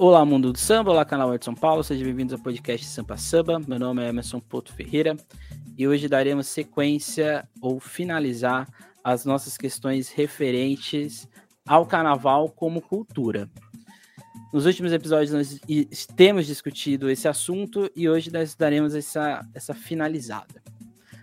[0.00, 3.58] Olá, mundo do samba, olá, canal de São Paulo, sejam bem-vindos ao podcast Sampa Samba.
[3.66, 5.16] Meu nome é Emerson Porto Ferreira
[5.76, 8.68] e hoje daremos sequência ou finalizar
[9.02, 11.26] as nossas questões referentes
[11.66, 13.50] ao carnaval como cultura.
[14.52, 15.60] Nos últimos episódios nós
[16.14, 20.62] temos discutido esse assunto e hoje nós daremos essa, essa finalizada.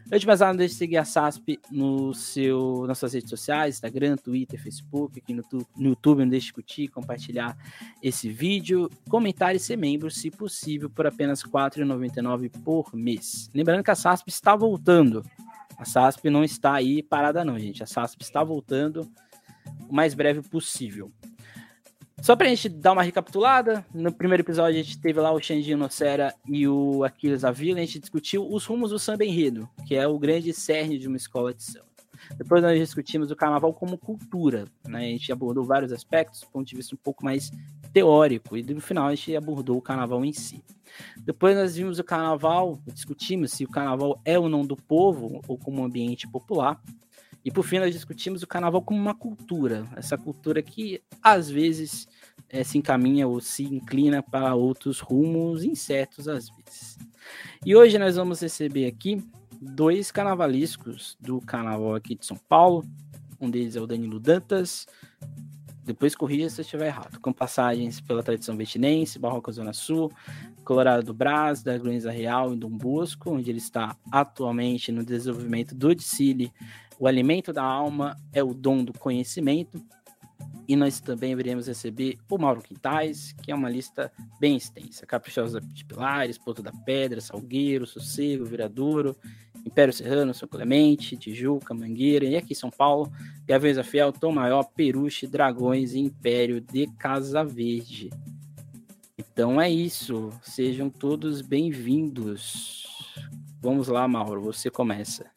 [0.08, 3.76] Antes de mais nada, deixe de seguir a SASP no seu, nas suas redes sociais,
[3.76, 5.44] Instagram, Twitter, Facebook, aqui no,
[5.76, 7.58] no YouTube, não deixe de curtir, compartilhar
[8.04, 13.50] esse vídeo, comentar e ser membro, se possível, por apenas R$ 4,99 por mês.
[13.52, 15.24] Lembrando que a SASP está voltando.
[15.76, 17.82] A SASP não está aí parada não, gente.
[17.82, 19.10] A SASP está voltando
[19.90, 21.12] o mais breve possível.
[22.22, 25.78] Só pra gente dar uma recapitulada, no primeiro episódio a gente teve lá o Xandinho
[25.78, 30.08] Nocera e o Aquiles Avila, a gente discutiu os rumos do samba enredo, que é
[30.08, 31.86] o grande cerne de uma escola de samba.
[32.38, 35.00] Depois nós discutimos o carnaval como cultura, né?
[35.00, 37.52] A gente abordou vários aspectos, do ponto de vista um pouco mais
[37.94, 40.64] teórico, e no final a gente abordou o carnaval em si.
[41.18, 45.58] Depois nós vimos o carnaval, discutimos se o carnaval é ou não do povo ou
[45.58, 46.82] como ambiente popular.
[47.46, 52.08] E por fim, nós discutimos o carnaval como uma cultura, essa cultura que às vezes
[52.50, 56.98] é, se encaminha ou se inclina para outros rumos incertos às vezes.
[57.64, 59.24] E hoje nós vamos receber aqui
[59.62, 62.84] dois carnavalescos do carnaval aqui de São Paulo.
[63.40, 64.88] Um deles é o Danilo Dantas.
[65.84, 67.20] Depois corrija se eu estiver errado.
[67.20, 70.12] Com passagens pela tradição vetinense, Barroca Zona Sul,
[70.64, 75.76] Colorado do Brás, da Grunza Real e Dom Bosco, onde ele está atualmente no desenvolvimento
[75.76, 76.52] do Dicile
[77.00, 79.84] o alimento da alma é o dom do conhecimento.
[80.68, 85.62] E nós também iremos receber o Mauro Quintais, que é uma lista bem extensa: Caprichosa
[85.62, 89.16] de Pilares, Porto da Pedra, Salgueiro, Sossego, Viradouro,
[89.64, 93.12] Império Serrano, São Clemente, Tijuca, Mangueira, e aqui São Paulo,
[93.46, 98.10] Gaviões da Fiel, Tom Maior, Peruche, Dragões e Império de Casa Verde.
[99.18, 102.88] Então é isso, sejam todos bem-vindos.
[103.62, 105.35] Vamos lá, Mauro, você começa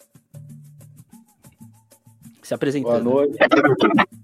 [2.48, 3.04] se apresentando.
[3.04, 3.38] Boa noite.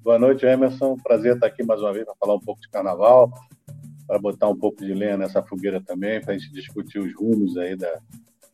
[0.03, 0.97] Boa noite, Emerson.
[0.97, 3.31] Prazer estar aqui mais uma vez para falar um pouco de carnaval,
[4.07, 7.59] para botar um pouco de lenha nessa fogueira também, para a gente discutir os rumos
[7.59, 8.01] aí da,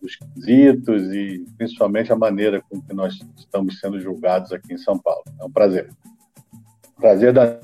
[0.03, 4.99] dos quesitos e principalmente a maneira com que nós estamos sendo julgados aqui em São
[4.99, 5.23] Paulo.
[5.41, 5.89] É um prazer.
[6.97, 7.61] Prazer da.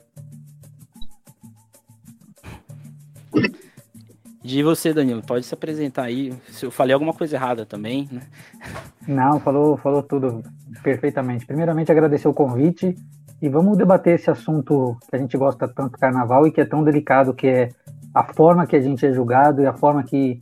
[4.46, 6.32] De você, Danilo, pode se apresentar aí.
[6.50, 8.22] Se eu falei alguma coisa errada também, né?
[9.06, 10.40] Não, falou, falou tudo
[10.84, 11.44] perfeitamente.
[11.44, 12.96] Primeiramente, agradecer o convite
[13.42, 16.84] e vamos debater esse assunto que a gente gosta tanto, carnaval, e que é tão
[16.84, 17.70] delicado, que é
[18.14, 20.38] a forma que a gente é julgado e a forma que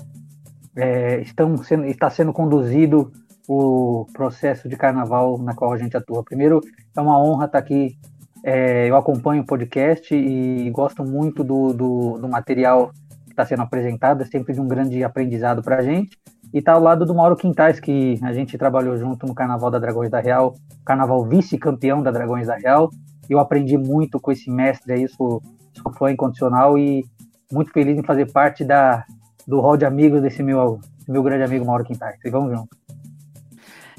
[0.77, 3.11] é, estão sendo, está sendo conduzido
[3.49, 6.23] o processo de carnaval na qual a gente atua.
[6.23, 6.61] Primeiro,
[6.95, 7.97] é uma honra estar aqui.
[8.45, 12.93] É, eu acompanho o podcast e gosto muito do, do, do material
[13.35, 16.19] está sendo apresentada, é sempre de um grande aprendizado para a gente.
[16.53, 19.79] E está ao lado do Mauro Quintais, que a gente trabalhou junto no Carnaval da
[19.79, 22.91] Dragões da Real, Carnaval vice-campeão da Dragões da Real.
[23.29, 27.05] Eu aprendi muito com esse mestre aí, sou, sou fã incondicional e
[27.53, 29.05] muito feliz em fazer parte da,
[29.47, 30.79] do hall de amigos desse meu,
[31.09, 32.19] meu grande amigo Mauro Quintais.
[32.25, 32.84] E vamos junto.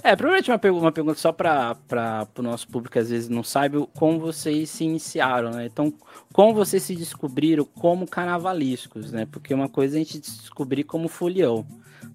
[0.06, 3.44] É, provavelmente uma, pergunta, uma pergunta só para o nosso público que às vezes não
[3.44, 5.66] sabe como vocês se iniciaram, né?
[5.66, 5.92] Então,
[6.32, 9.26] como vocês se descobriram como carnavalescos, né?
[9.26, 11.66] Porque uma coisa é a gente descobrir como folião,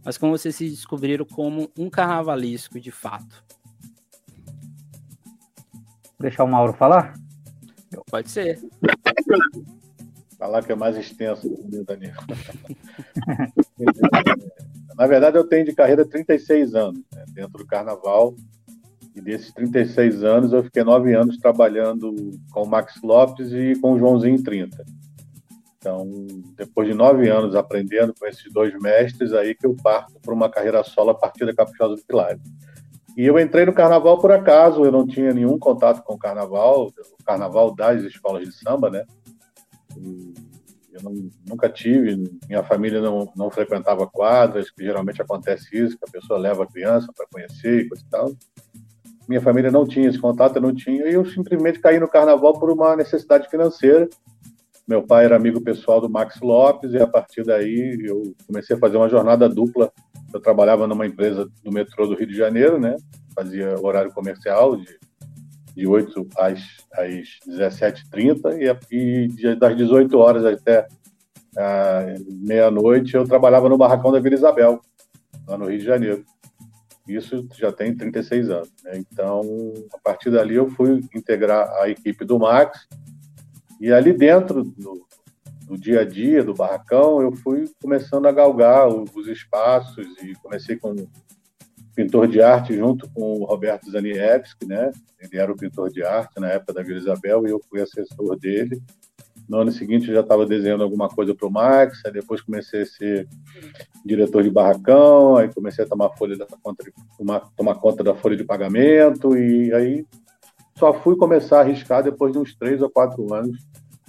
[0.05, 3.43] mas como vocês se descobriram como um carnavalesco de fato?
[6.21, 7.15] Deixar o Mauro falar?
[8.09, 8.61] Pode ser.
[10.39, 11.43] Falar que é mais extenso,
[11.85, 12.15] Daniel.
[15.01, 18.35] Na verdade, eu tenho de carreira 36 anos né, dentro do carnaval.
[19.17, 22.15] E desses 36 anos, eu fiquei nove anos trabalhando
[22.53, 24.85] com o Max Lopes e com o Joãozinho 30.
[25.79, 26.07] Então,
[26.55, 30.51] depois de nove anos aprendendo com esses dois mestres, aí que eu parto para uma
[30.51, 32.39] carreira solo a partir da Caprichosa do Pilar.
[33.17, 36.89] E eu entrei no carnaval por acaso, eu não tinha nenhum contato com o carnaval,
[36.89, 39.07] o carnaval das escolas de samba, né?
[39.97, 40.50] E
[41.03, 42.17] eu não, nunca tive,
[42.49, 46.67] minha família não, não frequentava quadras, que geralmente acontece isso, que a pessoa leva a
[46.67, 48.33] criança para conhecer e coisa e tal.
[49.29, 52.59] Minha família não tinha esse contato, eu não tinha, e eu simplesmente caí no carnaval
[52.59, 54.09] por uma necessidade financeira.
[54.87, 58.79] Meu pai era amigo pessoal do Max Lopes, e a partir daí eu comecei a
[58.79, 59.93] fazer uma jornada dupla.
[60.35, 62.97] Eu trabalhava numa empresa do metrô do Rio de Janeiro, né?
[63.35, 64.99] fazia horário comercial de
[65.81, 66.61] de 8 às,
[66.93, 70.87] às 17h30 e, e das 18 horas até
[72.29, 74.81] meia-noite eu trabalhava no barracão da Vila Isabel,
[75.49, 76.25] lá no Rio de Janeiro.
[77.09, 78.71] Isso já tem 36 anos.
[78.85, 78.99] Né?
[78.99, 79.43] Então,
[79.93, 82.87] a partir dali eu fui integrar a equipe do Max
[83.81, 85.07] e ali dentro do,
[85.67, 90.77] do dia a dia, do barracão, eu fui começando a galgar os espaços e comecei
[90.77, 90.95] com
[92.01, 94.91] pintor de arte junto com o Roberto Zaniewski, né?
[95.21, 98.39] Ele era o pintor de arte na época da Vila Isabel e eu fui assessor
[98.39, 98.83] dele.
[99.47, 102.83] No ano seguinte eu já estava desenhando alguma coisa para o Max, aí depois comecei
[102.83, 103.29] a ser
[104.03, 108.15] diretor de barracão, aí comecei a tomar folha da conta de, tomar, tomar conta da
[108.15, 110.07] folha de pagamento e aí
[110.79, 113.59] só fui começar a arriscar depois de uns três ou quatro anos,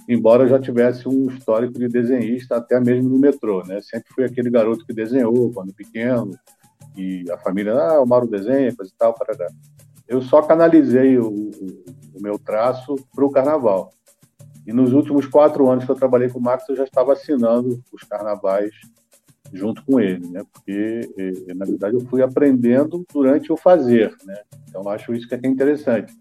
[0.08, 3.82] embora eu já tivesse um histórico de desenhista até mesmo no metrô, né?
[3.82, 6.30] Sempre fui aquele garoto que desenhou quando pequeno
[6.96, 9.34] e a família, ah, o Mauro desenha, coisa e tal, para
[10.06, 13.92] Eu só canalizei o, o, meu traço para o carnaval.
[14.66, 17.82] E nos últimos quatro anos que eu trabalhei com o Max, eu já estava assinando
[17.92, 18.70] os carnavais
[19.52, 20.42] junto com ele, né?
[20.52, 21.00] Porque
[21.54, 24.40] na verdade eu fui aprendendo durante o fazer, né?
[24.68, 26.14] Então acho isso que é interessante.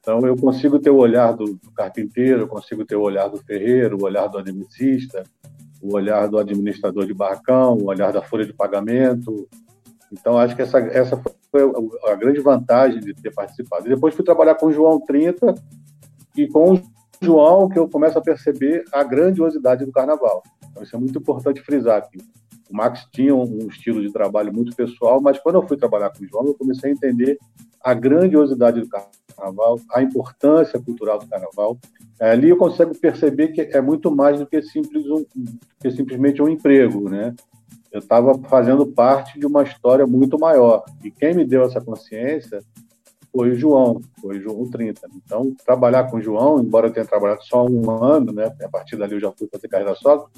[0.00, 3.38] Então eu consigo ter o olhar do, do carpinteiro, eu consigo ter o olhar do
[3.38, 5.22] ferreiro, o olhar do administrista,
[5.80, 9.48] o olhar do administrador de barracão, o olhar da folha de pagamento.
[10.18, 11.20] Então acho que essa essa
[11.50, 11.62] foi
[12.10, 13.86] a grande vantagem de ter participado.
[13.86, 15.54] E depois fui trabalhar com o João 30
[16.36, 16.82] e com o
[17.20, 20.42] João que eu começo a perceber a grandiosidade do carnaval.
[20.70, 22.18] Então, isso é muito importante frisar aqui.
[22.70, 26.24] O Max tinha um estilo de trabalho muito pessoal, mas quando eu fui trabalhar com
[26.24, 27.38] o João, eu comecei a entender
[27.80, 31.78] a grandiosidade do carnaval, a importância cultural do carnaval.
[32.18, 35.24] É, ali eu consigo perceber que é muito mais do que, simples um,
[35.80, 37.34] que simplesmente um emprego, né?
[37.94, 40.84] Eu estava fazendo parte de uma história muito maior.
[41.04, 42.58] E quem me deu essa consciência
[43.30, 45.08] foi o João, foi o João 30.
[45.14, 48.96] Então, trabalhar com o João, embora eu tenha trabalhado só um ano, né, a partir
[48.96, 50.28] dali eu já fui fazer carreira solo,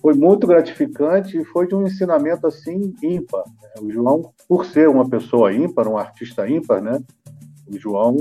[0.00, 3.42] foi muito gratificante e foi de um ensinamento assim ímpar.
[3.80, 7.02] O João, por ser uma pessoa ímpar, um artista ímpar, né?
[7.66, 8.16] O João,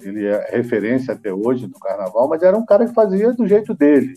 [0.00, 3.72] ele é referência até hoje no carnaval, mas era um cara que fazia do jeito
[3.72, 4.14] dele.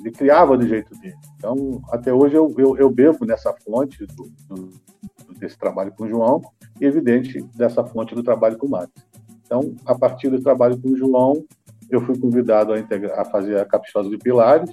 [0.00, 1.14] Ele criava do jeito dele.
[1.36, 4.70] Então, até hoje eu, eu, eu bebo nessa fonte do, do,
[5.38, 6.40] desse trabalho com o João
[6.80, 8.90] e, evidente, dessa fonte do trabalho com o Max.
[9.44, 11.44] Então, a partir do trabalho com o João,
[11.90, 14.70] eu fui convidado a, integrar, a fazer a Caprichosa de Pilares,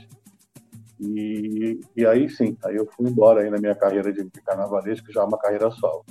[1.00, 5.12] e, e aí sim, aí eu fui embora aí na minha carreira de, de carnavalesco,
[5.12, 6.06] já uma carreira solo.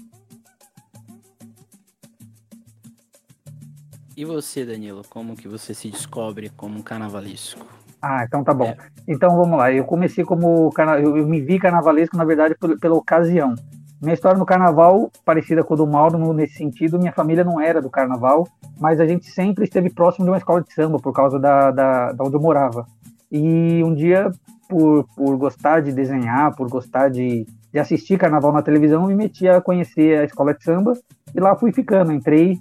[4.17, 7.67] E você, Danilo, como que você se descobre como um carnavalesco?
[8.09, 8.67] Ah, então tá bom.
[8.67, 8.77] É.
[9.09, 9.73] Então vamos lá.
[9.73, 10.71] Eu comecei como
[11.03, 13.55] eu, eu me vi carnavalesco, na verdade, por, pela ocasião.
[14.01, 17.83] Minha história no carnaval, parecida com a do Mauro nesse sentido, minha família não era
[17.83, 18.47] do carnaval,
[18.79, 22.13] mas a gente sempre esteve próximo de uma escola de samba, por causa da, da,
[22.13, 22.87] da onde eu morava.
[23.33, 24.31] E um dia,
[24.69, 29.49] por, por gostar de desenhar, por gostar de, de assistir carnaval na televisão, me meti
[29.49, 30.93] a conhecer a escola de samba
[31.35, 32.13] e lá fui ficando.
[32.13, 32.59] Entrei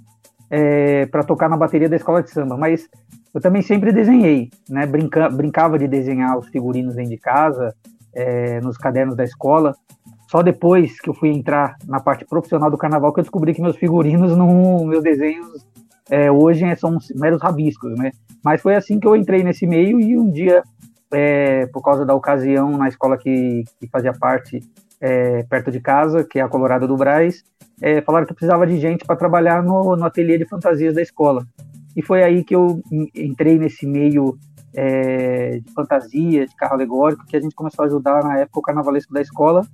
[0.50, 2.88] é, para tocar na bateria da escola de samba, mas
[3.36, 4.86] eu também sempre desenhei, né?
[4.86, 7.74] Brinca, brincava de desenhar os figurinos dentro de casa,
[8.14, 9.76] é, nos cadernos da escola.
[10.30, 13.60] Só depois que eu fui entrar na parte profissional do carnaval que eu descobri que
[13.60, 15.66] meus figurinos, não, meus desenhos
[16.10, 18.10] é, hoje são meros rabiscos, né?
[18.42, 20.62] Mas foi assim que eu entrei nesse meio e um dia
[21.12, 24.60] é, por causa da ocasião na escola que, que fazia parte
[24.98, 27.44] é, perto de casa, que é a Colorado do Braz,
[27.82, 31.46] é, falaram que precisava de gente para trabalhar no, no ateliê de fantasias da escola.
[31.96, 32.82] E foi aí que eu
[33.14, 34.38] entrei nesse meio
[34.74, 38.62] é, de fantasia, de carro alegórico, que a gente começou a ajudar na época o
[38.62, 39.66] carnavalesco da escola.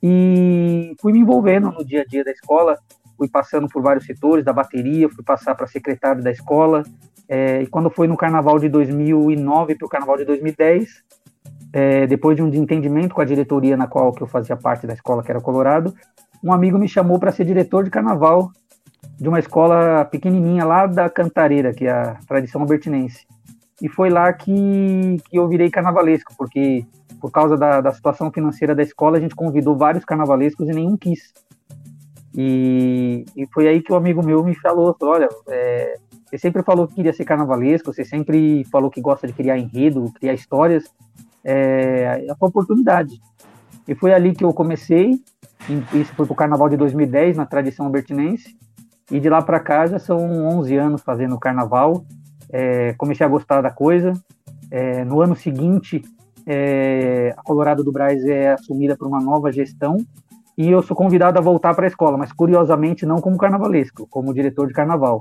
[0.00, 2.78] E fui me envolvendo no dia a dia da escola,
[3.16, 6.84] fui passando por vários setores da bateria, fui passar para secretário da escola,
[7.28, 11.04] é, e quando foi no carnaval de 2009 para o carnaval de 2010,
[11.72, 15.22] é, depois de um desentendimento com a diretoria na qual eu fazia parte da escola,
[15.22, 15.94] que era Colorado,
[16.42, 18.50] um amigo me chamou para ser diretor de carnaval
[19.18, 23.26] de uma escola pequenininha lá da Cantareira, que é a tradição albertinense.
[23.82, 26.84] E foi lá que, que eu virei carnavalesco, porque
[27.20, 30.96] por causa da, da situação financeira da escola, a gente convidou vários carnavalescos e nenhum
[30.96, 31.32] quis.
[32.34, 36.62] E, e foi aí que o um amigo meu me falou, olha, é, você sempre
[36.62, 40.84] falou que queria ser carnavalesco, você sempre falou que gosta de criar enredo, criar histórias.
[41.42, 43.20] É, é oportunidade.
[43.86, 45.18] E foi ali que eu comecei,
[45.94, 48.56] isso foi para o carnaval de 2010, na tradição albertinense.
[49.10, 52.04] E de lá para cá já são 11 anos fazendo carnaval.
[52.50, 54.12] É, comecei a gostar da coisa.
[54.70, 56.02] É, no ano seguinte,
[56.46, 59.96] é, a Colorado do Braz é assumida por uma nova gestão
[60.56, 64.34] e eu sou convidado a voltar para a escola, mas curiosamente não como carnavalesco, como
[64.34, 65.20] diretor de carnaval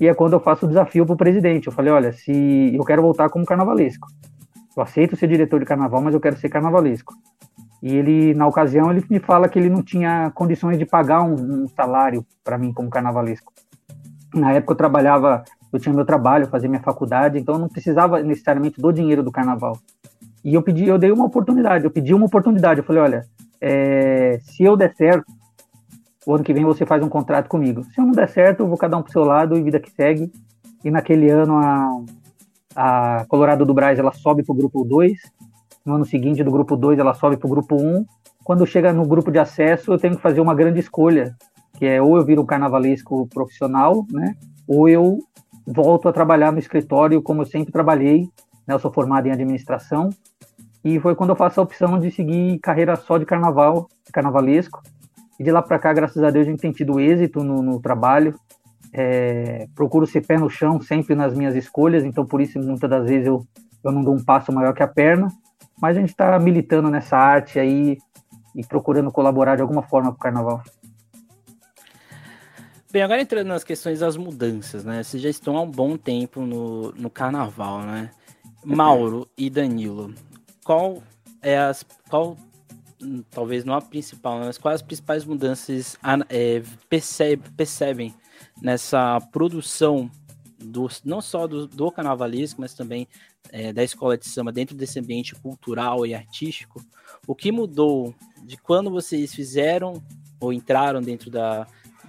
[0.00, 1.66] e é quando eu faço o desafio para o presidente.
[1.66, 4.08] Eu falei, olha, se eu quero voltar como carnavalesco.
[4.74, 7.12] Eu aceito ser diretor de carnaval, mas eu quero ser carnavalesco.
[7.82, 11.64] E ele, na ocasião, ele me fala que ele não tinha condições de pagar um,
[11.64, 13.52] um salário para mim como carnavalesco.
[14.34, 18.22] Na época eu trabalhava eu tinha meu trabalho, fazia minha faculdade, então eu não precisava
[18.22, 19.78] necessariamente do dinheiro do carnaval.
[20.44, 23.26] E eu pedi, eu dei uma oportunidade, eu pedi uma oportunidade, eu falei, olha,
[23.60, 25.30] é, se eu der certo,
[26.26, 27.84] o ano que vem você faz um contrato comigo.
[27.84, 29.90] Se eu não der certo, eu vou cada um pro seu lado e vida que
[29.90, 30.32] segue.
[30.84, 32.02] E naquele ano a,
[32.74, 35.12] a Colorado do Braz ela sobe pro grupo 2,
[35.84, 37.78] no ano seguinte do grupo 2 ela sobe pro grupo 1.
[37.78, 38.06] Um.
[38.44, 41.36] Quando chega no grupo de acesso, eu tenho que fazer uma grande escolha,
[41.78, 44.34] que é ou eu viro um carnavalesco profissional, né,
[44.66, 45.18] ou eu
[45.66, 48.28] volto a trabalhar no escritório como eu sempre trabalhei,
[48.66, 50.10] né, eu sou formado em administração,
[50.82, 54.82] e foi quando eu faço a opção de seguir carreira só de carnaval, de carnavalesco.
[55.38, 57.80] E de lá para cá, graças a Deus, a gente tem tido êxito no, no
[57.80, 58.34] trabalho.
[58.92, 63.08] É, procuro ser pé no chão sempre nas minhas escolhas, então por isso muitas das
[63.08, 63.46] vezes eu,
[63.84, 65.28] eu não dou um passo maior que a perna.
[65.80, 67.98] Mas a gente está militando nessa arte aí
[68.54, 70.62] e procurando colaborar de alguma forma com o carnaval.
[72.92, 75.02] Bem, agora entrando nas questões das mudanças, né?
[75.02, 78.10] Vocês já estão há um bom tempo no, no carnaval, né?
[78.64, 80.12] Mauro e Danilo,
[80.64, 81.00] qual
[81.40, 81.84] é as.
[82.08, 82.36] Qual,
[83.30, 85.96] talvez não a principal, mas quais as principais mudanças
[86.28, 88.14] é, percebe, percebem
[88.60, 90.10] nessa produção
[90.62, 93.08] do, não só do, do carnavalesco, mas também
[93.50, 96.84] é, da escola de samba dentro desse ambiente cultural e artístico?
[97.26, 98.14] O que mudou
[98.44, 100.02] de quando vocês fizeram
[100.40, 101.66] ou entraram dentro da,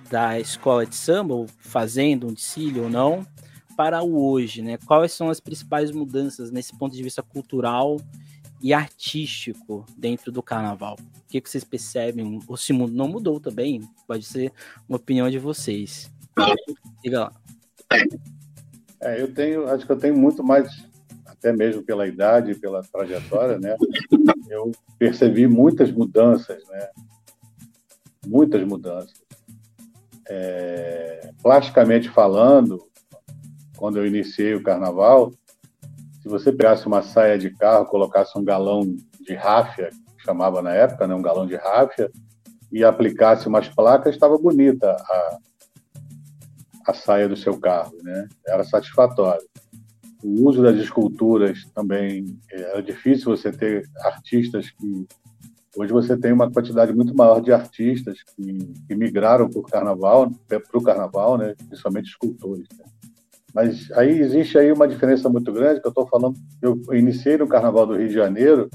[0.10, 3.26] da escola de samba, ou fazendo um desfile ou não,
[3.76, 4.78] para o hoje, né?
[4.86, 7.98] Quais são as principais mudanças nesse ponto de vista cultural
[8.62, 10.98] e artístico dentro do carnaval?
[11.00, 12.40] O que, que vocês percebem?
[12.48, 13.82] Ou se não mudou também?
[14.08, 14.52] Pode ser
[14.88, 16.12] uma opinião de vocês.
[17.04, 17.34] Diga lá.
[19.02, 20.70] É, eu tenho, acho que eu tenho muito mais,
[21.26, 23.76] até mesmo pela idade, pela trajetória, né?
[24.50, 26.90] Eu percebi muitas mudanças, né?
[28.28, 29.14] Muitas mudanças.
[30.28, 32.86] É, plasticamente falando,
[33.78, 35.32] quando eu iniciei o carnaval,
[36.22, 38.82] se você pegasse uma saia de carro, colocasse um galão
[39.22, 42.12] de ráfia, que chamava na época, né, um galão de ráfia,
[42.72, 45.38] e aplicasse umas placas, estava bonita a,
[46.86, 48.28] a saia do seu carro, né?
[48.48, 49.46] Era satisfatório.
[50.24, 55.08] O uso das esculturas também era difícil você ter artistas que
[55.76, 58.58] hoje você tem uma quantidade muito maior de artistas que,
[58.88, 61.56] que migraram para o carnaval, para o carnaval, né?
[61.68, 62.68] Principalmente escultores.
[62.78, 62.86] Né?
[63.54, 66.38] Mas aí existe aí uma diferença muito grande que eu estou falando.
[66.62, 68.70] Eu iniciei no Carnaval do Rio de Janeiro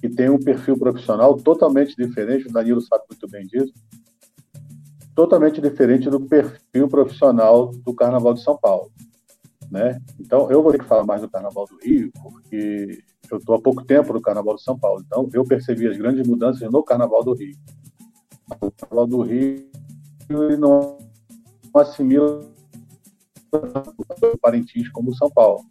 [0.00, 2.46] que tem um perfil profissional totalmente diferente.
[2.46, 3.72] O Danilo sabe muito bem disso.
[5.18, 8.88] Totalmente diferente do perfil profissional do Carnaval de São Paulo,
[9.68, 10.00] né?
[10.16, 13.60] Então eu vou ter que falar mais do Carnaval do Rio porque eu estou há
[13.60, 15.02] pouco tempo no Carnaval de São Paulo.
[15.04, 17.56] Então eu percebi as grandes mudanças no Carnaval do Rio.
[18.60, 19.68] O Carnaval do Rio
[20.56, 20.98] não
[21.74, 22.48] assimila
[24.40, 25.64] Parintins como São Paulo.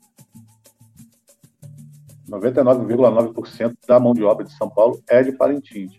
[2.30, 5.94] 99,9% da mão de obra de São Paulo é de Parintins.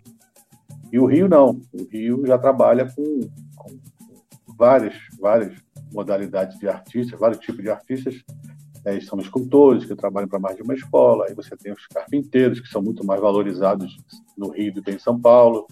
[0.93, 1.61] E o Rio não.
[1.73, 3.21] O Rio já trabalha com,
[3.57, 3.77] com
[4.57, 5.55] várias, várias
[5.93, 8.23] modalidades de artistas, vários tipos de artistas.
[8.85, 11.27] É, são escultores que trabalham para mais de uma escola.
[11.27, 13.97] Aí você tem os carpinteiros, que são muito mais valorizados
[14.37, 15.67] no Rio do que em São Paulo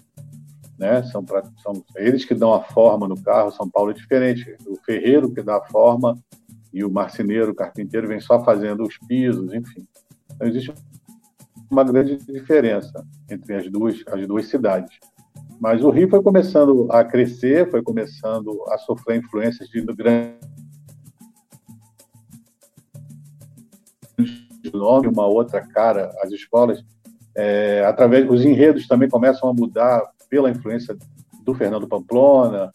[0.77, 1.01] né?
[1.03, 3.51] São, pra, são eles que dão a forma no carro.
[3.51, 4.55] São Paulo é diferente.
[4.65, 6.17] O ferreiro que dá a forma
[6.71, 9.87] e o marceneiro, o carpinteiro, vem só fazendo os pisos, enfim.
[10.31, 10.71] Então, existe
[11.69, 14.97] uma grande diferença entre as duas, as duas cidades.
[15.59, 20.37] Mas o Rio foi começando a crescer, foi começando a sofrer influências de grande
[24.73, 26.83] nome, uma outra cara, as escolas,
[27.35, 30.97] é, através, os enredos também começam a mudar pela influência
[31.43, 32.71] do Fernando Pamplona,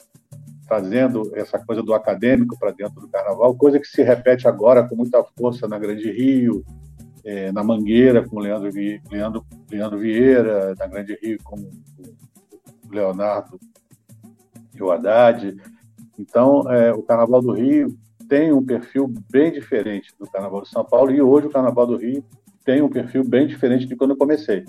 [0.67, 4.97] trazendo essa coisa do acadêmico para dentro do carnaval, coisa que se repete agora com
[4.97, 6.65] muita força na Grande Rio,
[7.25, 8.71] é, na Mangueira com Leandro,
[9.11, 11.73] Leandro, Leandro Vieira, na Grande Rio com o
[12.91, 13.59] Leonardo
[14.75, 15.57] e o Haddad.
[16.19, 17.97] Então, é, o Carnaval do Rio
[18.29, 21.97] tem um perfil bem diferente do Carnaval de São Paulo e hoje o Carnaval do
[21.97, 22.25] Rio
[22.65, 24.65] tem um perfil bem diferente de quando eu comecei.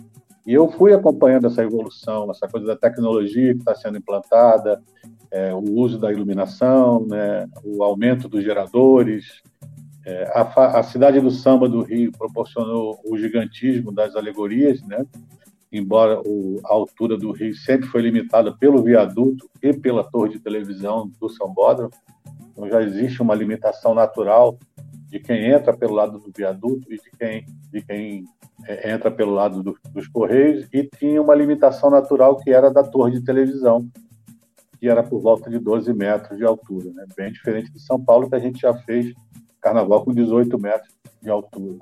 [0.46, 4.82] E eu fui acompanhando essa evolução, essa coisa da tecnologia que está sendo implantada,
[5.32, 9.42] é, o uso da iluminação, né, o aumento dos geradores.
[10.06, 15.06] É, a, a, cidade do samba do Rio proporcionou o gigantismo das alegorias, né,
[15.72, 20.40] embora o, a altura do Rio sempre foi limitada pelo viaduto e pela torre de
[20.40, 21.92] televisão do São Bódromo.
[22.52, 24.58] Então já existe uma limitação natural
[25.08, 28.26] de quem entra pelo lado do viaduto e de quem, de quem
[28.66, 32.84] é, entra pelo lado do, dos Correios, e tinha uma limitação natural que era da
[32.84, 33.88] torre de televisão,
[34.80, 37.06] que era por volta de 12 metros de altura, né?
[37.16, 39.14] bem diferente de São Paulo, que a gente já fez
[39.63, 41.79] carnaval com 18 metros de altura.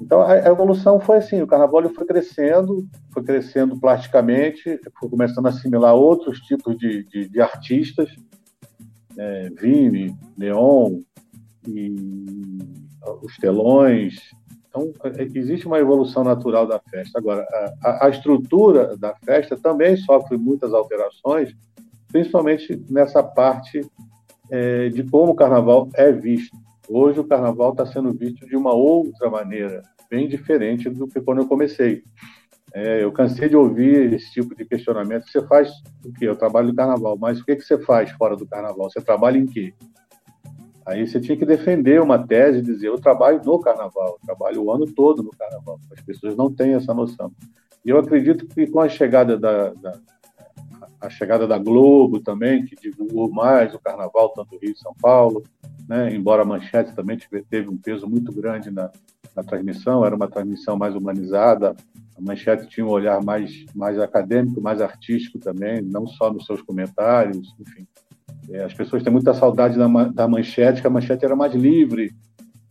[0.00, 5.48] Então a, evolução foi assim, o carnaval foi crescendo, foi crescendo plasticamente, foi começando a
[5.48, 8.14] assimilar outros tipos de, de, de artistas,
[9.16, 11.00] é, Vime, Neon,
[11.66, 12.58] e
[13.22, 14.16] os telões.
[14.68, 17.18] Então é, existe uma evolução natural da festa.
[17.18, 17.44] Agora
[17.82, 21.52] a, a estrutura da festa também sofre muitas alterações,
[22.06, 23.80] principalmente nessa parte
[24.50, 26.56] é, de como o carnaval é visto.
[26.88, 31.42] Hoje o carnaval está sendo visto de uma outra maneira, bem diferente do que quando
[31.42, 32.02] eu comecei.
[32.72, 35.28] É, eu cansei de ouvir esse tipo de questionamento.
[35.28, 35.70] Você faz
[36.04, 36.26] o quê?
[36.26, 38.90] Eu trabalho no carnaval, mas o que, que você faz fora do carnaval?
[38.90, 39.74] Você trabalha em quê?
[40.86, 44.62] Aí você tinha que defender uma tese e dizer: eu trabalho no carnaval, eu trabalho
[44.62, 45.78] o ano todo no carnaval.
[45.92, 47.30] As pessoas não têm essa noção.
[47.84, 49.92] E eu acredito que com a chegada da, da
[51.00, 55.42] a chegada da Globo também, que divulgou mais o carnaval, tanto Rio e São Paulo,
[55.88, 56.14] né?
[56.14, 58.90] embora a manchete também teve um peso muito grande na,
[59.34, 61.76] na transmissão, era uma transmissão mais humanizada,
[62.16, 66.60] a manchete tinha um olhar mais, mais acadêmico, mais artístico também, não só nos seus
[66.62, 67.86] comentários, enfim.
[68.50, 72.12] É, as pessoas têm muita saudade da, da manchete, que a manchete era mais livre,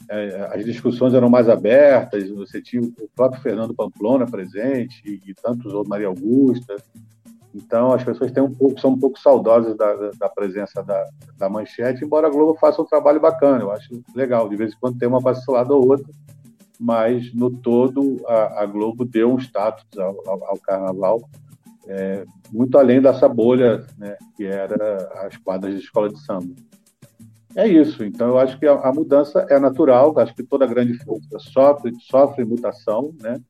[0.10, 5.34] é, as discussões eram mais abertas, você tinha o próprio Fernando Pamplona presente, e, e
[5.34, 6.76] tantos outros, Maria Augusta,
[7.54, 11.04] então, as pessoas têm um pouco, são um pouco saudosas da, da presença da,
[11.38, 14.48] da, manchete, embora a Globo faça um trabalho bacana, eu acho legal.
[14.48, 16.08] De vez em quando tem uma vacilada ou outra,
[16.80, 21.22] mas no todo a, a Globo deu um status ao, ao, ao carnaval
[21.88, 26.54] é, muito além dessa bolha né, que era as quadras de escola de samba.
[27.56, 28.04] É isso.
[28.04, 30.14] Então, eu acho que a, a mudança é natural.
[30.20, 33.42] Acho que toda grande festa sofre, sofre mutação, né?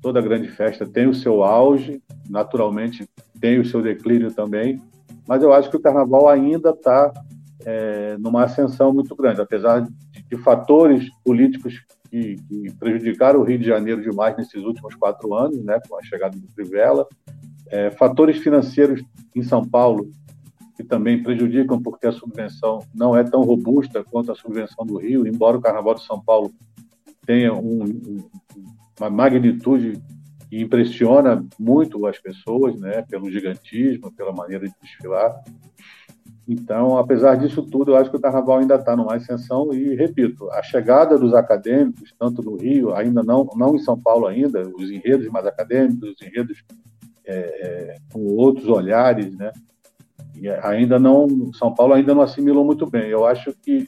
[0.00, 3.06] Toda grande festa tem o seu auge, naturalmente
[3.40, 4.80] tem o seu declínio também,
[5.26, 7.12] mas eu acho que o carnaval ainda está
[7.64, 9.92] é, numa ascensão muito grande, apesar de,
[10.28, 11.74] de fatores políticos
[12.10, 16.02] que, que, prejudicaram o Rio de Janeiro demais nesses últimos quatro anos, né, com a
[16.02, 17.06] chegada do Trivela,
[17.68, 19.02] é, fatores financeiros
[19.34, 20.10] em São Paulo
[20.80, 25.26] que também prejudicam porque a subvenção não é tão robusta quanto a subvenção do Rio,
[25.26, 26.50] embora o Carnaval de São Paulo
[27.26, 28.30] tenha um, um,
[28.98, 30.00] uma magnitude
[30.50, 35.42] e impressiona muito as pessoas, né, pelo gigantismo, pela maneira de desfilar.
[36.48, 40.50] Então, apesar disso tudo, eu acho que o Carnaval ainda está numa ascensão e, repito,
[40.50, 44.90] a chegada dos acadêmicos, tanto no Rio, ainda não, não em São Paulo ainda, os
[44.90, 46.64] enredos mais acadêmicos, os enredos
[47.24, 49.52] é, é, com outros olhares, né,
[50.34, 53.08] e ainda não, São Paulo ainda não assimilou muito bem.
[53.08, 53.86] Eu acho que,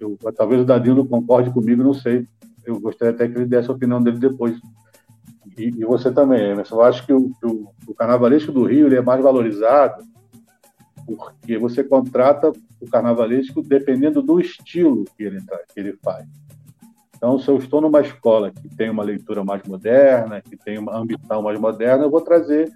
[0.00, 2.26] eu, talvez o Dadino concorde comigo, não sei,
[2.64, 4.58] eu gostaria até que ele desse a opinião dele depois
[5.56, 9.00] e, e você também, Emerson, eu acho que o, o, o carnavalesco do Rio é
[9.00, 10.04] mais valorizado
[11.16, 16.26] porque você contrata o carnavalesco dependendo do estilo que ele, tá, que ele faz.
[17.16, 20.96] Então, se eu estou numa escola que tem uma leitura mais moderna, que tem uma
[20.96, 22.72] ambição mais moderna, eu vou trazer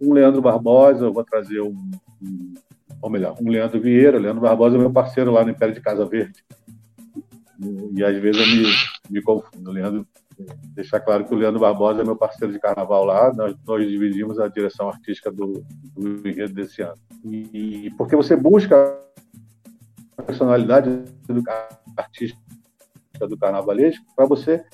[0.00, 2.54] um Leandro Barbosa, eu vou trazer um, um
[3.00, 4.18] ou melhor, um Leandro Vieira.
[4.18, 6.42] Leandro Barbosa é meu parceiro lá no Império de Casa Verde.
[7.60, 8.72] E, e às vezes eu me,
[9.10, 9.70] me confundo.
[9.70, 10.06] O Leandro
[10.74, 14.38] deixar claro que o Leandro Barbosa é meu parceiro de carnaval lá, nós, nós dividimos
[14.38, 16.98] a direção artística do, do enredo desse ano.
[17.24, 18.98] E, porque você busca
[20.16, 20.90] a personalidade
[21.26, 21.42] do
[21.96, 22.38] artista
[23.28, 24.64] do carnavalesco para você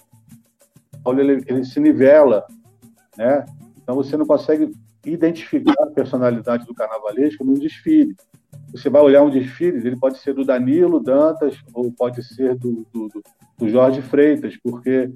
[1.06, 2.44] ele, ele se nivela,
[3.16, 3.44] né?
[3.82, 4.72] Então você não consegue
[5.04, 8.14] identificar a personalidade do carnavalesco num desfile.
[8.72, 12.86] Você vai olhar um desfile, ele pode ser do Danilo Dantas ou pode ser do,
[12.92, 13.08] do,
[13.58, 15.10] do Jorge Freitas, porque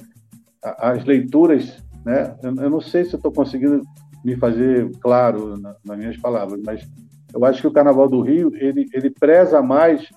[0.65, 2.37] as leituras, né?
[2.43, 3.83] Eu, não sei se estou conseguindo
[4.25, 6.89] me fazer claro na, nas minhas palavras, mas
[7.33, 10.09] eu acho que o Carnaval do Rio ele, ele preza mais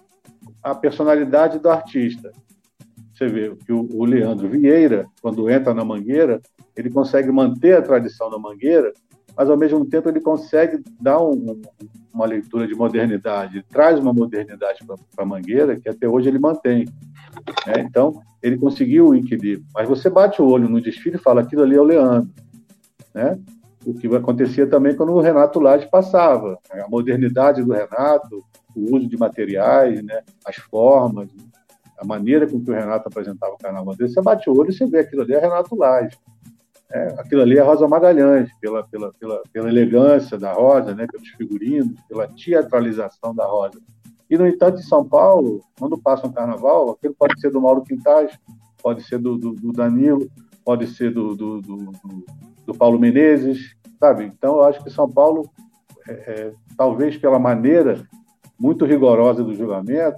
[0.63, 2.31] a personalidade do artista.
[3.13, 6.39] Você vê que o, o Leandro Vieira, quando entra na Mangueira,
[6.75, 8.93] ele consegue manter a tradição da Mangueira,
[9.37, 11.61] mas ao mesmo tempo ele consegue dar um,
[12.11, 16.85] uma leitura de modernidade, traz uma modernidade para a Mangueira que até hoje ele mantém.
[17.67, 17.81] Né?
[17.81, 19.63] Então, ele conseguiu o equilíbrio.
[19.75, 22.33] Mas você bate o olho no desfile e fala, aquilo ali é o Leandro.
[23.13, 23.39] Né?
[23.85, 26.57] O que acontecia também quando o Renato Lage passava.
[26.73, 26.81] Né?
[26.81, 28.43] A modernidade do Renato,
[28.75, 30.23] o uso de materiais, né?
[30.43, 31.29] as formas,
[31.99, 34.73] a maneira com que o Renato apresentava o carnaval dele, você bate o olho e
[34.73, 36.17] você vê aquilo ali é Renato Lage.
[36.91, 41.27] É, aquilo ali é Rosa Magalhães, pela, pela, pela, pela elegância da Rosa, né, pelos
[41.29, 43.79] figurinos, pela teatralização da Rosa.
[44.29, 47.83] E, no entanto, em São Paulo, quando passa um carnaval, aquilo pode ser do Mauro
[47.83, 48.37] Quintais,
[48.81, 50.29] pode ser do, do, do Danilo,
[50.63, 54.25] pode ser do, do, do, Paulo Menezes, sabe?
[54.25, 55.49] Então, eu acho que São Paulo,
[56.07, 58.05] é, é, talvez pela maneira
[58.59, 60.17] muito rigorosa do julgamento,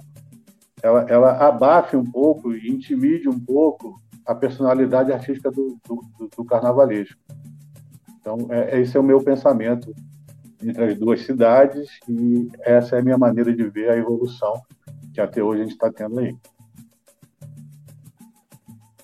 [0.82, 7.20] ela, ela abafe um pouco intimide um pouco a personalidade artística do, do, do carnavalesco.
[8.20, 9.92] Então, é, esse é o meu pensamento
[10.62, 14.62] entre as duas cidades e essa é a minha maneira de ver a evolução
[15.12, 16.36] que até hoje a gente está tendo aí.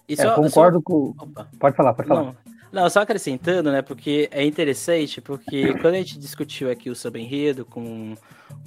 [0.09, 0.83] É, só, concordo só...
[0.85, 1.15] com.
[1.19, 1.49] Opa.
[1.59, 2.23] Pode falar, pode falar.
[2.23, 2.37] Não.
[2.73, 3.81] Não, só acrescentando, né?
[3.81, 8.15] Porque é interessante, porque quando a gente discutiu aqui o samba enredo com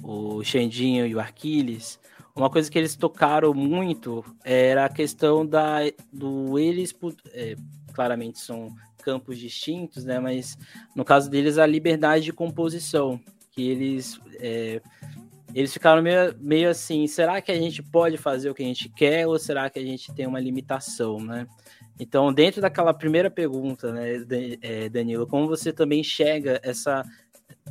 [0.02, 1.99] o Xandinho e o Arquiles,
[2.40, 5.80] uma coisa que eles tocaram muito era a questão da
[6.12, 6.94] do eles
[7.32, 7.54] é,
[7.92, 10.18] claramente são campos distintos, né?
[10.18, 10.56] Mas
[10.94, 14.80] no caso deles a liberdade de composição, que eles é,
[15.54, 18.88] eles ficaram meio, meio assim, será que a gente pode fazer o que a gente
[18.88, 21.46] quer ou será que a gente tem uma limitação, né?
[21.98, 24.24] Então, dentro daquela primeira pergunta, né,
[24.62, 27.04] é, Danilo, como você também enxerga essa,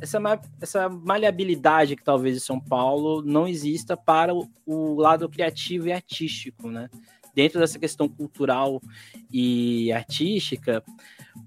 [0.00, 0.18] essa,
[0.60, 5.92] essa maleabilidade que talvez em São Paulo não exista para o, o lado criativo e
[5.92, 6.88] artístico, né?
[7.34, 8.80] Dentro dessa questão cultural
[9.30, 10.82] e artística,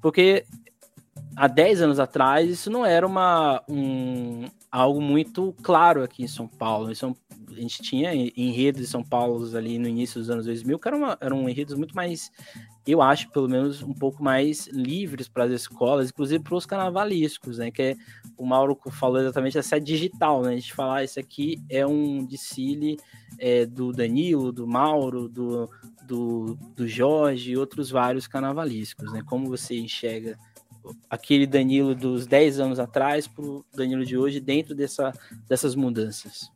[0.02, 0.46] porque
[1.36, 6.48] há 10 anos atrás isso não era uma, um, algo muito claro aqui em São
[6.48, 6.94] Paulo.
[6.96, 7.16] São,
[7.50, 10.98] a gente tinha enredos em São Paulo ali no início dos anos 2000 que eram,
[11.00, 12.32] uma, eram enredos muito mais,
[12.86, 17.58] eu acho, pelo menos um pouco mais livres para as escolas, inclusive para os carnavalescos,
[17.58, 17.72] né?
[17.72, 17.96] Que é,
[18.38, 20.52] o Mauro falou exatamente essa digital, né?
[20.52, 22.98] A gente falar, ah, isso aqui é um desfile
[23.40, 25.70] é, do Danilo, do Mauro, do,
[26.06, 29.24] do, do Jorge e outros vários carnavalescos, né?
[29.26, 30.38] Como você enxerga
[31.10, 35.14] aquele Danilo dos 10 anos atrás para o Danilo de hoje dentro dessa,
[35.48, 36.52] dessas mudanças?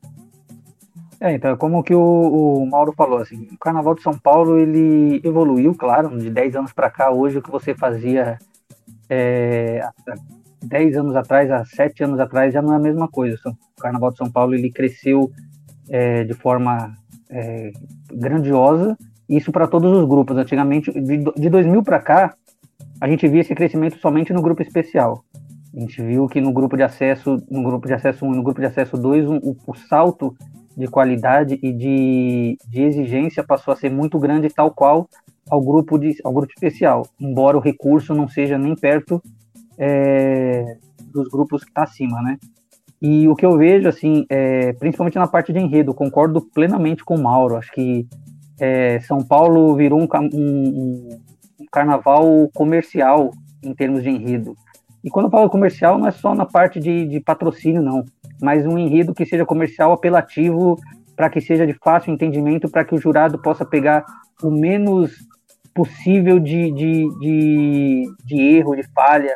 [1.19, 5.19] É, então, como que o, o, Mauro falou, assim, o Carnaval de São Paulo, ele
[5.23, 8.37] evoluiu, claro, de 10 anos para cá, hoje o que você fazia
[9.09, 9.81] é,
[10.63, 13.37] 10 anos atrás, há 7 anos atrás, já não é a mesma coisa.
[13.45, 15.31] O Carnaval de São Paulo, ele cresceu
[15.89, 16.93] é, de forma
[17.29, 17.71] é,
[18.11, 20.37] grandiosa, isso para todos os grupos.
[20.37, 22.35] Antigamente, de, de 2000 para cá,
[22.99, 25.23] a gente via esse crescimento somente no grupo especial.
[25.75, 28.43] A gente viu que no grupo de acesso, no grupo de acesso 1 e no
[28.43, 30.35] grupo de acesso 2, um, o, o, salto
[30.77, 35.09] de qualidade e de, de, exigência passou a ser muito grande, tal qual
[35.49, 39.19] ao grupo, de, ao grupo especial, embora o recurso não seja nem perto
[39.75, 40.77] é,
[41.11, 42.37] dos grupos que está acima, né?
[43.01, 47.15] E o que eu vejo, assim, é, principalmente na parte de enredo, concordo plenamente com
[47.15, 47.55] o Mauro.
[47.55, 48.07] Acho que
[48.59, 51.19] é, São Paulo virou um, um,
[51.71, 53.31] carnaval comercial
[53.63, 54.55] em termos de enredo.
[55.03, 58.03] E quando eu falo comercial, não é só na parte de, de patrocínio, não,
[58.41, 60.79] mas um enredo que seja comercial, apelativo,
[61.15, 64.05] para que seja de fácil entendimento, para que o jurado possa pegar
[64.41, 65.11] o menos
[65.73, 69.35] possível de, de, de, de erro, de falha.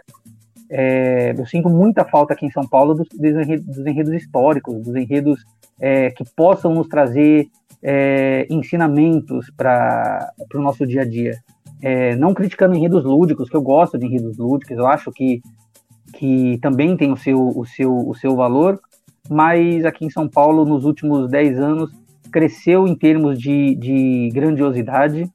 [0.69, 4.81] É, eu sinto muita falta aqui em São Paulo dos, dos, enredos, dos enredos, históricos,
[4.81, 5.43] dos enredos
[5.79, 7.49] é, que possam nos trazer
[7.83, 11.37] é, ensinamentos para o nosso dia a dia
[11.81, 15.41] é, não criticando enredos lúdicos, que eu gosto de enredos lúdicos, eu acho que,
[16.13, 18.79] que também tem o seu, o, seu, o seu valor,
[19.29, 21.91] mas aqui em São Paulo, nos últimos 10 anos,
[22.31, 25.29] cresceu em termos de, de grandiosidade,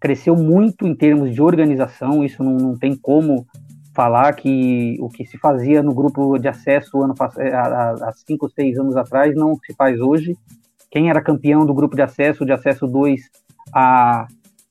[0.00, 3.46] cresceu muito em termos de organização, isso não, não tem como
[3.94, 8.78] falar que o que se fazia no grupo de acesso ano é, há 5, 6
[8.78, 10.36] anos atrás não se faz hoje.
[10.90, 13.20] Quem era campeão do grupo de acesso, de acesso 2,
[13.74, 14.26] há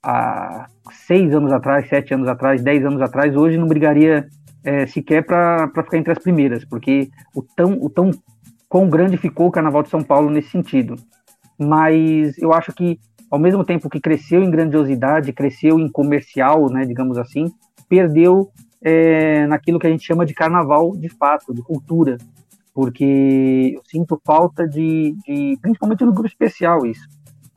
[0.07, 0.67] há
[1.05, 4.27] seis anos atrás, sete anos atrás, dez anos atrás, hoje não brigaria
[4.63, 8.11] é, sequer para ficar entre as primeiras, porque o tão, o tão
[8.69, 10.95] quão grande ficou o Carnaval de São Paulo nesse sentido.
[11.57, 12.99] Mas eu acho que,
[13.31, 17.51] ao mesmo tempo que cresceu em grandiosidade, cresceu em comercial, né, digamos assim,
[17.89, 18.49] perdeu
[18.81, 22.17] é, naquilo que a gente chama de carnaval de fato, de cultura,
[22.73, 27.07] porque eu sinto falta de, de principalmente no grupo especial isso,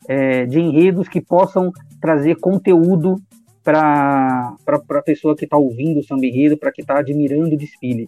[0.08, 1.70] é, de enredos que possam
[2.00, 3.16] trazer conteúdo
[3.62, 8.06] para a pessoa que está ouvindo o samba enredo, para que está admirando o desfile.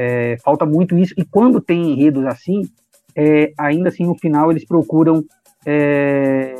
[0.00, 2.62] É, falta muito isso, e quando tem enredos assim,
[3.16, 5.24] é, ainda assim no final eles procuram
[5.66, 6.54] é,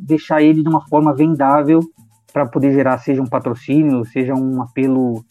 [0.00, 1.80] deixar ele de uma forma vendável
[2.32, 5.24] para poder gerar seja um patrocínio, seja um apelo,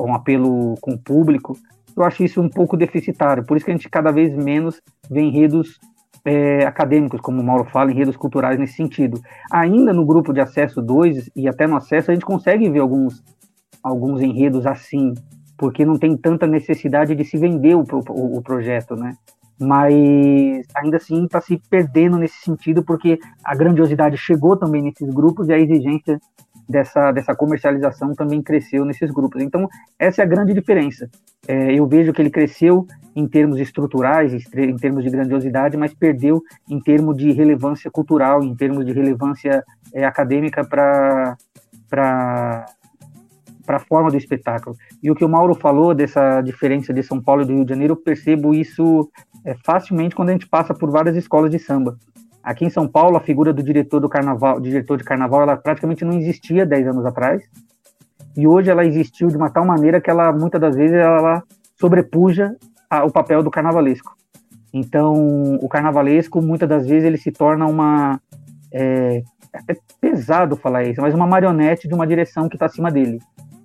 [0.00, 1.56] um apelo com o público.
[1.96, 5.20] Eu acho isso um pouco deficitário, por isso que a gente cada vez menos vê
[5.20, 5.78] enredos
[6.24, 9.20] é, acadêmicos, como o Mauro fala, enredos culturais nesse sentido.
[9.48, 13.22] Ainda no grupo de acesso 2 e até no acesso, a gente consegue ver alguns,
[13.80, 15.14] alguns enredos assim,
[15.58, 19.14] porque não tem tanta necessidade de se vender o, o, o projeto, né?
[19.60, 25.48] Mas ainda assim está se perdendo nesse sentido, porque a grandiosidade chegou também nesses grupos
[25.48, 26.20] e a exigência
[26.68, 29.42] dessa, dessa comercialização também cresceu nesses grupos.
[29.42, 29.68] Então,
[29.98, 31.10] essa é a grande diferença.
[31.46, 36.40] É, eu vejo que ele cresceu em termos estruturais, em termos de grandiosidade, mas perdeu
[36.70, 41.36] em termos de relevância cultural, em termos de relevância é, acadêmica para
[43.68, 44.74] para a forma do espetáculo.
[45.02, 47.68] E o que o Mauro falou dessa diferença de São Paulo e do Rio de
[47.68, 49.10] Janeiro, eu percebo isso
[49.44, 51.98] é, facilmente quando a gente passa por várias escolas de samba.
[52.42, 56.02] Aqui em São Paulo, a figura do diretor do carnaval, diretor de carnaval, ela praticamente
[56.02, 57.42] não existia 10 anos atrás.
[58.34, 61.42] E hoje ela existiu de uma tal maneira que ela muitas das vezes ela
[61.78, 62.56] sobrepuja
[62.88, 64.16] a, o papel do carnavalesco.
[64.72, 68.18] Então, o carnavalesco muitas das vezes ele se torna uma
[68.72, 69.22] é,
[69.68, 73.18] é pesado falar isso, mas uma marionete de uma direção que está acima dele.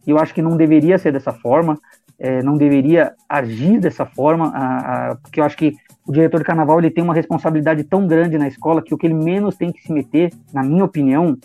[0.06, 1.80] Eu acho que não deveria ser dessa forma,
[2.20, 6.46] é, não deveria agir dessa forma, a, a, porque eu acho que o diretor de
[6.46, 9.72] carnaval ele tem uma responsabilidade tão grande na escola que o que ele menos tem
[9.72, 11.38] que se meter, na minha opinião,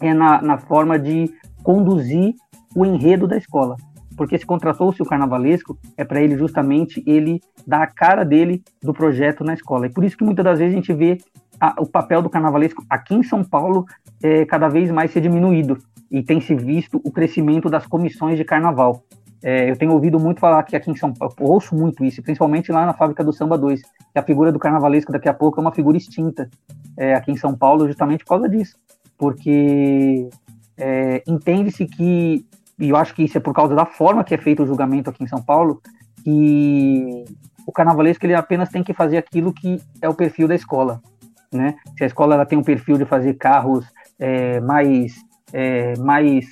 [0.00, 1.30] é na, na forma de
[1.62, 2.34] conduzir
[2.74, 3.76] o enredo da escola.
[4.16, 8.92] Porque se contratou-se o carnavalesco, é para ele justamente ele dar a cara dele do
[8.92, 9.86] projeto na escola.
[9.86, 11.18] E por isso que muitas das vezes a gente vê
[11.60, 13.86] a, o papel do carnavalesco aqui em São Paulo
[14.22, 15.78] é, cada vez mais ser diminuído
[16.10, 19.04] e tem se visto o crescimento das comissões de carnaval.
[19.42, 22.72] É, eu tenho ouvido muito falar que aqui em São Paulo, ouço muito isso, principalmente
[22.72, 25.62] lá na fábrica do Samba 2, que a figura do carnavalesco daqui a pouco é
[25.62, 26.48] uma figura extinta
[26.96, 28.76] é, aqui em São Paulo, justamente por causa disso.
[29.18, 30.30] Porque
[30.78, 32.46] é, entende-se que,
[32.78, 35.10] e eu acho que isso é por causa da forma que é feito o julgamento
[35.10, 35.82] aqui em São Paulo,
[36.22, 37.24] que
[37.66, 41.02] o carnavalesco ele apenas tem que fazer aquilo que é o perfil da escola.
[41.52, 41.76] Né?
[41.98, 43.84] Se a escola ela tem um perfil de fazer carros
[44.18, 45.14] é, mais
[45.54, 46.44] é, mais,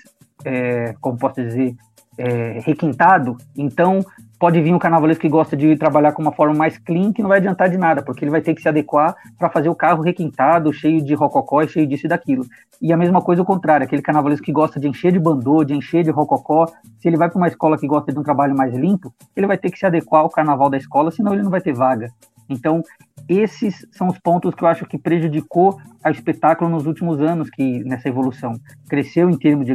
[0.44, 1.74] é, como posso dizer,
[2.16, 4.00] é, requintado, então
[4.38, 7.28] pode vir um carnavalesco que gosta de trabalhar com uma forma mais clean, que não
[7.28, 10.02] vai adiantar de nada, porque ele vai ter que se adequar para fazer o carro
[10.02, 12.44] requintado, cheio de rococó, cheio disso e daquilo.
[12.80, 15.74] E a mesma coisa o contrário, aquele carnavalesco que gosta de encher de bandô, de
[15.74, 16.66] encher de rococó,
[17.00, 19.56] se ele vai para uma escola que gosta de um trabalho mais limpo, ele vai
[19.56, 22.10] ter que se adequar ao carnaval da escola, senão ele não vai ter vaga.
[22.50, 22.82] Então,
[23.28, 27.82] esses são os pontos que eu acho que prejudicou a espetáculo nos últimos anos que
[27.84, 28.58] nessa evolução.
[28.88, 29.74] Cresceu em termos de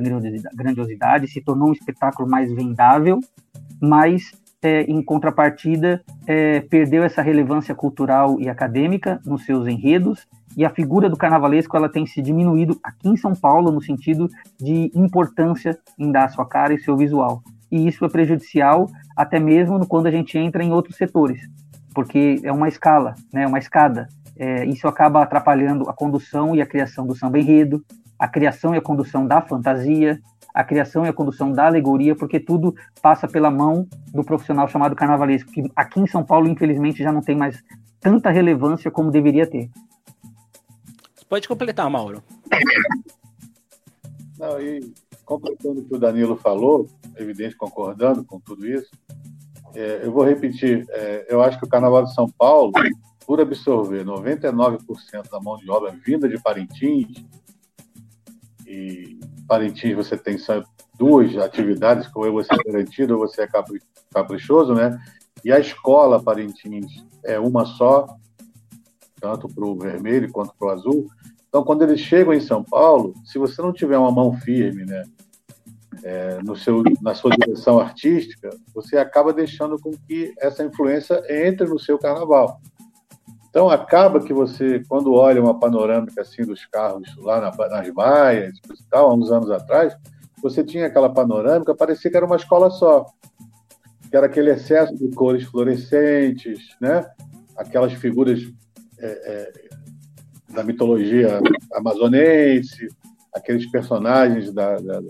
[0.54, 3.20] grandiosidade, se tornou um espetáculo mais vendável,
[3.82, 4.32] mas
[4.62, 10.70] é, em contrapartida é, perdeu essa relevância cultural e acadêmica nos seus enredos e a
[10.70, 14.28] figura do carnavalesco ela tem se diminuído aqui em São Paulo no sentido
[14.60, 17.44] de importância em dar sua cara e seu visual.
[17.72, 21.40] E isso é prejudicial até mesmo quando a gente entra em outros setores
[21.98, 24.08] porque é uma escala, né, uma escada.
[24.36, 27.84] É, isso acaba atrapalhando a condução e a criação do samba enredo,
[28.20, 30.22] a criação e a condução da fantasia,
[30.54, 34.96] a criação e a condução da alegoria, porque tudo passa pela mão do profissional chamado
[34.96, 37.64] carnavalesco, que aqui em São Paulo, infelizmente, já não tem mais
[38.00, 39.72] tanta relevância como deveria ter.
[41.28, 42.22] Pode completar, Mauro.
[44.38, 44.94] Não, e
[45.26, 48.92] completando o que o Danilo falou, evidente concordando com tudo isso,
[49.76, 52.72] é, eu vou repetir, é, eu acho que o Carnaval de São Paulo,
[53.26, 57.24] por absorver 99% da mão de obra vinda de Parintins,
[58.66, 60.64] e Parintins você tem só
[60.98, 63.50] duas atividades, ou você é garantido ou você é
[64.14, 65.00] caprichoso, né?
[65.44, 68.08] E a escola Parintins é uma só,
[69.22, 71.08] tanto para o vermelho quanto para o azul.
[71.48, 75.04] Então, quando eles chegam em São Paulo, se você não tiver uma mão firme, né,
[76.04, 81.68] é, no seu, na sua direção artística, você acaba deixando com que essa influência entre
[81.68, 82.60] no seu carnaval.
[83.50, 88.54] Então, acaba que você, quando olha uma panorâmica assim dos carros lá na, nas baias
[88.58, 89.96] e tal, há uns anos atrás,
[90.42, 93.06] você tinha aquela panorâmica, parecia que era uma escola só.
[94.10, 97.06] Que era aquele excesso de cores fluorescentes, né?
[97.58, 98.40] aquelas figuras
[99.00, 101.40] é, é, da mitologia
[101.74, 102.88] amazonense,
[103.34, 105.02] aqueles personagens da, da,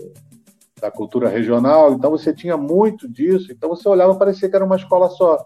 [0.80, 4.64] da cultura regional, então você tinha muito disso, então você olhava e parecia que era
[4.64, 5.44] uma escola só.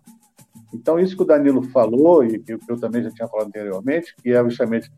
[0.73, 4.31] Então, isso que o Danilo falou, e que eu também já tinha falado anteriormente, que
[4.31, 4.91] é justamente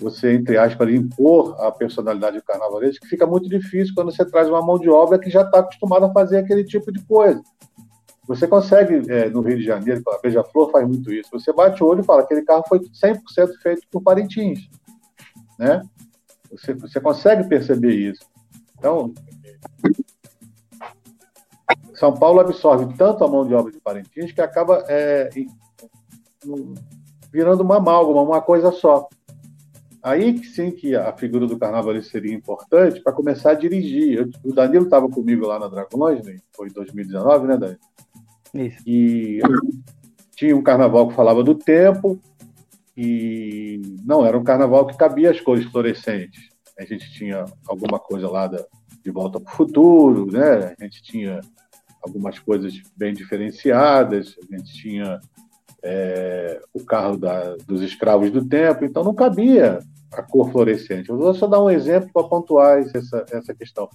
[0.00, 4.48] você, entre aspas, impor a personalidade do carnavalesco, que fica muito difícil quando você traz
[4.48, 7.42] uma mão de obra que já está acostumada a fazer aquele tipo de coisa.
[8.26, 11.86] Você consegue, é, no Rio de Janeiro, a Beija-Flor faz muito isso, você bate o
[11.86, 13.18] olho e fala, aquele carro foi 100%
[13.62, 14.68] feito por Parintins,
[15.58, 15.82] né?
[16.50, 18.24] Você, você consegue perceber isso.
[18.78, 19.12] Então,
[21.94, 25.28] são Paulo absorve tanto a mão de obra de Parintins que acaba é,
[27.32, 29.08] virando uma amálgama, uma coisa só.
[30.02, 34.18] Aí que sim que a figura do carnaval seria importante para começar a dirigir.
[34.18, 36.38] Eu, o Danilo estava comigo lá na Dragões, né?
[36.54, 37.80] foi em 2019, né, Danilo?
[38.54, 38.82] Isso.
[38.86, 39.40] E
[40.36, 42.18] tinha um carnaval que falava do tempo,
[42.96, 46.48] e não era um carnaval que cabia as cores fluorescentes.
[46.78, 48.64] A gente tinha alguma coisa lá da,
[49.08, 50.74] de volta para o futuro, né?
[50.78, 51.40] A gente tinha
[52.02, 55.18] algumas coisas bem diferenciadas, a gente tinha
[55.82, 59.80] é, o carro da, dos escravos do tempo, então não cabia
[60.12, 61.08] a cor fluorescente.
[61.08, 63.88] Eu vou só dar um exemplo para pontuar essa, essa questão.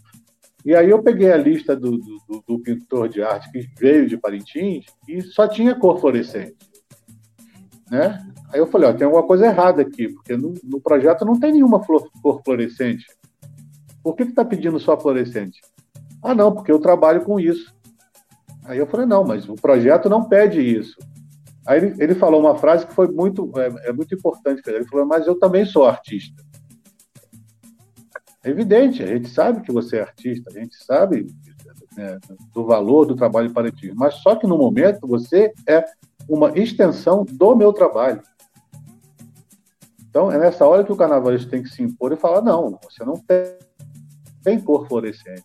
[0.65, 4.17] E aí eu peguei a lista do, do, do, pintor de arte que veio de
[4.17, 6.55] Parintins e só tinha cor fluorescente.
[7.91, 8.25] Né?
[8.51, 11.51] Aí eu falei, ó, tem alguma coisa errada aqui, porque no, no projeto não tem
[11.51, 13.05] nenhuma flor, cor fluorescente.
[14.03, 15.61] Por que está pedindo só fluorescente?
[16.21, 17.73] Ah, não, porque eu trabalho com isso.
[18.65, 20.97] Aí eu falei, não, mas o projeto não pede isso.
[21.65, 24.61] Aí ele, ele falou uma frase que foi muito, é, é muito importante.
[24.67, 26.43] Ele falou, mas eu também sou artista.
[28.43, 31.27] É evidente, a gente sabe que você é artista, a gente sabe
[31.95, 32.19] né,
[32.53, 35.85] do valor do trabalho parativo, mas só que no momento você é
[36.27, 38.21] uma extensão do meu trabalho.
[40.09, 43.05] Então é nessa hora que o carnavalista tem que se impor e falar: não, você
[43.05, 43.45] não tem,
[44.43, 45.43] tem cor fluorescente.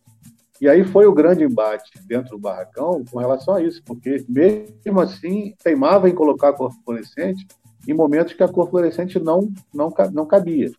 [0.61, 5.01] E aí foi o grande embate dentro do barracão com relação a isso, porque mesmo
[5.01, 7.47] assim teimava em colocar a cor fluorescente
[7.87, 10.71] em momentos que a cor fluorescente não, não, não cabia.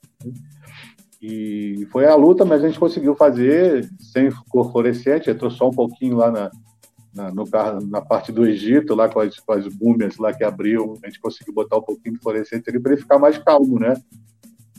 [1.21, 5.73] E foi a luta, mas a gente conseguiu fazer sem cor fluorescente, entrou só um
[5.73, 6.51] pouquinho lá na,
[7.13, 7.45] na, no
[7.89, 11.19] na parte do Egito, lá com as, com as múmias lá que abriu, a gente
[11.19, 13.95] conseguiu botar um pouquinho de fluorescente ali para ele ficar mais calmo, né?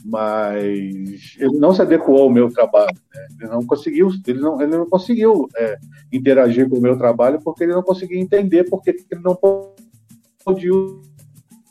[0.03, 3.27] Mas ele não se adequou ao meu trabalho, né?
[3.39, 5.77] ele não conseguiu, ele não, ele não conseguiu é,
[6.11, 9.37] interagir com o meu trabalho porque ele não conseguia entender porque ele não
[10.43, 10.71] podia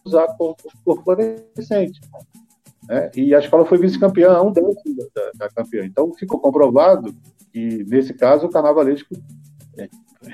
[0.05, 2.01] usar cor, cor fluorescente.
[2.89, 3.11] Né?
[3.17, 5.85] E a escola foi vice-campeã, um décimo da, da, campeã.
[5.85, 7.15] Então ficou comprovado
[7.53, 9.15] que, nesse caso, o carnavalesco,
[9.77, 9.89] é,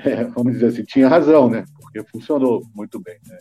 [0.05, 1.65] é, vamos dizer assim, tinha razão, né?
[1.79, 3.17] porque funcionou muito bem.
[3.27, 3.37] Né?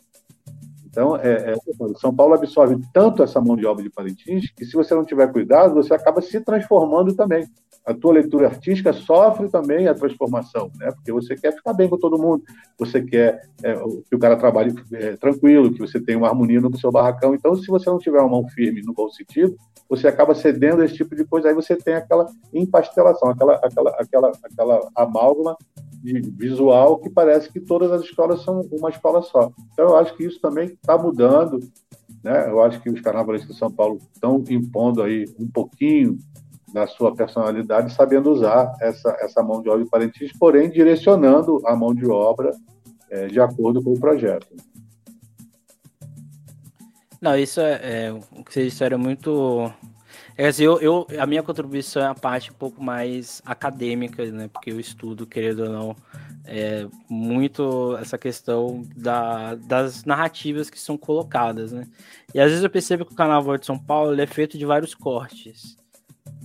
[0.96, 1.54] Então, é, é,
[1.98, 5.30] São Paulo absorve tanto essa mão de obra de Parintins que, se você não tiver
[5.30, 7.46] cuidado, você acaba se transformando também
[7.84, 10.90] a tua leitura artística sofre também a transformação, né?
[10.90, 12.42] Porque você quer ficar bem com todo mundo,
[12.76, 16.76] você quer é, que o cara trabalhe é, tranquilo, que você tenha uma harmonia no
[16.78, 17.34] seu barracão.
[17.34, 19.54] Então, se você não tiver uma mão firme no bom sentido,
[19.88, 21.48] você acaba cedendo a esse tipo de coisa.
[21.48, 25.56] Aí você tem aquela empastelação, aquela, aquela, aquela, aquela amálgama
[26.02, 29.52] visual que parece que todas as escolas são uma escola só.
[29.72, 31.58] Então, eu acho que isso também está mudando.
[32.22, 32.48] Né?
[32.48, 36.18] Eu acho que os carnavalistas de São Paulo estão impondo aí um pouquinho
[36.72, 41.74] na sua personalidade, sabendo usar essa, essa mão de obra de parentes, porém direcionando a
[41.74, 42.50] mão de obra
[43.10, 44.48] é, de acordo com o projeto.
[47.20, 49.72] Não, isso é, é o que vocês disseram é muito.
[50.38, 54.48] É assim, eu, eu, a minha contribuição é a parte um pouco mais acadêmica, né?
[54.48, 55.96] Porque eu estudo, querendo ou não,
[56.44, 61.86] é, muito essa questão da, das narrativas que são colocadas, né?
[62.34, 64.94] E às vezes eu percebo que o Carnaval de São Paulo é feito de vários
[64.94, 65.76] cortes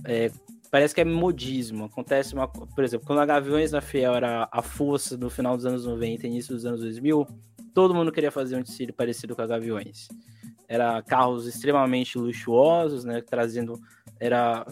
[0.04, 0.30] é,
[0.70, 1.84] parece que é modismo.
[1.84, 5.66] Acontece uma, por exemplo, quando a Gaviões da Fiel era a força no final dos
[5.66, 7.26] anos 90, início dos anos 2000,
[7.74, 10.08] todo mundo queria fazer um desfile parecido com a Gaviões.
[10.68, 13.80] Era carros extremamente luxuosos, né, trazendo
[14.18, 14.66] era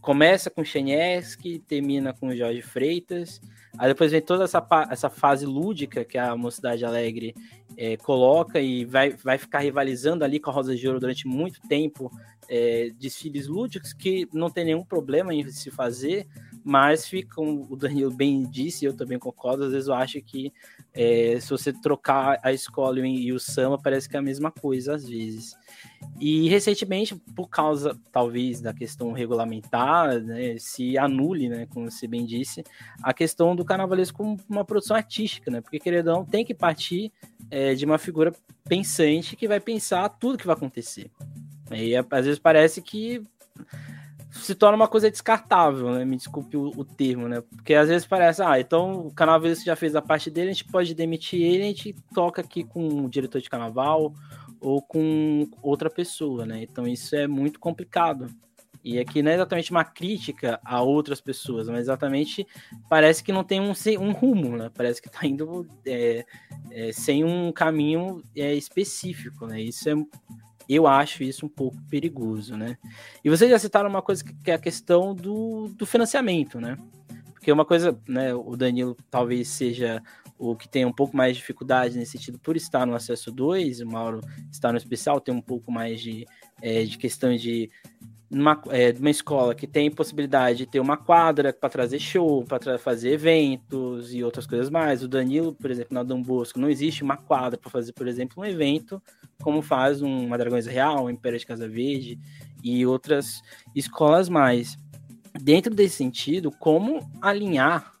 [0.00, 3.40] começa com Chenieski, termina com Jorge Freitas.
[3.76, 7.34] Aí depois vem toda essa, essa fase lúdica que a Mocidade Alegre
[7.76, 11.60] é, coloca e vai, vai ficar rivalizando ali com a Rosa de Ouro durante muito
[11.68, 12.10] tempo
[12.48, 16.26] é, desfiles lúdicos que não tem nenhum problema em se fazer,
[16.62, 20.52] mas ficam, o Danilo bem disse, eu também concordo, às vezes eu acho que
[20.94, 24.94] é, se você trocar a escola e o samba, parece que é a mesma coisa
[24.94, 25.56] às vezes.
[26.20, 32.24] E recentemente, por causa, talvez, da questão regulamentar, né, se anule, né, como você bem
[32.24, 32.62] disse,
[33.02, 35.60] a questão do carnavalesco como uma produção artística, né?
[35.60, 37.12] Porque, queridão, tem que partir
[37.50, 38.32] é, de uma figura
[38.68, 41.10] pensante que vai pensar tudo que vai acontecer.
[41.72, 43.20] E às vezes parece que
[44.34, 46.04] se torna uma coisa descartável, né?
[46.04, 47.40] Me desculpe o, o, termo, né?
[47.40, 50.64] Porque às vezes parece, ah, então o carnavalista já fez a parte dele, a gente
[50.64, 54.12] pode demitir ele, a gente toca aqui com o diretor de carnaval
[54.60, 56.62] ou com outra pessoa, né?
[56.62, 58.28] Então isso é muito complicado.
[58.82, 62.46] E aqui não é exatamente uma crítica a outras pessoas, mas exatamente
[62.86, 64.70] parece que não tem um, um rumo, né?
[64.74, 66.26] Parece que está indo é,
[66.70, 69.60] é, sem um caminho é, específico, né?
[69.60, 69.94] Isso é
[70.68, 72.76] eu acho isso um pouco perigoso, né?
[73.22, 76.76] E vocês já citaram uma coisa que é a questão do, do financiamento, né?
[77.32, 80.02] Porque uma coisa, né, o Danilo talvez seja
[80.38, 83.80] o que tem um pouco mais de dificuldade nesse sentido por estar no acesso 2,
[83.80, 86.26] o Mauro está no especial, tem um pouco mais de,
[86.62, 87.70] é, de questão de
[88.30, 92.78] numa, é, uma escola que tem possibilidade de ter uma quadra para trazer show, para
[92.78, 95.02] fazer eventos e outras coisas mais.
[95.02, 98.42] O Danilo, por exemplo, na Dom Bosco, não existe uma quadra para fazer, por exemplo,
[98.42, 99.02] um evento
[99.42, 102.18] como faz uma Dragões Real, um Império de Casa Verde
[102.62, 103.42] e outras
[103.74, 104.76] escolas mais.
[105.40, 107.93] Dentro desse sentido, como alinhar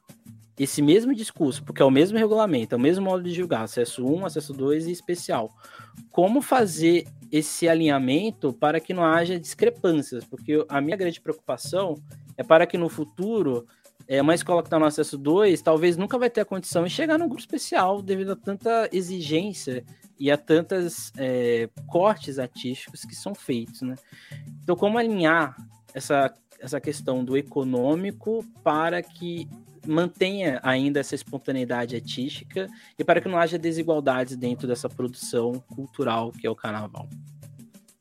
[0.58, 4.06] esse mesmo discurso, porque é o mesmo regulamento, é o mesmo modo de julgar, acesso
[4.06, 5.50] 1, acesso 2 e especial.
[6.10, 10.24] Como fazer esse alinhamento para que não haja discrepâncias?
[10.24, 12.00] Porque a minha grande preocupação
[12.36, 13.66] é para que no futuro
[14.06, 16.90] é, uma escola que está no acesso 2 talvez nunca vai ter a condição de
[16.90, 19.84] chegar num grupo especial devido a tanta exigência
[20.18, 23.96] e a tantas é, cortes artísticos que são feitos, né?
[24.62, 25.56] Então, como alinhar
[25.92, 29.48] essa, essa questão do econômico para que
[29.86, 32.68] mantenha ainda essa espontaneidade artística
[32.98, 37.08] e para que não haja desigualdades dentro dessa produção cultural que é o carnaval?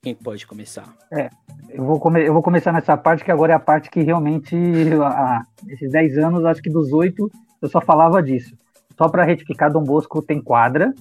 [0.02, 0.94] Quem pode começar?
[1.12, 1.30] É,
[1.70, 4.56] eu vou, come eu vou começar nessa parte que agora é a parte que realmente,
[5.02, 7.32] há esses 10 anos, acho que dos 8,
[7.62, 8.56] eu só falava disso.
[8.98, 10.94] Só para retificar, Dom Bosco tem quadra,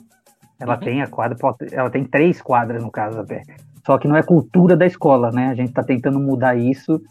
[0.58, 0.80] ela uhum.
[0.80, 1.36] tem a quadra,
[1.72, 3.42] ela tem três quadras no caso até.
[3.84, 5.48] Só que não é cultura da escola, né?
[5.48, 7.02] A gente está tentando mudar isso,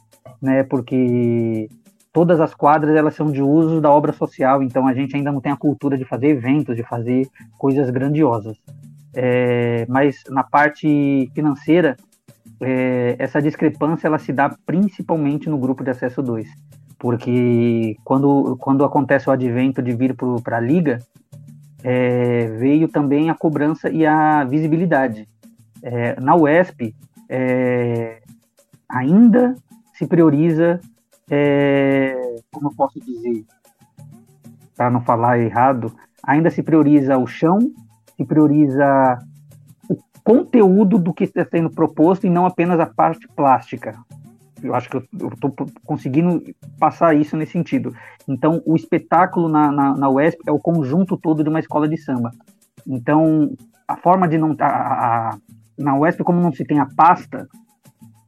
[0.42, 0.64] né?
[0.64, 1.70] Porque
[2.12, 5.42] todas as quadras elas são de uso da obra social, então a gente ainda não
[5.42, 8.58] tem a cultura de fazer eventos, de fazer coisas grandiosas.
[9.14, 11.98] É, mas na parte financeira,
[12.60, 16.48] é, essa discrepância ela se dá principalmente no grupo de acesso 2,
[17.00, 21.00] porque quando, quando acontece o advento de vir para a liga,
[21.84, 25.28] é, veio também a cobrança e a visibilidade.
[25.82, 26.94] É, na UESP,
[27.28, 28.22] é,
[28.88, 29.56] ainda
[29.94, 30.80] se prioriza,
[31.32, 33.46] é, como eu posso dizer,
[34.76, 37.58] para não falar errado, ainda se prioriza o chão,
[38.18, 39.18] se prioriza
[39.90, 43.98] o conteúdo do que está sendo proposto e não apenas a parte plástica.
[44.62, 45.56] Eu acho que eu estou
[45.86, 46.44] conseguindo
[46.78, 47.96] passar isso nesse sentido.
[48.28, 51.98] Então, o espetáculo na, na, na UESP é o conjunto todo de uma escola de
[51.98, 52.32] samba.
[52.86, 53.56] Então,
[53.88, 54.56] a forma de não.
[54.60, 55.38] A, a,
[55.78, 57.48] na UESP, como não se tem a pasta,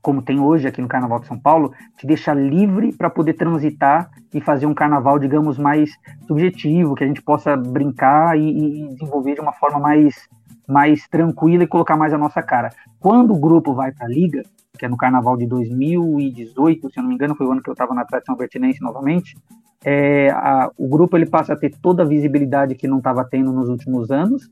[0.03, 4.11] como tem hoje aqui no Carnaval de São Paulo, te deixa livre para poder transitar
[4.33, 5.89] e fazer um carnaval, digamos, mais
[6.27, 8.49] subjetivo, que a gente possa brincar e,
[8.83, 10.27] e desenvolver de uma forma mais,
[10.67, 12.69] mais tranquila e colocar mais a nossa cara.
[12.99, 14.43] Quando o grupo vai para a liga,
[14.77, 17.69] que é no carnaval de 2018, se eu não me engano, foi o ano que
[17.69, 19.37] eu estava na tradição vertinense novamente,
[19.85, 23.53] é, a, o grupo ele passa a ter toda a visibilidade que não estava tendo
[23.53, 24.51] nos últimos anos,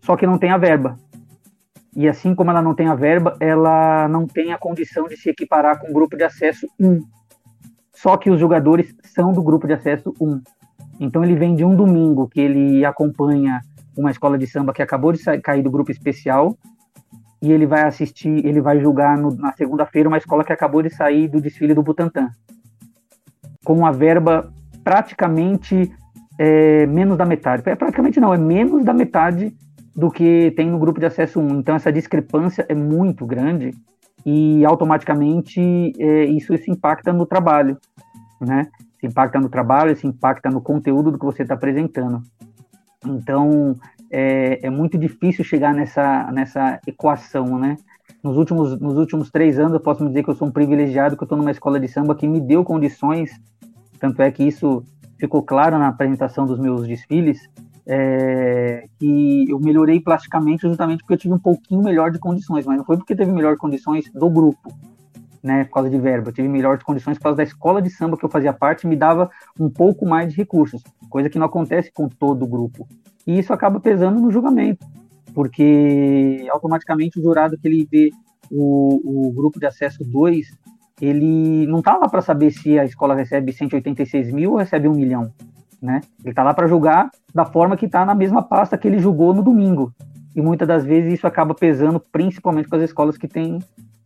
[0.00, 0.96] só que não tem a verba.
[1.98, 5.30] E assim como ela não tem a verba, ela não tem a condição de se
[5.30, 7.00] equiparar com o grupo de acesso 1.
[7.92, 10.40] Só que os jogadores são do grupo de acesso 1.
[11.00, 13.60] Então ele vem de um domingo que ele acompanha
[13.96, 16.56] uma escola de samba que acabou de sair, cair do grupo especial
[17.42, 20.90] e ele vai assistir, ele vai julgar no, na segunda-feira uma escola que acabou de
[20.90, 22.30] sair do desfile do Butantã,
[23.64, 24.52] com uma verba
[24.84, 25.92] praticamente
[26.38, 27.68] é, menos da metade.
[27.68, 29.52] É, praticamente não, é menos da metade
[29.98, 31.58] do que tem no grupo de acesso 1.
[31.58, 33.74] Então essa discrepância é muito grande
[34.24, 35.60] e automaticamente
[35.98, 37.76] é, isso se impacta no trabalho,
[38.40, 38.68] né?
[39.00, 42.22] Se impacta no trabalho, se impacta no conteúdo do que você está apresentando.
[43.04, 43.74] Então,
[44.08, 47.76] é, é muito difícil chegar nessa, nessa equação, né?
[48.22, 51.16] Nos últimos, nos últimos três anos, eu posso me dizer que eu sou um privilegiado,
[51.16, 53.32] que eu estou numa escola de samba que me deu condições,
[53.98, 54.84] tanto é que isso
[55.18, 57.48] ficou claro na apresentação dos meus desfiles,
[57.88, 62.76] é, que eu melhorei plasticamente justamente porque eu tive um pouquinho melhor de condições, mas
[62.76, 64.70] não foi porque teve melhor condições do grupo,
[65.42, 68.18] né, por causa de verba, eu tive melhores condições por causa da escola de samba
[68.18, 71.90] que eu fazia parte, me dava um pouco mais de recursos, coisa que não acontece
[71.90, 72.86] com todo o grupo.
[73.26, 74.84] E isso acaba pesando no julgamento,
[75.32, 78.10] porque automaticamente o jurado que ele vê
[78.50, 80.46] o, o grupo de acesso 2,
[81.00, 84.94] ele não está lá para saber se a escola recebe 186 mil ou recebe um
[84.94, 85.32] milhão,
[85.80, 86.00] né?
[86.20, 89.34] Ele está lá para julgar da forma que está na mesma pasta que ele julgou
[89.34, 89.92] no domingo.
[90.34, 93.58] E muitas das vezes isso acaba pesando, principalmente com as escolas que têm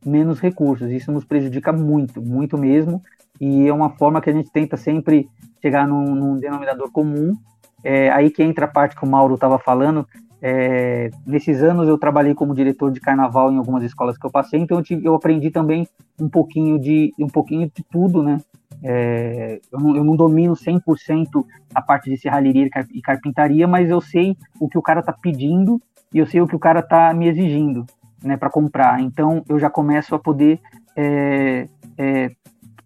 [0.04, 0.90] menos recursos.
[0.90, 3.02] Isso nos prejudica muito, muito mesmo.
[3.40, 5.28] E é uma forma que a gente tenta sempre
[5.60, 7.36] chegar num, num denominador comum
[7.84, 10.06] é aí que entra a parte que o Mauro estava falando.
[10.40, 14.58] É, nesses anos eu trabalhei como diretor de carnaval em algumas escolas que eu passei,
[14.58, 15.86] então eu, tive, eu aprendi também
[16.20, 18.38] um pouquinho de um pouquinho de tudo, né?
[18.82, 24.00] É, eu, não, eu, não, domino 100% a parte de serralheria e carpintaria, mas eu
[24.00, 25.80] sei o que o cara está pedindo
[26.12, 27.86] e eu sei o que o cara está me exigindo,
[28.22, 29.00] né, para comprar.
[29.00, 30.60] Então eu já começo a poder
[30.96, 32.30] é, é,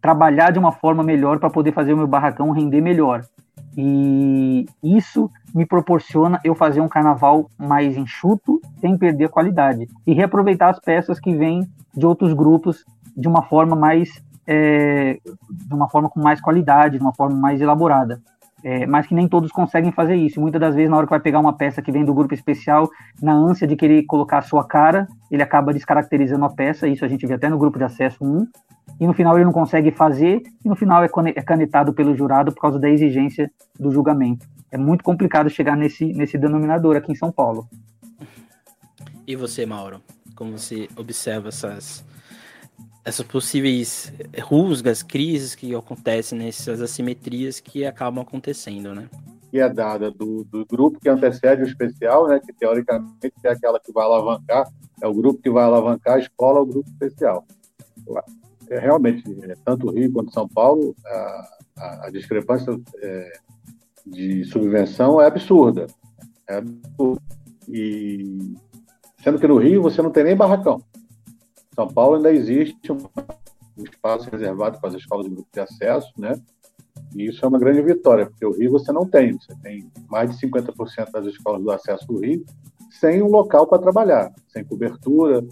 [0.00, 3.24] trabalhar de uma forma melhor para poder fazer o meu barracão render melhor.
[3.76, 9.86] E isso me proporciona eu fazer um carnaval mais enxuto, sem perder a qualidade.
[10.06, 12.84] E reaproveitar as peças que vêm de outros grupos
[13.16, 14.22] de uma forma mais.
[14.46, 15.18] É,
[15.50, 18.20] de uma forma com mais qualidade, de uma forma mais elaborada.
[18.62, 20.40] É, mas que nem todos conseguem fazer isso.
[20.40, 22.88] Muitas das vezes, na hora que vai pegar uma peça que vem do grupo especial,
[23.22, 26.88] na ânsia de querer colocar a sua cara, ele acaba descaracterizando a peça.
[26.88, 28.46] Isso a gente vê até no grupo de acesso 1,
[28.98, 32.52] e no final ele não consegue fazer, e no final é, é canetado pelo jurado
[32.52, 34.46] por causa da exigência do julgamento.
[34.70, 37.68] É muito complicado chegar nesse, nesse denominador aqui em São Paulo.
[39.26, 40.00] E você, Mauro?
[40.34, 42.04] Como você observa essas,
[43.04, 44.12] essas possíveis
[44.42, 49.08] rusgas, crises que acontecem nessas assimetrias que acabam acontecendo, né?
[49.48, 52.40] Que é dada do, do grupo que antecede o especial, né?
[52.44, 54.68] Que teoricamente é aquela que vai alavancar,
[55.00, 57.46] é o grupo que vai alavancar a escola, o grupo especial.
[58.68, 61.48] É, realmente, é, tanto Rio quanto São Paulo, a,
[61.78, 63.32] a, a discrepância é,
[64.04, 65.86] de subvenção é absurda.
[66.48, 67.22] É absurda.
[67.68, 68.54] E
[69.22, 70.82] sendo que no Rio você não tem nem barracão.
[71.76, 72.98] São Paulo ainda existe um,
[73.84, 76.32] espaço reservado para as escolas de grupo de acesso, né?
[77.14, 79.34] E isso é uma grande vitória, porque o Rio você não tem.
[79.34, 82.42] Você tem mais de 50% das escolas do acesso do Rio
[82.90, 85.44] sem um local para trabalhar, sem cobertura,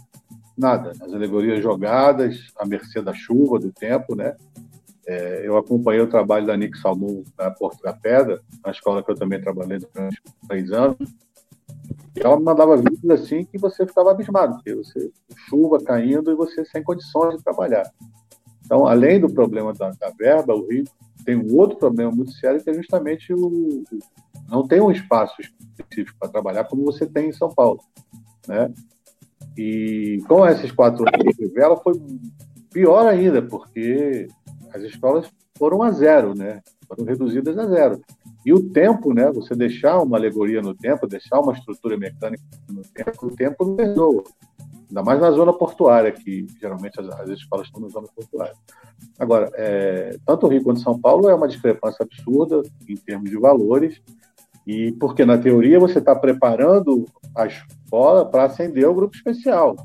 [0.57, 0.93] nada.
[1.03, 4.35] As alegorias jogadas à mercê da chuva, do tempo, né?
[5.07, 9.11] É, eu acompanhei o trabalho da Nick Salmon na Porto da Pedra, na escola que
[9.11, 10.97] eu também trabalhei durante três anos.
[12.17, 15.11] E ela mandava vídeos assim que você ficava abismado, porque você
[15.49, 17.91] chuva caindo e você sem condições de trabalhar.
[18.65, 20.85] Então, além do problema da, da verba, o Rio
[21.25, 23.83] tem um outro problema muito sério que é justamente o
[24.49, 27.81] não tem um espaço específico para trabalhar como você tem em São Paulo,
[28.47, 28.73] né?
[29.57, 31.95] E com esses quatro anos de vela foi
[32.73, 34.29] pior ainda, porque
[34.73, 36.61] as escolas foram a zero, né?
[36.87, 38.01] Foram reduzidas a zero.
[38.45, 39.31] E o tempo, né?
[39.33, 43.77] Você deixar uma alegoria no tempo, deixar uma estrutura mecânica no tempo, o tempo não
[43.77, 44.25] perdoa.
[44.89, 48.55] Ainda mais na zona portuária, que geralmente as, as escolas estão na zona portuária.
[49.19, 53.39] Agora, é, tanto o Rio quanto São Paulo é uma discrepância absurda em termos de
[53.39, 54.01] valores,
[54.67, 59.77] e porque na teoria você está preparando a escola para acender o grupo especial.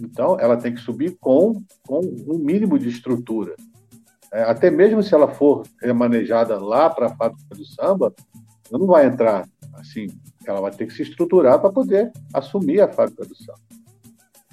[0.00, 3.54] Então, ela tem que subir com, com um mínimo de estrutura.
[4.32, 8.14] É, até mesmo se ela for remanejada lá para a fábrica do samba,
[8.70, 10.06] ela não vai entrar assim.
[10.46, 13.60] Ela vai ter que se estruturar para poder assumir a fábrica do samba.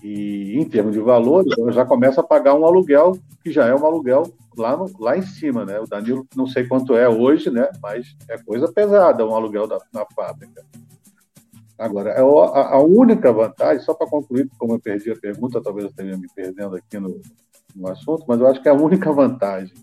[0.04, 3.74] E em termos de valores, ela já começa a pagar um aluguel que já é
[3.74, 5.80] um aluguel lá, no, lá em cima, né?
[5.80, 7.70] O Danilo não sei quanto é hoje, né?
[7.82, 10.66] Mas é coisa pesada um aluguel da, na fábrica.
[11.78, 15.86] Agora, é a, a única vantagem, só para concluir, como eu perdi a pergunta, talvez
[15.86, 17.22] eu esteja me perdendo aqui no,
[17.76, 19.74] no assunto, mas eu acho que a única vantagem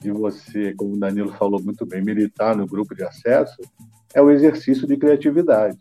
[0.00, 3.56] de você, como o Danilo falou muito bem, militar no grupo de acesso
[4.14, 5.78] é o exercício de criatividade.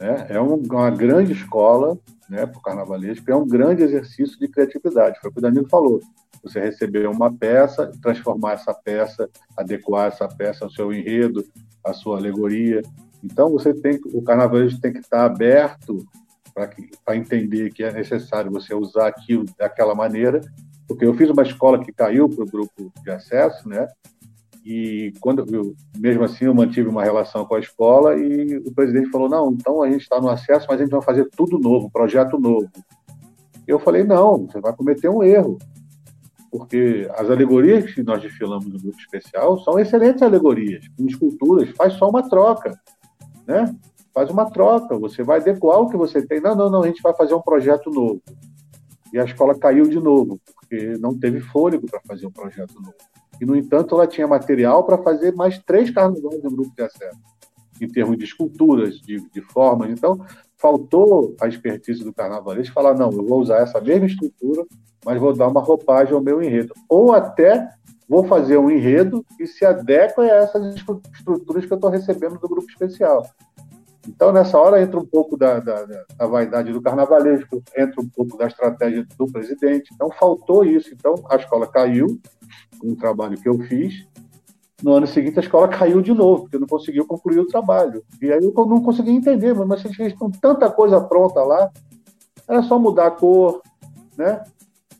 [0.00, 0.26] Né?
[0.30, 5.18] É uma grande escola né, para o carnavalesco, é um grande exercício de criatividade.
[5.20, 6.00] Foi o que o Danilo falou.
[6.42, 11.44] Você receber uma peça, transformar essa peça, adequar essa peça ao seu enredo,
[11.84, 12.82] à sua alegoria.
[13.22, 16.04] Então, você tem, o carnavalesco tem que estar aberto
[16.54, 20.40] para entender que é necessário você usar aquilo daquela maneira,
[20.86, 23.88] porque eu fiz uma escola que caiu para o grupo de acesso, né?
[24.64, 29.10] E quando eu, mesmo assim eu mantive uma relação com a escola e o presidente
[29.10, 31.90] falou não, então a gente está no acesso, mas a gente vai fazer tudo novo,
[31.90, 32.70] projeto novo.
[33.66, 35.58] Eu falei não, você vai cometer um erro,
[36.50, 41.94] porque as alegorias que nós desfilamos no grupo especial são excelentes alegorias, com esculturas, faz
[41.94, 42.78] só uma troca,
[43.46, 43.74] né?
[44.12, 46.40] Faz uma troca, você vai adequar o que você tem.
[46.40, 48.22] Não, não, não, a gente vai fazer um projeto novo.
[49.12, 52.94] E a escola caiu de novo, porque não teve fôlego para fazer um projeto novo.
[53.40, 57.18] E, no entanto, ela tinha material para fazer mais três carnavais no grupo de acesso,
[57.80, 59.90] em termos de esculturas, de, de formas.
[59.90, 60.24] Então,
[60.56, 64.64] faltou a expertise do carnavalesco falar: não, eu vou usar essa mesma estrutura,
[65.04, 66.72] mas vou dar uma roupagem ao meu enredo.
[66.88, 67.68] Ou até
[68.08, 72.48] vou fazer um enredo que se adequa a essas estruturas que eu estou recebendo do
[72.48, 73.26] grupo especial.
[74.08, 78.36] Então, nessa hora, entra um pouco da, da, da, vaidade do carnavalesco, entra um pouco
[78.36, 79.90] da estratégia do presidente.
[79.94, 80.92] Então, faltou isso.
[80.92, 82.18] Então, a escola caiu,
[82.82, 84.06] um trabalho que eu fiz.
[84.82, 88.02] No ano seguinte, a escola caiu de novo, porque não conseguiu concluir o trabalho.
[88.20, 91.70] E aí eu não consegui entender, mas vocês estão tanta coisa pronta lá,
[92.48, 93.62] era só mudar a cor,
[94.18, 94.42] né?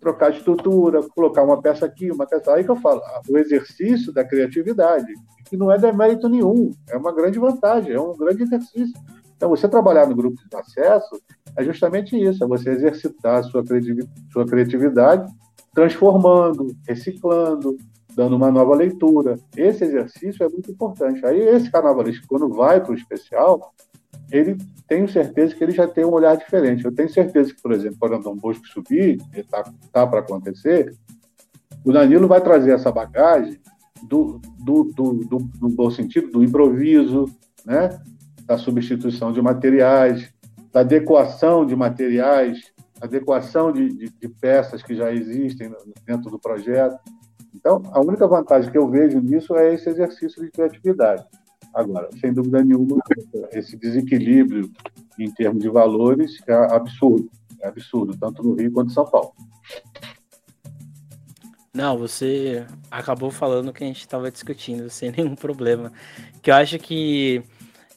[0.02, 4.12] Trocar a estrutura, colocar uma peça aqui, uma peça aí que eu falo, o exercício
[4.12, 5.14] da criatividade
[5.48, 8.94] que não é demérito nenhum, é uma grande vantagem, é um grande exercício.
[9.36, 11.20] Então, você trabalhar no grupo de acesso
[11.56, 13.62] é justamente isso, é você exercitar a sua,
[14.32, 15.30] sua criatividade,
[15.74, 17.76] transformando, reciclando,
[18.14, 19.36] dando uma nova leitura.
[19.56, 21.24] Esse exercício é muito importante.
[21.24, 23.72] Aí, esse carnavalista, quando vai para o especial,
[24.32, 24.56] ele
[24.88, 26.84] tenho certeza que ele já tem um olhar diferente.
[26.84, 29.62] Eu tenho certeza que, por exemplo, quando Andão Bosco subir, está
[29.92, 30.94] tá para acontecer,
[31.84, 33.60] o Danilo vai trazer essa bagagem
[34.02, 37.26] do, do, do, do, no bom sentido, do improviso,
[37.64, 37.90] né?
[38.46, 40.32] da substituição de materiais,
[40.72, 42.72] da adequação de materiais
[43.02, 45.74] adequação de, de, de, peças que já existem
[46.06, 46.96] dentro do projeto.
[47.52, 51.24] Então, a única vantagem que eu vejo nisso é esse exercício de criatividade.
[51.74, 52.98] Agora, sem dúvida nenhuma,
[53.52, 54.70] esse desequilíbrio
[55.18, 59.32] em termos de valores é absurdo, é absurdo, tanto no Rio quanto em São Paulo.
[61.74, 65.90] Não, você acabou falando o que a gente estava discutindo sem nenhum problema.
[66.42, 67.42] Que eu acho que,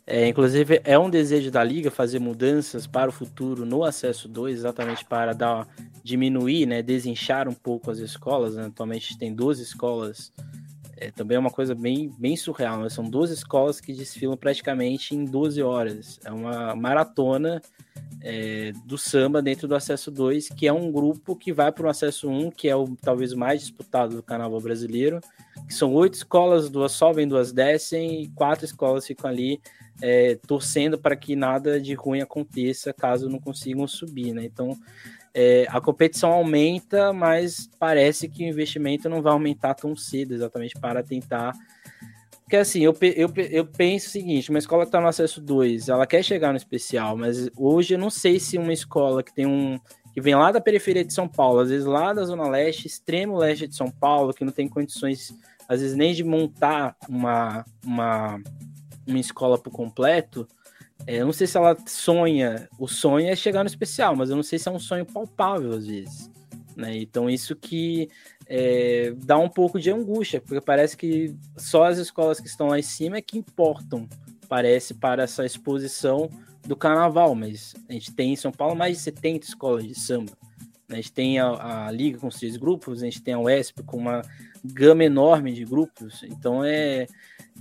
[0.08, 4.60] é, inclusive, é um desejo da Liga fazer mudanças para o futuro no acesso 2,
[4.60, 5.68] exatamente para dar,
[6.02, 8.56] diminuir, né, desinchar um pouco as escolas.
[8.56, 8.68] Né?
[8.68, 10.32] Atualmente tem 12 escolas
[10.98, 12.80] é, também é uma coisa bem, bem surreal.
[12.80, 12.90] Né?
[12.90, 16.20] São duas escolas que desfilam praticamente em 12 horas.
[16.24, 17.62] É uma maratona
[18.22, 21.90] é, do samba dentro do Acesso 2, que é um grupo que vai para o
[21.90, 25.20] Acesso 1, que é o talvez mais disputado do carnaval brasileiro.
[25.68, 29.60] Que são oito escolas, duas sobem, duas descem, e quatro escolas ficam ali
[30.02, 34.34] é, torcendo para que nada de ruim aconteça caso não consigam subir.
[34.34, 34.46] Né?
[34.46, 34.78] Então
[35.38, 40.80] é, a competição aumenta, mas parece que o investimento não vai aumentar tão cedo, exatamente
[40.80, 41.52] para tentar.
[42.40, 45.90] Porque assim, eu, eu, eu penso o seguinte: uma escola que está no acesso 2,
[45.90, 49.46] ela quer chegar no especial, mas hoje eu não sei se uma escola que tem
[49.46, 49.78] um.
[50.14, 53.36] que vem lá da periferia de São Paulo, às vezes lá da Zona Leste, extremo
[53.36, 55.36] leste de São Paulo, que não tem condições,
[55.68, 58.42] às vezes, nem de montar uma, uma,
[59.06, 60.48] uma escola por completo
[61.08, 64.44] eu não sei se ela sonha, o sonho é chegar no especial, mas eu não
[64.44, 66.32] sei se é um sonho palpável às vezes.
[66.76, 66.98] Né?
[66.98, 68.10] Então isso que
[68.48, 72.80] é, dá um pouco de angústia, porque parece que só as escolas que estão lá
[72.80, 74.08] em cima é que importam,
[74.50, 76.30] parece, para essa exposição
[76.68, 80.32] do carnaval, mas a gente tem em São Paulo mais de 70 escolas de samba.
[80.90, 80.94] Né?
[80.94, 83.98] A gente tem a, a Liga com seis grupos, a gente tem a UESP com
[83.98, 84.22] uma
[84.64, 87.06] gama enorme de grupos, então é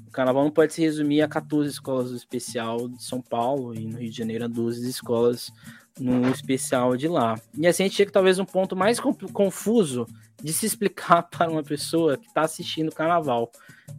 [0.07, 3.87] o carnaval não pode se resumir a 14 escolas do especial de São Paulo e
[3.87, 5.53] no Rio de Janeiro a 12 escolas
[5.99, 7.39] no especial de lá.
[7.57, 10.07] E assim a gente chega talvez um ponto mais confuso
[10.43, 13.51] de se explicar para uma pessoa que está assistindo o carnaval.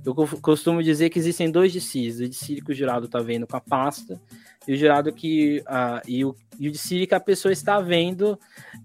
[0.05, 3.55] Eu costumo dizer que existem dois DCs, o DC que o jurado está vendo com
[3.55, 4.19] a pasta
[4.67, 8.37] e o jurado que uh, e, o, e o DC que a pessoa está vendo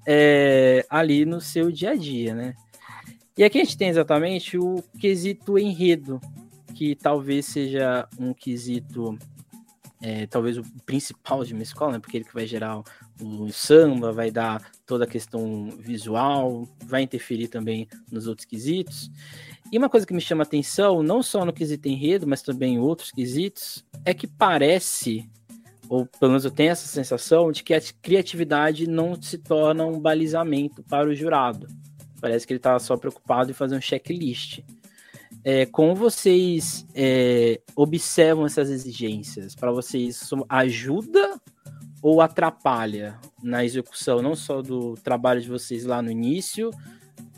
[0.06, 2.54] é, ali no seu dia a dia, né?
[3.36, 6.20] E aqui a gente tem exatamente o quesito enredo,
[6.80, 9.18] que talvez seja um quesito,
[10.00, 11.98] é, talvez o principal de uma escola, né?
[11.98, 12.84] porque ele que vai gerar o,
[13.20, 19.10] o samba, vai dar toda a questão visual, vai interferir também nos outros quesitos.
[19.70, 22.78] E uma coisa que me chama atenção, não só no quesito enredo, mas também em
[22.78, 25.28] outros quesitos, é que parece,
[25.86, 30.00] ou pelo menos eu tenho essa sensação, de que a criatividade não se torna um
[30.00, 31.68] balizamento para o jurado.
[32.22, 34.62] Parece que ele está só preocupado em fazer um checklist
[35.44, 39.54] é, como vocês é, observam essas exigências?
[39.54, 41.40] Para vocês, ajuda
[42.02, 46.70] ou atrapalha na execução, não só do trabalho de vocês lá no início,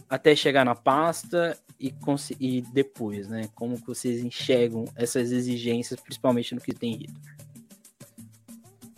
[0.09, 1.93] até chegar na pasta e,
[2.39, 3.49] e depois, né?
[3.55, 7.15] Como vocês enxergam essas exigências, principalmente no que tem ido?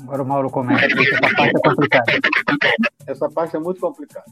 [0.00, 2.12] Agora o Mauro começa, essa parte é complicada.
[3.06, 4.26] Essa parte é muito complicada.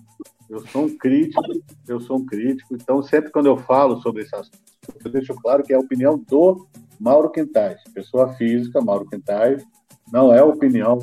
[0.51, 1.43] Eu sou um crítico,
[1.89, 4.59] eu sou um crítico, então sempre quando eu falo sobre esse assunto,
[5.03, 6.67] eu deixo claro que é a opinião do
[7.01, 9.65] Mauro Quintais, pessoa física, Mauro Quintais,
[10.13, 10.99] não é a opinião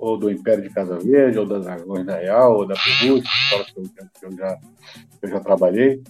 [0.00, 4.26] ou do Império de Casa Verde, ou da Dragões da Real, ou da Perus, que
[4.26, 4.58] eu, já,
[5.22, 6.02] eu já trabalhei,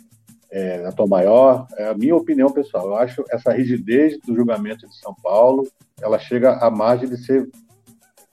[0.51, 2.87] é, na Tom Maior, é a minha opinião pessoal.
[2.87, 5.67] Eu acho essa rigidez do julgamento de São Paulo,
[6.01, 7.49] ela chega à margem de ser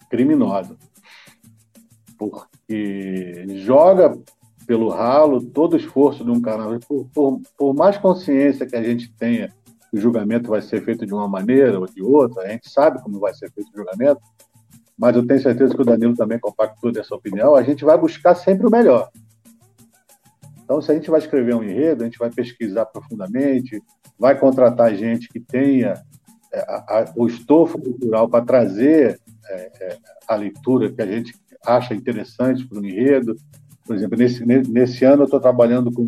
[0.09, 0.75] criminosa.
[2.17, 4.17] Porque que joga
[4.67, 6.77] pelo ralo todo o esforço de um carnaval.
[6.87, 9.47] Por, por, por, mais consciência que a gente tenha
[9.89, 13.01] que o julgamento vai ser feito de uma maneira ou de outra, a gente sabe
[13.01, 14.19] como vai ser feito o julgamento,
[14.97, 18.35] mas eu tenho certeza que o Danilo também compactua dessa opinião, a gente vai buscar
[18.35, 19.09] sempre o melhor.
[20.67, 23.81] Então, se a gente vai escrever um enredo, a gente vai pesquisar profundamente,
[24.19, 25.93] vai contratar gente que tenha
[26.51, 29.17] é, a, o estofo cultural para trazer
[29.49, 29.97] é, é,
[30.27, 31.33] a leitura que a gente
[31.65, 33.37] acha interessante para o enredo.
[33.85, 36.05] Por exemplo, nesse, nesse ano eu estou trabalhando com,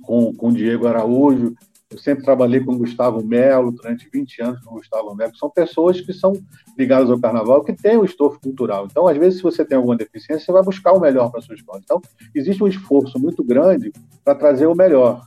[0.00, 1.54] com, com Diego Araújo,
[1.90, 6.12] eu sempre trabalhei com Gustavo Melo, durante 20 anos com Gustavo Melo, são pessoas que
[6.12, 6.32] são
[6.76, 8.86] ligadas ao carnaval, que têm o estofo cultural.
[8.90, 11.42] Então, às vezes, se você tem alguma deficiência, você vai buscar o melhor para a
[11.42, 11.80] sua escola.
[11.82, 12.00] Então,
[12.34, 13.92] existe um esforço muito grande
[14.24, 15.26] para trazer o melhor.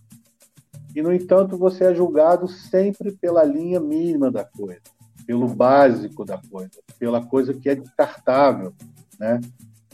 [0.95, 4.81] E, no entanto, você é julgado sempre pela linha mínima da coisa
[5.29, 8.73] pelo básico da coisa, pela coisa que é descartável,
[9.19, 9.39] né?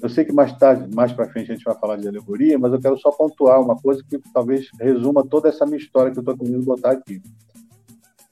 [0.06, 2.72] Eu sei que mais tarde, mais para frente a gente vai falar de alegoria, mas
[2.72, 6.22] eu quero só pontuar uma coisa que talvez resuma toda essa minha história que eu
[6.22, 7.20] estou querendo botar aqui.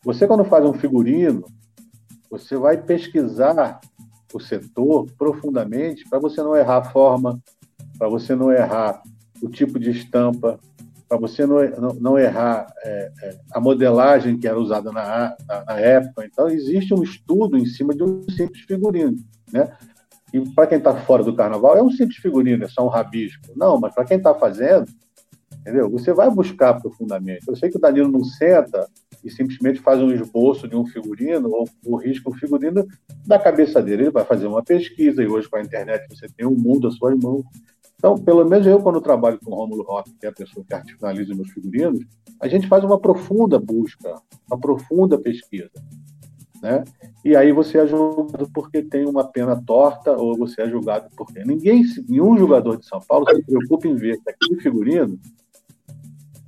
[0.04, 1.44] Você quando faz um figurino,
[2.30, 3.82] você vai pesquisar
[4.32, 7.42] o setor profundamente para você não errar a forma,
[7.98, 9.02] para você não errar
[9.42, 10.60] o tipo de estampa,
[11.10, 15.66] para você não, não, não errar é, é, a modelagem que era usada na, na,
[15.66, 16.24] na, época.
[16.24, 19.18] Então, existe um estudo em cima de um simples figurino.
[19.52, 19.76] Né?
[20.34, 23.54] E para quem está fora do carnaval, é um simples figurino, é só um rabisco.
[23.56, 24.92] Não, mas para quem está fazendo,
[25.60, 25.88] entendeu?
[25.92, 27.48] Você vai buscar profundamente.
[27.48, 28.90] Eu sei que o Danilo não senta
[29.24, 32.86] e simplesmente faz um esboço de um figurino ou, ou risca um figurino
[33.26, 34.04] da cabeça dele.
[34.04, 36.92] Ele vai fazer uma pesquisa e hoje com a internet você tem um mundo à
[36.92, 37.44] sua mão.
[37.96, 40.74] Então, pelo menos eu, quando trabalho com o Rômulo Rock, que é a pessoa que
[40.74, 42.04] artificializa meus figurinos,
[42.42, 44.16] a gente faz uma profunda busca,
[44.50, 45.72] uma profunda pesquisa.
[46.64, 46.82] Né?
[47.26, 51.44] E aí você é julgado porque tem uma pena torta ou você é julgado porque
[51.44, 55.20] ninguém, nenhum jogador de São Paulo se preocupa em ver que aquele figurino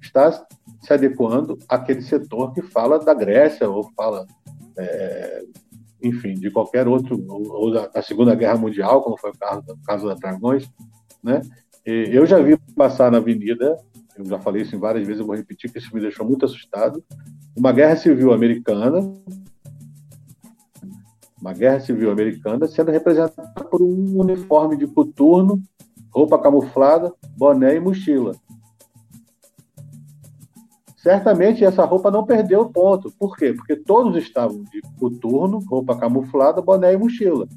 [0.02, 4.26] está se adequando àquele setor que fala da Grécia ou fala,
[4.78, 5.44] é,
[6.02, 9.86] enfim, de qualquer outro, ou da, da, Segunda Guerra Mundial, como foi o caso, o
[9.86, 10.72] caso da Dragões.
[11.22, 11.42] Né?
[11.86, 13.78] E eu já vi passar na avenida,
[14.18, 17.04] eu já falei isso várias vezes, eu vou repetir que isso me deixou muito assustado,
[17.54, 19.02] uma guerra civil americana,
[21.46, 25.62] uma guerra civil americana sendo representada por um uniforme de coturno,
[26.12, 28.34] roupa camuflada, boné e mochila
[31.06, 33.12] certamente essa roupa não perdeu ponto.
[33.12, 33.54] Por quê?
[33.54, 37.48] Porque todos estavam de coturno, roupa camuflada, boné e mochila.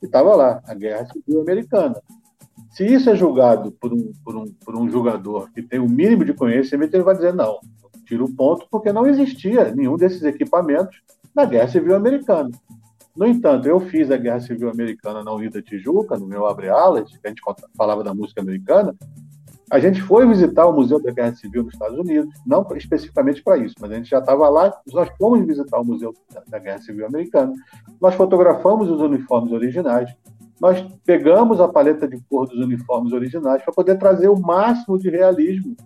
[0.00, 2.00] E estava lá, a Guerra Civil Americana.
[2.70, 6.24] Se isso é julgado por um, por, um, por um julgador que tem o mínimo
[6.24, 7.58] de conhecimento, ele vai dizer não,
[8.06, 11.02] tira o ponto porque não existia nenhum desses equipamentos
[11.36, 12.50] na Guerra Civil Americana.
[13.14, 17.10] No entanto, eu fiz a Guerra Civil Americana na Unida Tijuca, no meu Abre Alas,
[17.10, 17.42] que a gente
[17.76, 18.94] falava da música americana,
[19.70, 23.58] a gente foi visitar o Museu da Guerra Civil nos Estados Unidos, não especificamente para
[23.58, 26.14] isso, mas a gente já estava lá, nós fomos visitar o Museu
[26.46, 27.52] da Guerra Civil Americana,
[28.00, 30.14] nós fotografamos os uniformes originais,
[30.60, 35.10] nós pegamos a paleta de cor dos uniformes originais para poder trazer o máximo de
[35.10, 35.76] realismo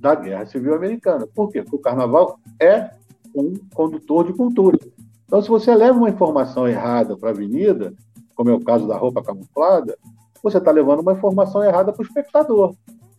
[0.00, 1.26] da Guerra Civil Americana.
[1.34, 1.62] Por quê?
[1.62, 2.90] Porque o carnaval é
[3.34, 4.78] um condutor de cultura.
[5.26, 7.94] Então, se você leva uma informação errada para a avenida,
[8.34, 9.96] como é o caso da roupa camuflada,
[10.42, 12.74] você está levando uma informação errada para o espectador.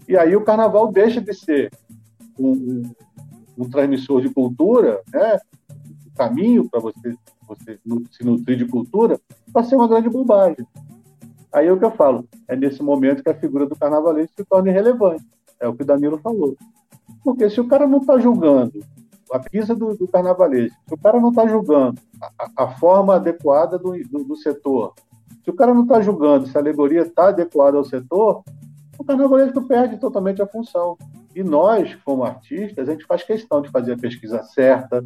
[0.07, 1.71] E aí o carnaval deixa de ser
[2.37, 2.91] um, um,
[3.57, 5.39] um transmissor de cultura, né?
[6.05, 7.15] um caminho para você,
[7.47, 7.79] você
[8.11, 9.19] se nutrir de cultura,
[9.51, 10.67] para ser uma grande bobagem.
[11.51, 14.45] Aí é o que eu falo, é nesse momento que a figura do carnavalesco se
[14.45, 15.25] torna irrelevante.
[15.59, 16.57] É o que o Danilo falou.
[17.23, 18.83] Porque se o cara não está julgando
[19.33, 23.91] a do, do carnavalesco, se o cara não está julgando a, a, forma adequada do,
[24.07, 24.93] do, do setor,
[25.43, 28.43] se o cara não está julgando se a alegoria está adequada ao setor,
[28.97, 30.97] o carnavalesco perde totalmente a função.
[31.35, 35.03] E nós, como artistas, a gente faz questão de fazer a pesquisa certa,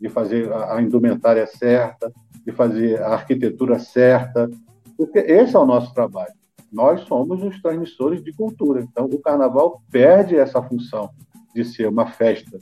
[0.00, 2.12] de fazer a indumentária certa,
[2.44, 4.50] de fazer a arquitetura certa,
[4.96, 6.32] porque esse é o nosso trabalho.
[6.72, 8.80] Nós somos os transmissores de cultura.
[8.80, 11.10] Então, o carnaval perde essa função
[11.54, 12.58] de ser uma festa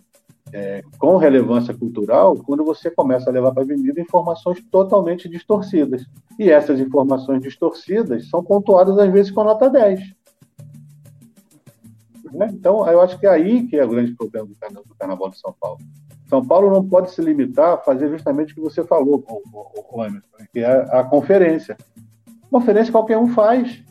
[0.53, 6.05] é, com relevância cultural quando você começa a levar para a avenida informações totalmente distorcidas.
[6.39, 10.01] E essas informações distorcidas são pontuadas às vezes com nota 10.
[12.33, 12.49] Né?
[12.53, 15.31] Então, eu acho que é aí que é o grande problema do Carnaval, do Carnaval
[15.31, 15.79] de São Paulo.
[16.29, 20.29] São Paulo não pode se limitar a fazer justamente o que você falou, o, Emerson,
[20.53, 21.77] que é a conferência.
[22.51, 23.83] Conferência qualquer um faz.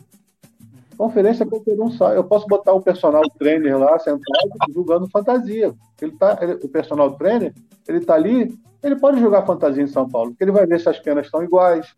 [0.98, 2.16] Conferência qualquer um sai.
[2.16, 5.72] Eu posso botar o personal trainer lá sentado jogando fantasia.
[6.02, 7.54] Ele tá, ele, o personal trainer,
[7.86, 10.88] ele está ali, ele pode jogar fantasia em São Paulo, porque ele vai ver se
[10.88, 11.94] as penas estão iguais,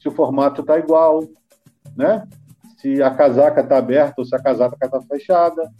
[0.00, 1.24] se o formato está igual,
[1.96, 2.24] né?
[2.80, 5.70] se a casaca está aberta ou se a casaca está fechada.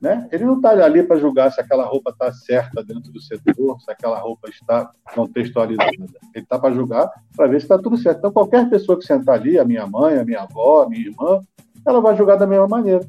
[0.00, 0.28] Né?
[0.32, 3.90] Ele não está ali para julgar se aquela roupa está certa dentro do setor, se
[3.90, 5.92] aquela roupa está contextualizada.
[6.34, 8.18] Ele está para julgar para ver se está tudo certo.
[8.18, 11.42] Então, qualquer pessoa que sentar ali, a minha mãe, a minha avó, a minha irmã,
[11.86, 13.06] ela vai julgar da mesma maneira,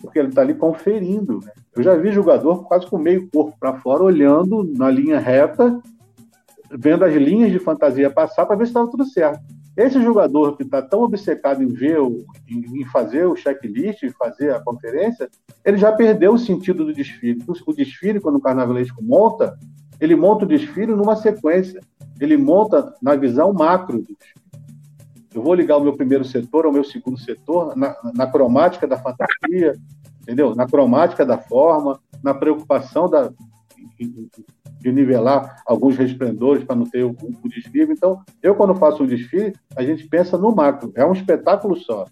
[0.00, 1.40] porque ele está ali conferindo.
[1.44, 1.52] Né?
[1.74, 5.80] Eu já vi jogador quase com meio corpo para fora, olhando na linha reta,
[6.70, 9.40] vendo as linhas de fantasia passar para ver se estava tudo certo.
[9.76, 14.54] Esse jogador que está tão obcecado em ver, o, em, fazer o checklist, em fazer
[14.54, 15.28] a conferência,
[15.62, 17.44] ele já perdeu o sentido do desfile.
[17.66, 19.58] O desfile, quando o carnavalesco monta,
[20.00, 21.80] ele monta o desfile numa sequência.
[22.18, 24.45] Ele monta na visão macro do desfile.
[25.36, 28.96] Eu vou ligar o meu primeiro setor ao meu segundo setor, na, na cromática da
[28.96, 29.74] fantasia,
[30.22, 30.54] entendeu?
[30.54, 33.30] Na cromática da forma, na preocupação da,
[34.80, 37.92] de nivelar alguns resplendores para não ter o, o, desfile.
[37.92, 40.90] Então, eu, quando faço um desfile, a gente pensa no macro.
[40.94, 42.06] É um espetáculo só.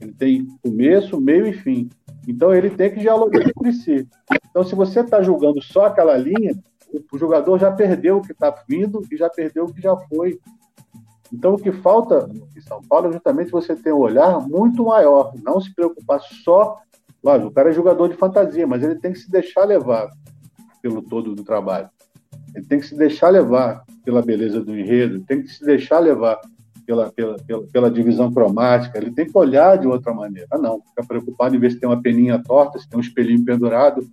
[0.00, 1.88] Ele tem começo, meio e fim.
[2.26, 4.08] Então, ele tem que dialogar entre si.
[4.50, 6.52] Então, se você está julgando só aquela linha,
[6.92, 9.96] o, o jogador já perdeu o que está vindo e já perdeu o que já
[9.96, 10.40] foi.
[11.32, 15.32] Então, o que falta em São Paulo é justamente você ter um olhar muito maior,
[15.42, 16.78] não se preocupar só.
[17.22, 20.08] Lógico, o cara é jogador de fantasia, mas ele tem que se deixar levar
[20.80, 21.88] pelo todo do trabalho.
[22.54, 26.40] Ele tem que se deixar levar pela beleza do enredo, tem que se deixar levar
[26.86, 30.46] pela, pela, pela, pela, divisão cromática, ele tem que olhar de outra maneira.
[30.52, 33.44] Ah, não, ficar preocupado em ver se tem uma peninha torta, se tem um espelhinho
[33.44, 34.08] pendurado,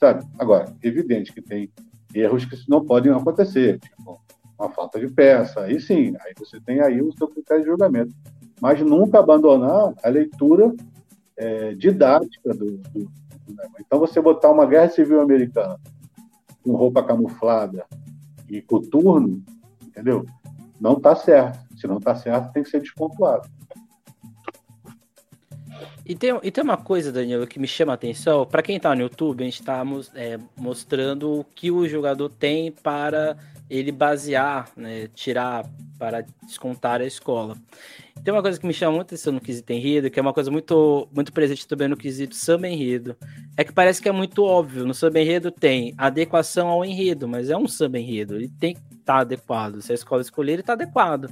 [0.00, 0.24] sabe?
[0.38, 1.70] Agora, evidente que tem
[2.14, 4.18] erros que não podem acontecer, tipo
[4.58, 8.12] uma falta de peça, aí sim, aí você tem aí o seu critério de julgamento.
[8.60, 10.74] Mas nunca abandonar a leitura
[11.36, 13.10] é, didática do, do,
[13.78, 15.78] Então, você botar uma guerra civil americana
[16.64, 17.86] com roupa camuflada
[18.48, 19.42] e coturno,
[19.86, 20.26] entendeu?
[20.80, 21.58] Não está certo.
[21.76, 23.48] Se não está certo, tem que ser despontuado.
[26.04, 28.46] E tem, e tem uma coisa, Daniel, que me chama a atenção.
[28.46, 29.84] Para quem está no YouTube, a gente está
[30.14, 33.36] é, mostrando o que o jogador tem para
[33.70, 35.64] ele basear, né, tirar
[35.98, 37.56] para descontar a escola.
[38.24, 40.50] Tem uma coisa que me chama muito atenção no quesito enredo, que é uma coisa
[40.50, 43.16] muito, muito presente também no quesito samba enredo,
[43.56, 44.84] é que parece que é muito óbvio.
[44.84, 48.80] No samba enredo tem adequação ao enredo, mas é um samba enredo, ele tem que
[48.80, 49.80] estar tá adequado.
[49.80, 51.30] Se a escola escolher, ele está adequado.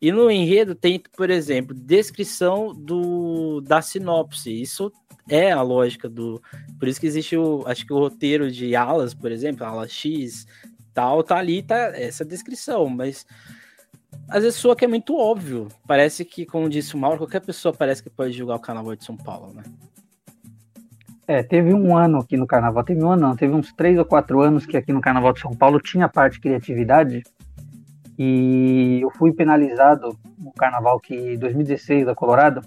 [0.00, 4.50] E no enredo tem, por exemplo, descrição do, da sinopse.
[4.50, 4.90] Isso
[5.28, 6.42] é a lógica do.
[6.78, 7.62] Por isso que existe o.
[7.66, 10.46] Acho que o roteiro de alas, por exemplo, ala X,
[10.92, 13.26] tal, tá ali, tá essa descrição, mas
[14.28, 15.68] às vezes soa que é muito óbvio.
[15.86, 19.04] Parece que, como disse o Mauro, qualquer pessoa parece que pode jogar o Carnaval de
[19.04, 19.62] São Paulo, né?
[21.26, 24.04] É, teve um ano aqui no Carnaval, teve um ano não, teve uns três ou
[24.04, 27.22] quatro anos que aqui no Carnaval de São Paulo tinha parte de criatividade
[28.22, 32.60] e eu fui penalizado no carnaval que 2016 da Colorado.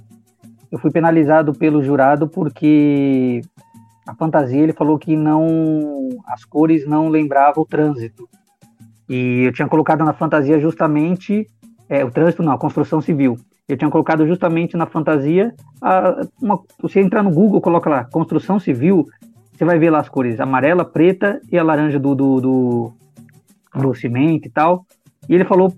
[0.72, 3.42] Eu fui penalizado pelo jurado porque
[4.06, 8.28] a fantasia ele falou que não as cores não lembravam o trânsito.
[9.10, 11.50] E eu tinha colocado na fantasia justamente
[11.90, 13.38] é, o trânsito não, a construção civil.
[13.68, 18.60] Eu tinha colocado justamente na fantasia a, uma, você entrar no Google, coloca lá construção
[18.60, 19.08] civil,
[19.52, 22.94] você vai ver lá as cores amarela, preta e a laranja do, do, do,
[23.76, 24.86] do cimento e tal.
[25.30, 25.74] E ele falou,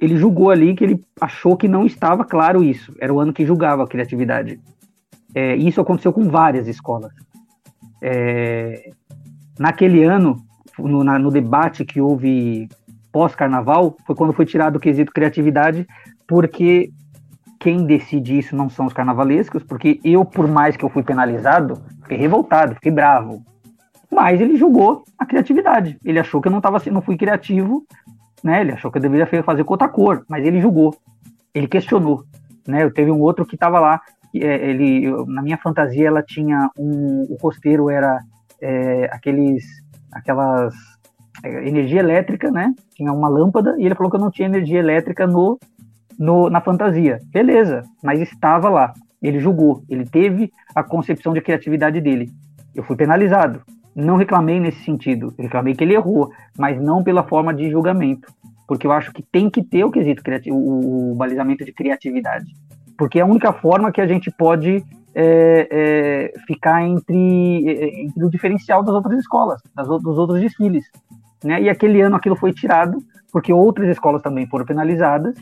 [0.00, 2.94] ele julgou ali que ele achou que não estava claro isso.
[3.00, 4.60] Era o ano que julgava a criatividade.
[5.34, 7.12] É, isso aconteceu com várias escolas.
[8.00, 8.90] É,
[9.58, 10.36] naquele ano,
[10.78, 12.68] no, na, no debate que houve
[13.10, 15.86] pós-carnaval, foi quando foi tirado o quesito criatividade,
[16.26, 16.90] porque
[17.58, 21.82] quem decide isso não são os carnavalescos, porque eu, por mais que eu fui penalizado,
[22.02, 23.42] fiquei revoltado, fiquei bravo.
[24.10, 25.98] Mas ele julgou a criatividade.
[26.04, 27.84] Ele achou que eu não, tava, não fui criativo
[28.42, 28.60] né?
[28.60, 30.94] Ele achou que eu deveria fazer com outra cor, mas ele julgou,
[31.54, 32.24] ele questionou,
[32.66, 32.82] né?
[32.82, 34.00] Eu teve um outro que estava lá,
[34.42, 38.20] ele, eu, na minha fantasia ela tinha um, o costeiro era
[38.60, 39.64] é, aqueles,
[40.12, 40.74] aquelas
[41.44, 42.74] é, energia elétrica, né?
[42.94, 45.58] Tinha uma lâmpada e ele falou que eu não tinha energia elétrica no,
[46.18, 47.20] no na fantasia.
[47.32, 48.92] Beleza, mas estava lá.
[49.22, 52.30] Ele julgou, ele teve a concepção de criatividade dele.
[52.74, 53.62] Eu fui penalizado,
[53.94, 55.34] não reclamei nesse sentido.
[55.36, 58.32] reclamei que ele errou, mas não pela forma de julgamento.
[58.66, 62.46] Porque eu acho que tem que ter o quesito criativo, o balizamento de criatividade.
[62.98, 64.84] Porque é a única forma que a gente pode
[65.14, 70.84] é, é, ficar entre, é, entre, o diferencial das outras escolas, das, dos outros desfiles.
[71.42, 71.62] Né?
[71.62, 72.98] E aquele ano aquilo foi tirado,
[73.32, 75.36] porque outras escolas também foram penalizadas,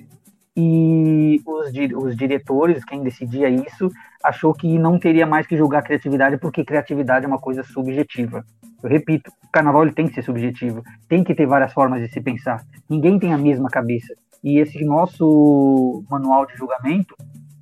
[0.57, 1.70] e os,
[2.02, 3.90] os diretores, quem decidia isso,
[4.24, 8.44] achou que não teria mais que julgar criatividade, porque criatividade é uma coisa subjetiva.
[8.82, 12.09] Eu repito, o carnaval ele tem que ser subjetivo, tem que ter várias formas de
[12.09, 12.62] se pensar.
[12.88, 14.14] Ninguém tem a mesma cabeça.
[14.42, 17.14] E esse nosso manual de julgamento,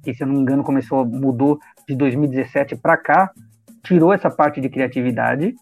[0.05, 3.31] que se eu não me engano começou, mudou de 2017 para cá,
[3.83, 5.55] tirou essa parte de criatividade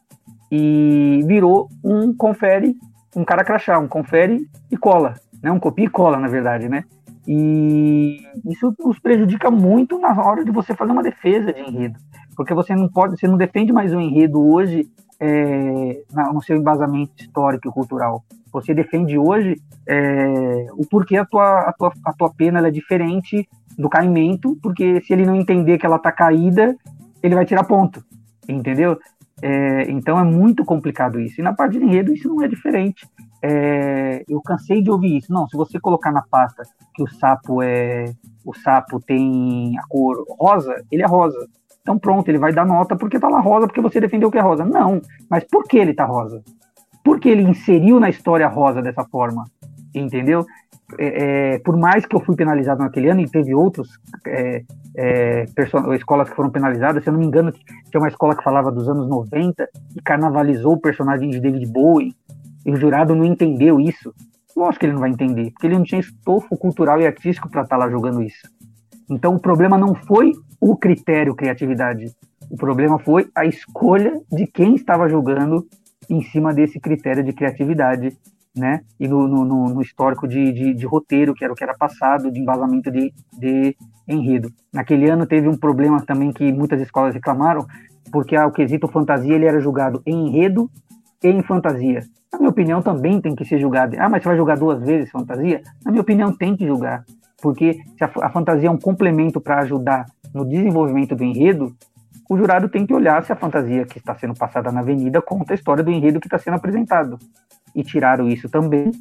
[0.51, 2.77] e virou um confere,
[3.17, 5.51] um cara crachá, um confere e cola, né?
[5.51, 6.85] Um copia e cola, na verdade, né?
[7.27, 11.99] E isso nos prejudica muito na hora de você fazer uma defesa de enredo,
[12.37, 14.91] porque você não pode, você não defende mais o enredo hoje
[15.21, 18.25] é, no seu embasamento histórico e cultural.
[18.53, 23.49] Você defende hoje é, o porquê a tua, a tua, a tua pena é diferente
[23.79, 26.77] do caimento, porque se ele não entender que ela está caída,
[27.23, 28.05] ele vai tirar ponto,
[28.49, 28.99] entendeu?
[29.41, 31.41] É, então é muito complicado isso.
[31.41, 33.09] E na parte de enredo isso não é diferente.
[33.43, 35.33] É, eu cansei de ouvir isso.
[35.33, 36.63] Não, se você colocar na pasta
[36.95, 38.05] que o sapo é
[38.45, 41.39] o sapo tem a cor rosa, ele é rosa.
[41.81, 44.43] Então pronto, ele vai dar nota porque tá lá rosa, porque você defendeu que é
[44.43, 44.65] rosa.
[44.65, 46.43] Não, mas por que ele tá rosa?
[47.03, 49.45] Porque ele inseriu na história rosa dessa forma,
[49.95, 50.47] entendeu?
[50.99, 54.63] É, é, por mais que eu fui penalizado naquele ano e teve outros é,
[54.95, 55.47] é
[55.95, 58.89] escolas que foram penalizadas, se eu não me engano, tinha uma escola que falava dos
[58.89, 62.15] anos 90 e carnavalizou o personagem de David Bowie,
[62.65, 64.15] e o jurado não entendeu isso.
[64.57, 67.63] Lógico que ele não vai entender, porque ele não tinha estofo cultural e artístico para
[67.63, 68.47] estar tá lá jogando isso.
[69.11, 72.13] Então o problema não foi o critério criatividade,
[72.51, 75.67] o problema foi a escolha de quem estava jogando
[76.09, 78.17] em cima desse critério de criatividade,
[78.57, 78.81] né?
[79.01, 82.31] E no, no, no histórico de, de, de, roteiro, que era o que era passado,
[82.31, 83.77] de embasamento de, de
[84.07, 84.51] enredo.
[84.73, 87.67] Naquele ano teve um problema também que muitas escolas reclamaram,
[88.11, 90.71] porque ah, o quesito fantasia ele era julgado em enredo
[91.23, 92.01] e em fantasia.
[92.33, 93.97] Na minha opinião, também tem que ser julgado.
[93.99, 95.63] Ah, mas você vai julgar duas vezes fantasia?
[95.85, 97.05] Na minha opinião, tem que julgar.
[97.41, 101.75] Porque se a, a fantasia é um complemento para ajudar no desenvolvimento do enredo,
[102.29, 105.53] o jurado tem que olhar se a fantasia que está sendo passada na avenida conta
[105.53, 107.19] a história do enredo que está sendo apresentado.
[107.75, 108.93] E tiraram isso também,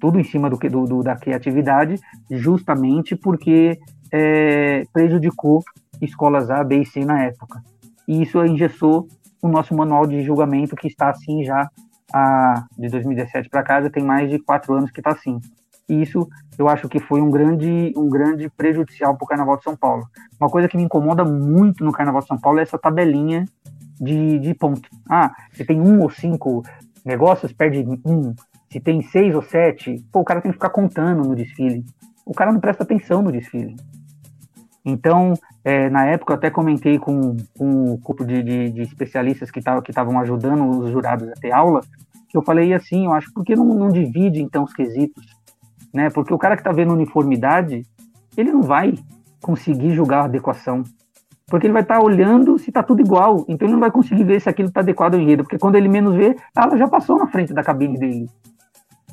[0.00, 2.00] tudo em cima do, do, do da criatividade,
[2.30, 3.78] justamente porque
[4.12, 5.62] é, prejudicou
[6.00, 7.62] escolas A, B e C na época.
[8.06, 9.08] E isso engessou
[9.40, 11.68] o nosso manual de julgamento, que está assim já
[12.12, 15.40] a, de 2017 para já tem mais de quatro anos que está assim.
[15.88, 16.28] E isso
[16.58, 20.06] eu acho que foi um grande, um grande prejudicial para o Carnaval de São Paulo.
[20.40, 23.44] Uma coisa que me incomoda muito no Carnaval de São Paulo é essa tabelinha
[24.00, 24.88] de, de ponto.
[25.08, 26.62] Ah, se tem um ou cinco
[27.04, 28.34] negócios, perde um.
[28.70, 31.84] Se tem seis ou sete, pô, o cara tem que ficar contando no desfile.
[32.24, 33.76] O cara não presta atenção no desfile.
[34.84, 39.50] Então, é, na época, eu até comentei com, com o grupo de, de, de especialistas
[39.50, 41.82] que estavam ajudando os jurados a ter aula,
[42.28, 45.24] que eu falei assim, eu acho, por que não, não divide, então, os quesitos?
[45.92, 46.10] Né?
[46.10, 47.82] Porque o cara que está vendo uniformidade,
[48.36, 48.94] ele não vai
[49.40, 50.82] conseguir julgar a adequação.
[51.46, 53.44] Porque ele vai estar tá olhando se está tudo igual.
[53.48, 55.42] Então ele não vai conseguir ver se aquilo está adequado ao enredo.
[55.42, 58.26] Porque quando ele menos vê, ela já passou na frente da cabine dele.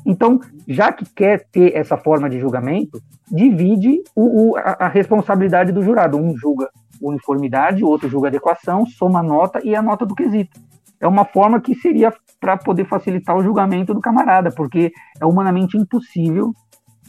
[0.06, 5.72] Então, já que quer ter essa forma de julgamento, divide o, o, a, a, responsabilidade
[5.72, 6.16] do jurado.
[6.16, 6.70] Um julga
[7.00, 10.58] uniformidade, outro julga adequação, soma a nota e a nota do quesito.
[11.00, 15.76] É uma forma que seria para poder facilitar o julgamento do camarada, porque é humanamente
[15.76, 16.52] impossível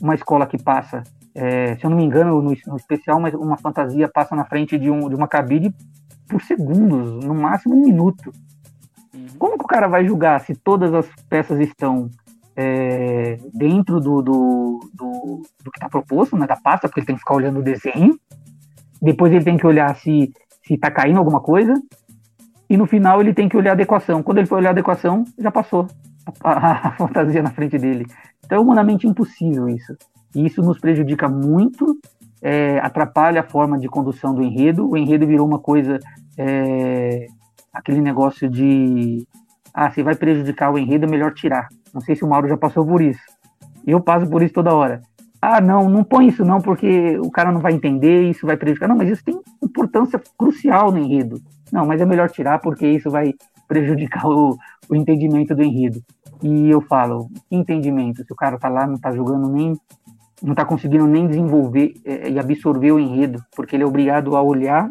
[0.02, 1.04] uma escola que passa,
[1.36, 4.78] é, se eu não me engano, no, no, especial, mas uma fantasia passa na frente
[4.78, 5.74] de, um, de uma cabine
[6.28, 8.32] por segundos, no máximo um minuto.
[9.14, 9.28] Uhum.
[9.38, 12.10] Como que o cara vai julgar se todas as peças estão
[12.56, 17.16] é, dentro do, do, do, do que está proposto, né, da pasta, porque ele tem
[17.16, 18.18] que ficar olhando o desenho,
[19.02, 20.34] depois ele tem que olhar se
[20.64, 21.74] se está caindo alguma coisa,
[22.70, 24.24] e no final ele tem que olhar a adequação.
[24.24, 25.88] Quando ele for olhar a adequação, já passou
[26.44, 28.06] a, a fantasia na frente dele.
[28.52, 29.96] Então é humanamente impossível isso.
[30.36, 31.98] E isso nos prejudica muito,
[32.42, 34.90] é, atrapalha a forma de condução do enredo.
[34.90, 35.98] O enredo virou uma coisa,
[36.38, 37.28] é,
[37.72, 39.26] aquele negócio de,
[39.74, 41.70] ah, se vai prejudicar o enredo, é melhor tirar.
[41.94, 43.22] Não sei se o Mauro já passou por isso.
[43.88, 45.02] Eu passo por isso toda hora.
[45.42, 48.90] Ah, não, não põe isso não, porque o cara não vai entender, isso vai prejudicar.
[48.90, 51.40] Não, mas isso tem importância crucial no enredo.
[51.72, 53.34] Não, mas é melhor tirar porque isso vai
[53.66, 54.58] prejudicar o,
[54.90, 56.04] o entendimento do enredo.
[56.42, 59.78] E eu falo, entendimento, se o cara tá lá, não tá jogando nem,
[60.42, 64.42] não tá conseguindo nem desenvolver é, e absorver o enredo, porque ele é obrigado a
[64.42, 64.90] olhar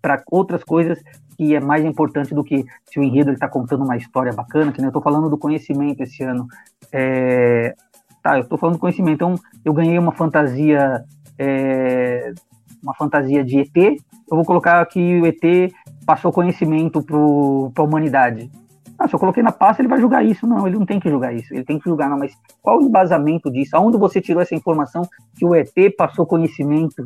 [0.00, 1.02] para outras coisas
[1.36, 4.80] que é mais importante do que se o enredo está contando uma história bacana, que
[4.80, 6.46] eu estou falando do conhecimento esse ano.
[6.92, 7.74] É,
[8.22, 11.02] tá, eu estou falando do conhecimento, então eu ganhei uma fantasia,
[11.38, 12.32] é,
[12.82, 13.74] uma fantasia de ET,
[14.30, 15.72] eu vou colocar que o ET
[16.04, 18.50] passou conhecimento para a humanidade.
[19.02, 20.46] Ah, se eu coloquei na pasta, ele vai julgar isso.
[20.46, 21.54] Não, ele não tem que julgar isso.
[21.54, 22.18] Ele tem que julgar, não.
[22.18, 23.74] Mas qual o embasamento disso?
[23.74, 27.02] Aonde você tirou essa informação que o ET passou conhecimento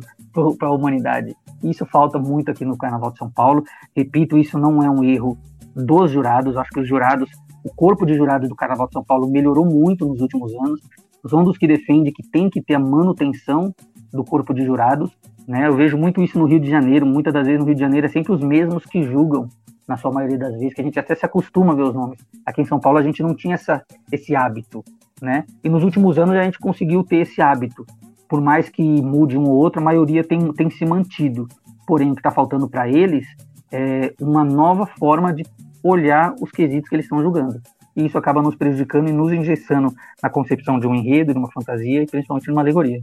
[0.59, 1.33] para a humanidade?
[1.63, 3.63] Isso falta muito aqui no Carnaval de São Paulo.
[3.95, 5.37] Repito, isso não é um erro
[5.73, 6.57] dos jurados.
[6.57, 7.29] Acho que os jurados,
[7.63, 10.81] o corpo de jurados do Carnaval de São Paulo melhorou muito nos últimos anos.
[11.25, 13.73] São dos que defende que tem que ter a manutenção
[14.11, 15.17] do corpo de jurados.
[15.47, 15.67] Né?
[15.67, 17.05] Eu vejo muito isso no Rio de Janeiro.
[17.05, 19.47] Muitas das vezes no Rio de Janeiro é sempre os mesmos que julgam
[19.87, 22.19] na sua maioria das vezes, que a gente até se acostuma a ver os nomes.
[22.45, 24.83] Aqui em São Paulo a gente não tinha essa, esse hábito,
[25.21, 25.45] né?
[25.63, 27.85] E nos últimos anos a gente conseguiu ter esse hábito.
[28.27, 31.47] Por mais que mude um ou outro, a maioria tem, tem se mantido.
[31.85, 33.27] Porém, o que está faltando para eles
[33.71, 35.43] é uma nova forma de
[35.83, 37.61] olhar os quesitos que eles estão julgando.
[37.95, 41.51] E isso acaba nos prejudicando e nos engessando na concepção de um enredo, de uma
[41.51, 42.99] fantasia e principalmente de uma alegoria.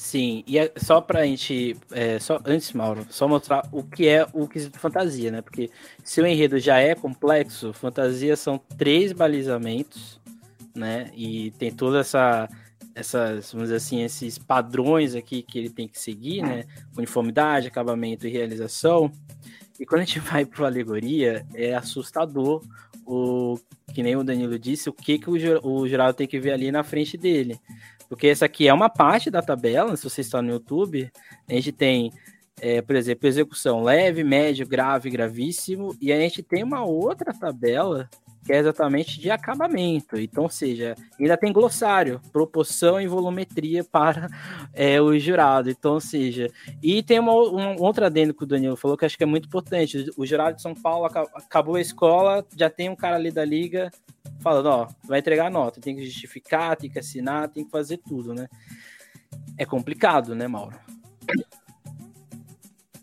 [0.00, 1.76] Sim, e é só pra gente.
[1.92, 5.42] É, só, antes, Mauro, só mostrar o que é o quesito fantasia, né?
[5.42, 5.70] Porque
[6.02, 10.18] se o enredo já é complexo, fantasia são três balizamentos,
[10.74, 11.10] né?
[11.14, 12.48] E tem toda essa.
[12.94, 16.64] Essas, vamos dizer assim, esses padrões aqui que ele tem que seguir, né?
[16.96, 19.12] Uniformidade, acabamento e realização.
[19.78, 22.62] E quando a gente vai para alegoria, é assustador
[23.04, 23.58] o
[23.92, 26.72] que nem o Danilo disse, o que, que o, o jurado tem que ver ali
[26.72, 27.60] na frente dele.
[28.10, 31.08] Porque essa aqui é uma parte da tabela, se você está no YouTube,
[31.48, 32.10] a gente tem,
[32.60, 38.10] é, por exemplo, execução leve, médio, grave, gravíssimo, e a gente tem uma outra tabela
[38.44, 40.18] que é exatamente de acabamento.
[40.18, 44.26] Então, seja, ainda tem glossário, proporção e volumetria para
[44.72, 45.70] é, o jurado.
[45.70, 46.48] Então, seja,
[46.82, 49.46] e tem uma, um outro adendo que o Danilo falou que acho que é muito
[49.46, 50.10] importante.
[50.16, 53.88] O jurado de São Paulo acabou a escola, já tem um cara ali da liga
[54.40, 58.34] falando, ó, vai entregar nota, tem que justificar, tem que assinar, tem que fazer tudo,
[58.34, 58.48] né?
[59.56, 60.76] É complicado, né, Mauro?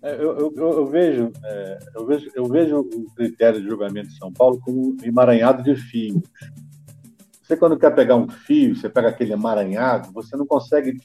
[0.02, 4.18] É, eu, eu, eu, vejo, é, eu, vejo, eu vejo o critério de julgamento de
[4.18, 6.22] São Paulo como um emaranhado de fios.
[7.42, 11.00] Você, quando quer pegar um fio, você pega aquele emaranhado, você não consegue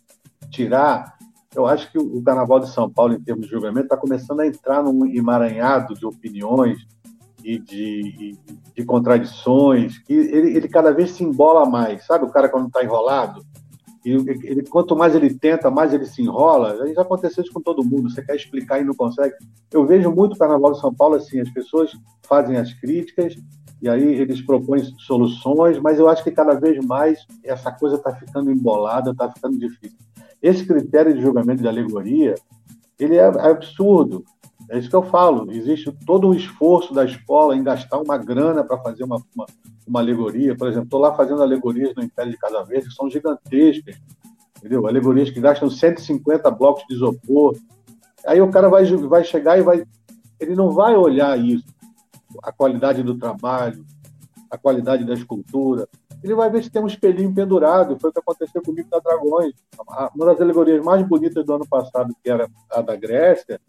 [0.50, 1.16] tirar.
[1.54, 4.46] Eu acho que o Carnaval de São Paulo, em termos de julgamento, está começando a
[4.46, 6.86] entrar num emaranhado de opiniões
[7.44, 8.38] e de,
[8.74, 12.04] de contradições, que ele, ele cada vez se embola mais.
[12.06, 13.44] Sabe o cara quando está enrolado?
[14.04, 16.76] Ele, quanto mais ele tenta, mais ele se enrola.
[16.92, 18.10] Já aconteceu isso com todo mundo.
[18.10, 19.34] Você quer explicar e não consegue.
[19.72, 21.92] Eu vejo muito o Carnaval de São Paulo assim: as pessoas
[22.26, 23.36] fazem as críticas
[23.80, 28.14] e aí eles propõem soluções, mas eu acho que cada vez mais essa coisa está
[28.14, 29.98] ficando embolada, está ficando difícil.
[30.40, 32.34] Esse critério de julgamento de alegoria,
[32.98, 34.24] ele é absurdo.
[34.72, 35.52] É isso que eu falo.
[35.52, 39.44] Existe todo um esforço da escola em gastar uma grana para fazer uma, uma,
[39.86, 40.56] uma, alegoria.
[40.56, 44.00] Por exemplo, estou lá fazendo alegorias no Império de Casa que são gigantescas.
[44.56, 44.86] Entendeu?
[44.86, 47.54] Alegorias que gastam 150 blocos de isopor.
[48.26, 49.84] Aí o cara vai, vai chegar e vai.
[50.40, 51.66] Ele não vai olhar isso,
[52.42, 53.84] a qualidade do trabalho,
[54.50, 55.86] a qualidade da escultura.
[56.24, 57.98] Ele vai ver se tem um espelhinho pendurado.
[58.00, 59.52] Foi o que aconteceu comigo na Dragões.
[60.16, 63.60] Uma das alegorias mais bonitas do ano passado, que era a da Grécia,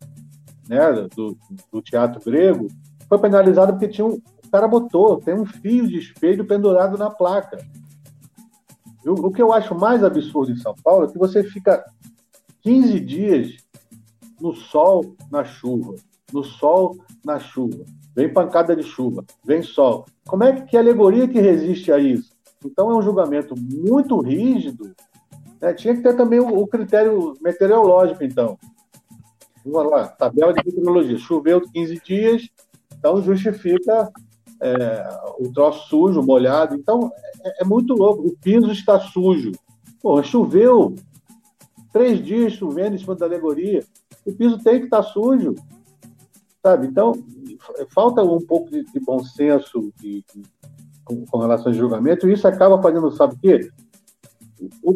[0.68, 1.38] né, do,
[1.72, 2.68] do teatro grego,
[3.08, 7.10] foi penalizado porque tinha um, o cara botou, tem um fio de espelho pendurado na
[7.10, 7.58] placa.
[9.04, 11.84] Eu, o que eu acho mais absurdo em São Paulo é que você fica
[12.62, 13.58] 15 dias
[14.40, 15.96] no sol, na chuva,
[16.32, 17.86] no sol, na chuva.
[18.16, 20.06] Vem pancada de chuva, vem sol.
[20.26, 22.32] Como é que, que alegoria que resiste a isso?
[22.66, 24.94] Então é um julgamento muito rígido.
[25.62, 25.74] Né?
[25.74, 28.58] Tinha que ter também o, o critério meteorológico, então.
[29.66, 31.18] Vamos lá, tabela de meteorologia.
[31.18, 32.50] Choveu 15 dias,
[32.98, 34.12] então justifica
[34.62, 35.10] é,
[35.40, 36.76] o troço sujo, molhado.
[36.76, 37.12] Então,
[37.44, 38.28] é, é, muito louco.
[38.28, 39.52] O piso está sujo.
[40.02, 40.96] Pô, choveu.
[41.92, 43.84] Três dias chovendo em cima da alegoria.
[44.26, 45.54] O piso tem que estar sujo.
[46.62, 46.88] Sabe?
[46.88, 47.14] Então,
[47.90, 50.42] falta um pouco de, de bom senso de, de,
[51.04, 53.70] com, com relação ao julgamento, e isso acaba fazendo, sabe o quê?
[54.82, 54.96] O,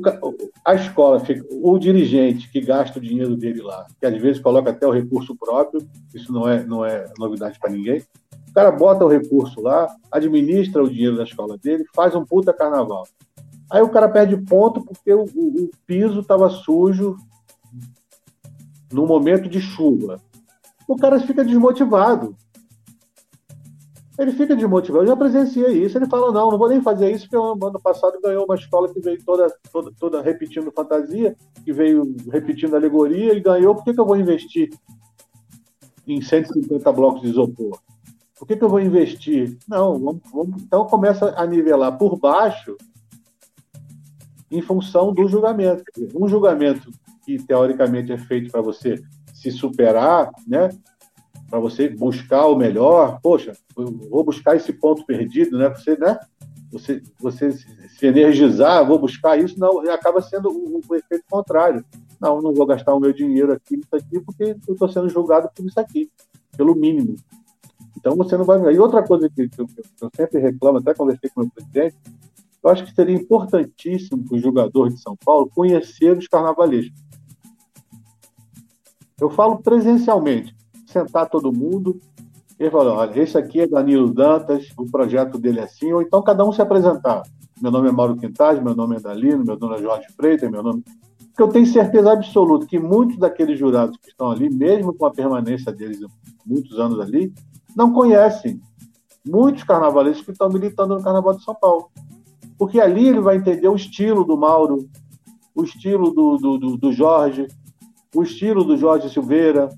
[0.63, 4.86] a escola, o dirigente que gasta o dinheiro dele lá, que às vezes coloca até
[4.88, 8.03] o recurso próprio, isso não é, não é novidade para ninguém,
[8.49, 12.53] o cara bota o recurso lá, administra o dinheiro da escola dele, faz um puta
[12.53, 13.07] carnaval.
[13.70, 17.18] Aí o cara perde ponto porque o, o, o piso estava sujo
[18.91, 20.22] no momento de chuva.
[20.88, 22.36] O cara fica desmotivado
[24.18, 25.03] ele fica desmotivado.
[25.03, 25.97] Eu já presenciei isso.
[25.97, 28.91] Ele fala: não, não vou nem fazer isso, porque o ano passado ganhou uma escola
[28.91, 33.76] que veio toda, toda, toda repetindo fantasia, que veio repetindo alegoria e ganhou.
[33.76, 34.70] Por que, que eu vou investir
[36.07, 37.80] em 150 blocos de isopor?
[38.38, 39.57] Por que, que eu vou investir?
[39.68, 42.78] Não, vamos, vamos, então começa a nivelar por baixo
[44.49, 45.84] em função do julgamento.
[46.15, 46.91] Um julgamento
[47.26, 49.01] que teoricamente é feito para você
[49.34, 50.70] se superar, né?
[51.50, 55.70] Para você buscar o melhor, poxa, vou buscar esse ponto perdido, né?
[55.70, 56.20] Você, né?
[56.72, 61.86] Você, você se energizar, vou buscar isso, não, acaba sendo o, efeito contrário.
[62.20, 65.50] Não, não vou gastar o meu dinheiro aqui nisso aqui porque eu estou sendo julgado
[65.56, 66.12] por isso aqui,
[66.58, 67.16] pelo mínimo.
[67.98, 68.60] Então você não vai.
[68.74, 69.68] E outra coisa que, eu,
[70.02, 71.95] eu sempre reclamo, até conversei com o meu presidente,
[72.61, 76.99] eu acho que seria importantíssimo para o jogador de São Paulo conhecer os carnavalescos.
[79.19, 80.57] Eu falo presencialmente
[80.88, 81.99] sentar todo mundo
[82.59, 86.23] e falar, olha, esse aqui é Danilo Dantas, o projeto dele é assim, ou então
[86.23, 87.22] cada um se apresentar.
[87.61, 90.64] Meu nome é Mauro Quintais, meu nome é Dalino, meu nome é Jorge Freitas, meu
[90.64, 90.84] nome...
[91.27, 95.11] Porque eu tenho certeza absoluta que muitos daqueles jurados que estão ali, mesmo com a
[95.11, 95.99] permanência deles
[96.43, 97.31] muitos anos ali,
[97.76, 98.59] não conhecem
[99.23, 101.91] muitos carnavalistas que estão militando no Carnaval de São Paulo.
[102.57, 104.89] Porque ali ele vai entender o estilo do Mauro,
[105.53, 107.47] o estilo do, do, do, do Jorge,
[108.15, 109.69] o estilo do Jorge Silveira,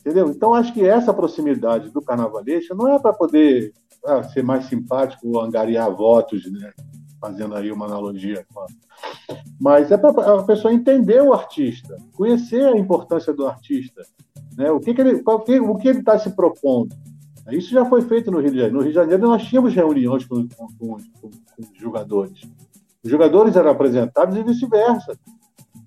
[0.00, 0.28] Entendeu?
[0.28, 3.72] Então, acho que essa proximidade do carnavalesco não é para poder
[4.04, 6.72] ah, ser mais simpático ou angariar votos, né?
[7.20, 8.46] fazendo aí uma analogia.
[9.60, 14.02] Mas é para a pessoa entender o artista, conhecer a importância do artista,
[14.56, 14.70] né?
[14.70, 15.22] o que, que ele
[15.60, 16.96] o que ele está se propondo.
[17.50, 18.76] Isso já foi feito no Rio de Janeiro.
[18.76, 21.28] No Rio de Janeiro, nós tínhamos reuniões com, com, com, com
[21.58, 22.42] os jogadores.
[23.02, 25.18] Os jogadores eram apresentados e vice-versa.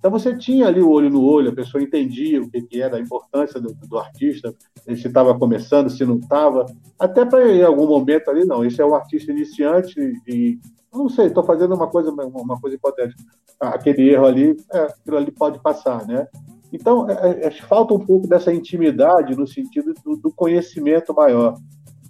[0.03, 2.97] Então você tinha ali o olho no olho, a pessoa entendia o que, que era
[2.97, 4.53] a importância do, do artista,
[4.85, 6.65] se estava começando, se não estava,
[6.99, 9.95] até para em algum momento ali, não, esse é um artista iniciante
[10.27, 10.59] e
[10.93, 13.23] não sei, estou fazendo uma coisa, uma coisa hipotética.
[13.61, 16.27] Aquele erro ali, é, aquilo ali pode passar, né?
[16.73, 21.55] Então, é, é, falta um pouco dessa intimidade no sentido do, do, conhecimento maior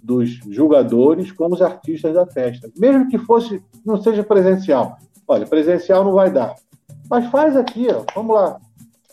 [0.02, 2.68] dos jogadores com os artistas da festa.
[2.76, 4.96] Mesmo que fosse, não seja presencial.
[5.28, 6.56] Olha, presencial não vai dar.
[7.08, 8.60] Mas faz aqui, ó, vamos lá.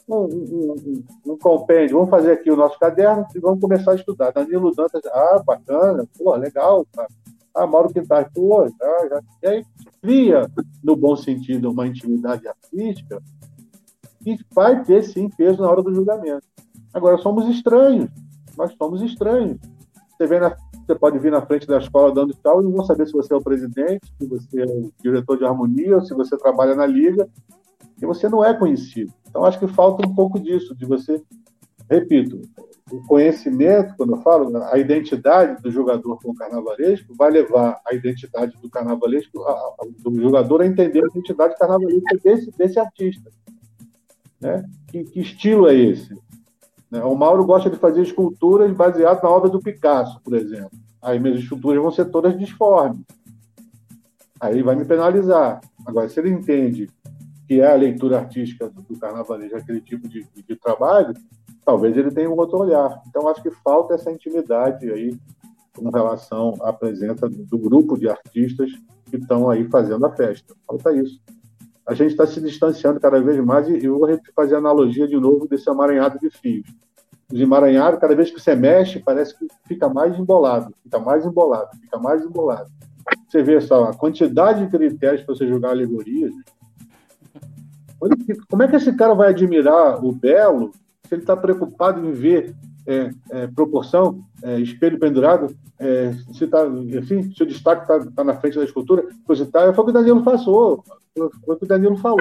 [0.07, 1.03] Um, um, um,
[1.33, 4.31] um, compêndio, vamos fazer aqui o nosso caderno e vamos começar a estudar.
[4.31, 7.07] Danilo Dantas, ah, bacana, pô, legal, cara.
[7.53, 9.21] Ah, Mauro Quintais, pô, já, já.
[9.43, 9.65] E aí
[10.01, 10.49] cria,
[10.83, 13.21] no bom sentido, uma intimidade artística
[14.23, 16.45] que vai ter, sim, peso na hora do julgamento.
[16.93, 18.09] Agora, somos estranhos.
[18.57, 19.57] Nós somos estranhos.
[20.17, 20.55] Você, vê na,
[20.85, 23.37] você pode vir na frente da escola dando tal e não saber se você é
[23.37, 27.27] o presidente, se você é o diretor de harmonia, ou se você trabalha na liga,
[28.01, 29.13] e você não é conhecido.
[29.29, 31.21] Então, acho que falta um pouco disso, de você,
[31.89, 32.41] repito,
[32.91, 37.93] o conhecimento, quando eu falo, a identidade do jogador com o carnavalesco vai levar a
[37.93, 43.31] identidade do carnavalesco, a, a, do jogador a entender a identidade carnavalesca desse, desse artista.
[44.39, 44.65] Né?
[44.87, 46.13] Que, que estilo é esse?
[46.89, 47.01] Né?
[47.03, 50.71] O Mauro gosta de fazer esculturas baseadas na obra do Picasso, por exemplo.
[51.01, 53.05] Aí minhas esculturas vão ser todas disformes.
[54.39, 55.61] Aí vai me penalizar.
[55.85, 56.89] Agora, se ele entende
[57.51, 61.13] que é a leitura artística do, carnavalesco, aquele tipo de, de, trabalho,
[61.65, 63.01] talvez ele tenha um outro olhar.
[63.09, 65.19] Então, acho que falta essa intimidade aí
[65.75, 68.71] com relação à presença do grupo de artistas
[69.09, 70.55] que estão aí fazendo a festa.
[70.65, 71.19] Falta isso.
[71.85, 75.45] A gente está se distanciando cada vez mais e eu vou fazer analogia de novo
[75.45, 76.65] desse amaranhado de fios.
[77.33, 81.69] Os emaranhados, cada vez que você mexe, parece que fica mais embolado, fica mais embolado,
[81.81, 82.71] fica mais embolado.
[83.27, 86.31] Você vê só a quantidade de critérios para você jogar alegorias.
[88.49, 90.71] Como é que esse cara vai admirar o belo
[91.07, 92.55] se ele está preocupado em ver
[92.87, 98.23] é, é, proporção, é, espelho pendurado, é, se, tá, enfim, se o destaque está tá
[98.23, 100.83] na frente da escultura, coisa e tal, foi o que o Danilo passou,
[101.13, 102.19] foi o que o Danilo falou.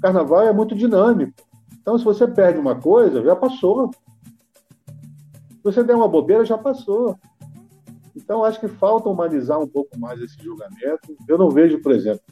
[0.00, 1.32] Carnaval é muito dinâmico.
[1.80, 3.90] Então, se você perde uma coisa, já passou.
[4.86, 7.18] Se você der uma bobeira, já passou.
[8.14, 11.16] Então, acho que falta humanizar um pouco mais esse julgamento.
[11.28, 12.22] Eu não vejo, por exemplo,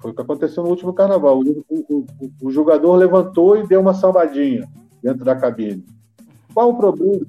[0.00, 1.38] foi o que aconteceu no último carnaval.
[1.38, 2.06] O, o, o,
[2.42, 4.66] o jogador levantou e deu uma sambadinha
[5.02, 5.84] dentro da cabine.
[6.54, 7.26] Qual o problema?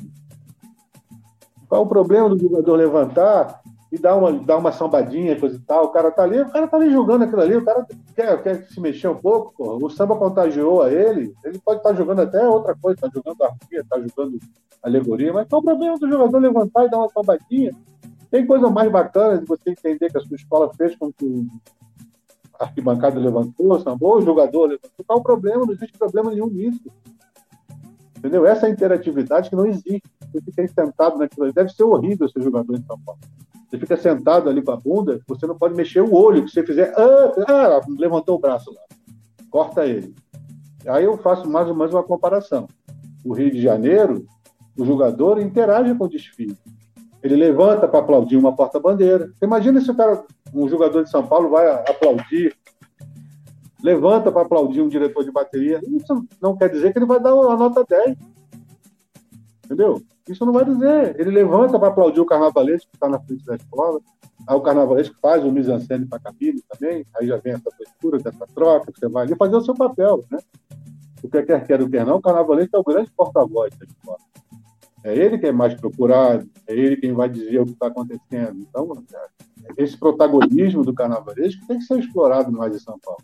[1.68, 3.62] Qual o problema do jogador levantar
[3.92, 5.86] e dar uma, dar uma sambadinha, coisa e tal?
[5.86, 7.86] O cara tá ali, o cara tá ali jogando aquilo ali, o cara
[8.16, 11.96] quer, quer se mexer um pouco, o samba contagiou a ele, ele pode estar tá
[11.96, 14.40] jogando até outra coisa, tá jogando harmonia, tá jogando
[14.84, 17.72] alegoria, mas qual o problema do jogador levantar e dar uma sambadinha?
[18.30, 21.48] Tem coisa mais bacana de você entender que a sua escola fez com que
[22.62, 25.06] a arquibancada levantou, sambou, o jogador levantou.
[25.06, 25.66] Qual o problema?
[25.66, 26.92] Não existe problema nenhum nisso.
[28.18, 28.46] Entendeu?
[28.46, 30.04] Essa interatividade que não existe.
[30.32, 33.20] Você fica sentado naquilo Deve ser horrível ser jogador em São Paulo.
[33.68, 36.48] Você fica sentado ali com a bunda, você não pode mexer o olho.
[36.48, 38.82] Se você fizer, ah, ah, levantou o braço lá.
[39.50, 40.14] Corta ele.
[40.88, 42.68] Aí eu faço mais ou menos uma comparação.
[43.26, 44.26] O Rio de Janeiro,
[44.78, 46.58] o jogador interage com o desfile.
[47.24, 49.32] Ele levanta para aplaudir uma porta-bandeira.
[49.42, 52.56] Imagina se o cara, um jogador de São Paulo vai aplaudir
[53.84, 55.82] levanta para aplaudir um diretor de bateria.
[55.84, 58.18] Isso não quer dizer que ele vai dar a nota 10.
[59.66, 60.02] Entendeu?
[60.28, 61.20] Isso não vai dizer.
[61.20, 64.00] Ele levanta para aplaudir o carnavalesco que está na frente da escola.
[64.48, 67.06] Aí o carnavalesco faz o mise-en-scène para a cabine também.
[67.16, 70.40] Aí já vem essa postura, dessa troca, você vai ali fazer o seu papel, né?
[71.24, 74.18] O que quer quer o que não, o carnavalesco é o grande porta-voz da escola.
[75.04, 78.60] É ele quem é mais procurado, é ele quem vai dizer o que está acontecendo.
[78.60, 78.88] Então,
[79.78, 83.24] esse protagonismo do carnavalesco tem que ser explorado mais em São Paulo.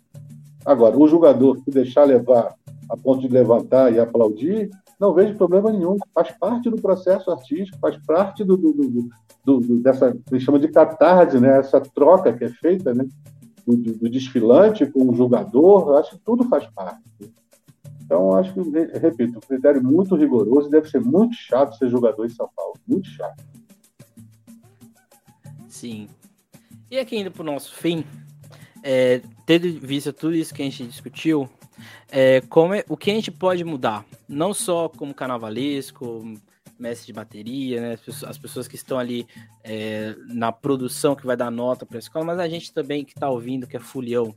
[0.64, 2.54] Agora, o jogador que deixar levar
[2.88, 5.96] a ponto de levantar e aplaudir, não vejo problema nenhum.
[6.14, 10.68] Faz parte do processo artístico, faz parte do, do, do, do dessa, que chama de
[10.68, 11.58] catarse, né?
[11.58, 13.06] essa troca que é feita né?
[13.66, 17.02] do, do desfilante com o jogador, acho que tudo faz parte.
[18.08, 18.60] Então, acho que,
[18.98, 22.72] repito, um critério muito rigoroso deve ser muito chato ser jogador em São Paulo.
[22.88, 23.44] Muito chato.
[25.68, 26.08] Sim.
[26.90, 28.02] E aqui indo para o nosso fim,
[28.82, 31.50] é, tendo visto tudo isso que a gente discutiu,
[32.10, 34.06] é, como é, o que a gente pode mudar?
[34.26, 36.24] Não só como carnavalesco,
[36.78, 39.26] mestre de bateria, né, as, pessoas, as pessoas que estão ali
[39.62, 43.12] é, na produção que vai dar nota para a escola, mas a gente também que
[43.12, 44.34] está ouvindo, que é fulião.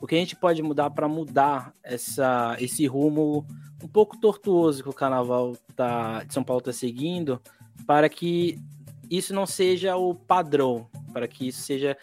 [0.00, 3.46] O que a gente pode mudar para mudar essa, esse rumo
[3.82, 7.40] um pouco tortuoso que o carnaval tá, de São Paulo está seguindo,
[7.86, 8.58] para que
[9.10, 11.96] isso não seja o padrão, para que isso seja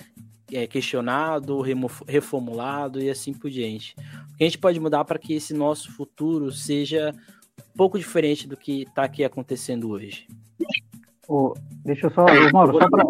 [0.51, 1.61] é, questionado,
[2.07, 3.95] reformulado e assim por diante.
[4.37, 7.11] que a gente pode mudar para que esse nosso futuro seja
[7.59, 10.27] um pouco diferente do que está aqui acontecendo hoje?
[11.27, 11.53] Oh,
[11.83, 13.05] deixa eu só, Mauro, só para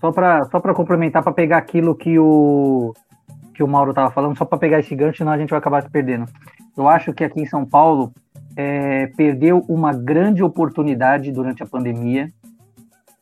[0.00, 2.94] só para só para complementar, para pegar aquilo que o
[3.54, 5.82] que o Mauro estava falando, só para pegar esse gancho, senão a gente vai acabar
[5.82, 6.24] se perdendo.
[6.76, 8.10] Eu acho que aqui em São Paulo
[8.56, 12.32] é, perdeu uma grande oportunidade durante a pandemia,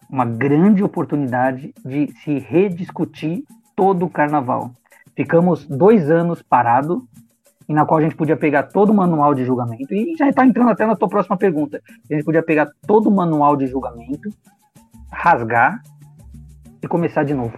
[0.08, 3.42] uma grande oportunidade de se rediscutir
[3.74, 4.70] todo o carnaval.
[5.16, 7.02] Ficamos dois anos parados,
[7.68, 10.46] e na qual a gente podia pegar todo o manual de julgamento, e já está
[10.46, 11.82] entrando até na tua próxima pergunta.
[12.08, 14.30] A gente podia pegar todo o manual de julgamento,
[15.10, 15.82] rasgar
[16.82, 17.56] e começar de novo.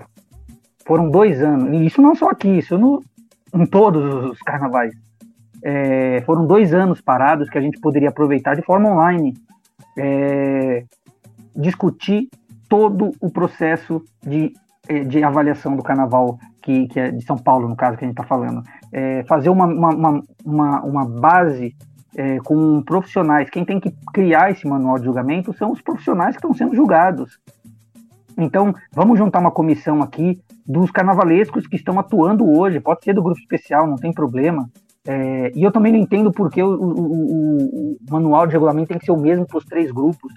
[0.86, 3.02] Foram dois anos, e isso não só aqui, isso no,
[3.55, 4.92] em todos os carnavais.
[5.62, 9.34] É, foram dois anos parados que a gente poderia aproveitar de forma online,
[9.98, 10.84] é,
[11.55, 12.28] discutir
[12.68, 14.52] todo o processo de,
[14.88, 18.09] é, de avaliação do carnaval que, que é de São Paulo, no caso que a
[18.09, 18.62] gente está falando.
[18.92, 21.74] É, fazer uma, uma, uma, uma base
[22.16, 23.51] é, com profissionais.
[23.51, 27.38] Quem tem que criar esse manual de julgamento são os profissionais que estão sendo julgados.
[28.42, 33.22] Então, vamos juntar uma comissão aqui dos carnavalescos que estão atuando hoje, pode ser do
[33.22, 34.68] grupo especial, não tem problema.
[35.06, 39.04] É, e eu também não entendo porque o, o, o, manual de regulamento tem que
[39.04, 40.32] ser o mesmo para os três grupos.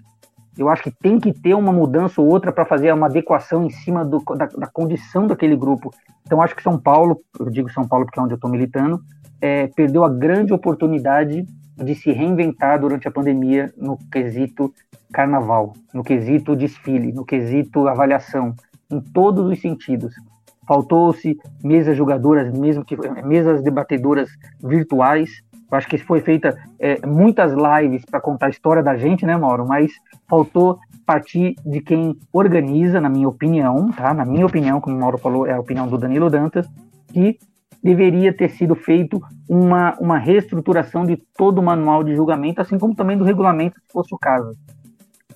[0.57, 3.69] Eu acho que tem que ter uma mudança ou outra para fazer uma adequação em
[3.69, 5.91] cima do, da, da, condição daquele grupo.
[6.25, 9.01] Então, acho que São Paulo, eu digo São Paulo porque é onde eu estou militando,
[9.41, 14.71] é, perdeu a grande oportunidade de se reinventar durante a pandemia no quesito
[15.13, 18.53] carnaval, no quesito desfile, no quesito avaliação,
[18.91, 20.13] em todos os sentidos.
[20.67, 24.29] Faltou-se mesas jogadoras, mesmo que mesas debatedoras
[24.61, 25.29] virtuais,
[25.71, 29.35] eu acho que foi feita é, muitas lives para contar a história da gente, né,
[29.35, 29.65] Mauro?
[29.67, 29.91] Mas
[30.27, 34.13] faltou partir de quem organiza, na minha opinião, tá?
[34.13, 36.67] Na minha opinião, como o Mauro falou, é a opinião do Danilo Dantas,
[37.07, 37.37] que
[37.83, 42.95] deveria ter sido feito uma, uma reestruturação de todo o manual de julgamento, assim como
[42.95, 44.55] também do regulamento, se fosse o caso.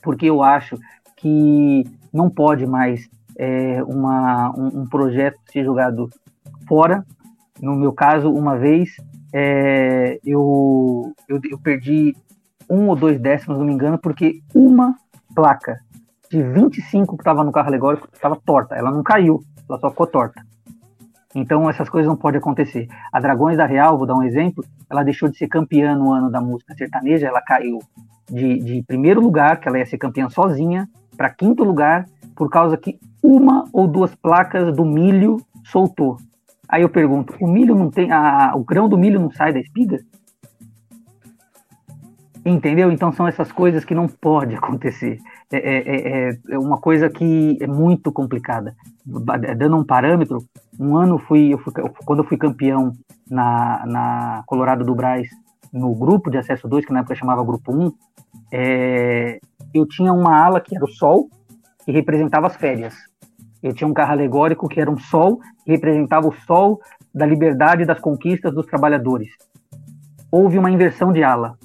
[0.07, 0.79] Porque eu acho
[1.17, 6.09] que não pode mais é, uma, um, um projeto ser julgado
[6.65, 7.05] fora.
[7.61, 8.95] No meu caso, uma vez,
[9.33, 12.15] é, eu, eu, eu, perdi
[12.69, 14.95] um ou dois décimos, não me engano, porque uma
[15.35, 15.77] placa
[16.31, 18.75] de 25 que estava no carro alegórico estava torta.
[18.75, 20.41] Ela não caiu, ela só ficou torta.
[21.35, 22.87] Então essas coisas não podem acontecer.
[23.11, 26.31] A Dragões da Real, vou dar um exemplo, ela deixou de ser campeã no ano
[26.31, 27.79] da música sertaneja, ela caiu
[28.29, 32.05] de, de primeiro lugar, que ela ia ser campeã sozinha, para quinto lugar,
[32.35, 36.17] por causa que uma ou duas placas do milho soltou.
[36.69, 39.59] Aí eu pergunto, o milho não tem, a, o grão do milho não sai da
[39.59, 39.99] espiga?
[42.45, 42.91] Entendeu?
[42.91, 45.19] Então são essas coisas que não pode acontecer.
[45.51, 48.75] É, é, é, é uma coisa que é muito complicada.
[49.05, 50.45] Dando um parâmetro,
[50.79, 51.73] um ano fui, eu fui
[52.05, 52.91] quando eu fui campeão
[53.29, 55.27] na, na Colorado do Braz,
[55.73, 57.91] no grupo de acesso 2, que na época chamava Grupo 1,
[58.51, 59.39] é,
[59.73, 61.29] eu tinha uma ala que era o Sol,
[61.85, 62.93] que representava as férias.
[63.61, 66.79] Eu tinha um carro alegórico que era um sol, que representava o sol
[67.13, 69.29] da liberdade das conquistas dos trabalhadores.
[70.31, 71.57] Houve uma inversão de ala.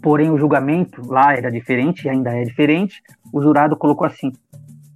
[0.00, 3.02] Porém, o julgamento lá era diferente, e ainda é diferente.
[3.32, 4.30] O jurado colocou assim: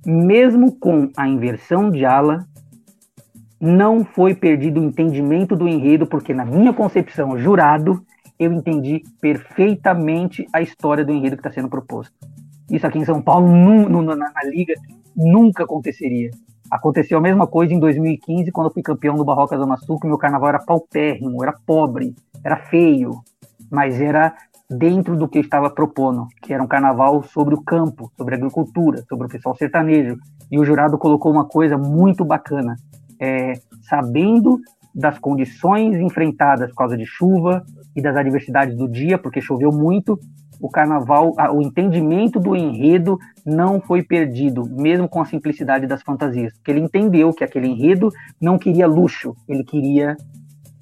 [0.06, 2.46] mesmo com a inversão de ala,
[3.62, 8.04] não foi perdido o entendimento do enredo, porque, na minha concepção, jurado,
[8.36, 12.12] eu entendi perfeitamente a história do enredo que está sendo proposto.
[12.68, 14.74] Isso aqui em São Paulo, na, na, liga,
[15.14, 16.32] nunca aconteceria.
[16.68, 20.08] Aconteceu a mesma coisa em 2015, quando eu fui campeão do Barroca Zona Sul, que
[20.08, 23.22] meu carnaval era paupérrimo, era pobre, era feio,
[23.70, 24.34] mas era
[24.68, 28.38] dentro do que eu estava propondo, que era um carnaval sobre o campo, sobre a
[28.38, 30.16] agricultura, sobre o pessoal sertanejo.
[30.50, 32.74] E o jurado colocou uma coisa muito bacana,
[33.22, 34.58] é, sabendo
[34.92, 40.18] das condições enfrentadas por causa de chuva e das adversidades do dia, porque choveu muito,
[40.60, 46.52] o carnaval, o entendimento do enredo não foi perdido, mesmo com a simplicidade das fantasias,
[46.54, 50.16] porque ele entendeu que aquele enredo não queria luxo, ele queria,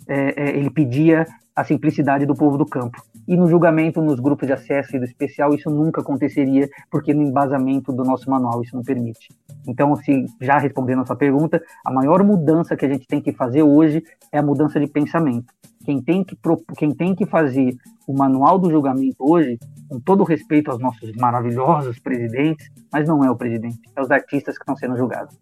[0.08, 3.02] é, é, ele pedia a simplicidade do povo do campo.
[3.26, 7.22] E no julgamento, nos grupos de acesso e do especial, isso nunca aconteceria, porque no
[7.22, 9.28] embasamento do nosso manual isso não permite.
[9.66, 13.32] Então, se já respondendo a sua pergunta, a maior mudança que a gente tem que
[13.32, 14.02] fazer hoje
[14.32, 15.52] é a mudança de pensamento.
[15.84, 16.36] Quem tem que,
[16.76, 19.58] quem tem que fazer o manual do julgamento hoje,
[19.88, 24.56] com todo respeito aos nossos maravilhosos presidentes, mas não é o presidente, é os artistas
[24.56, 25.38] que estão sendo julgados.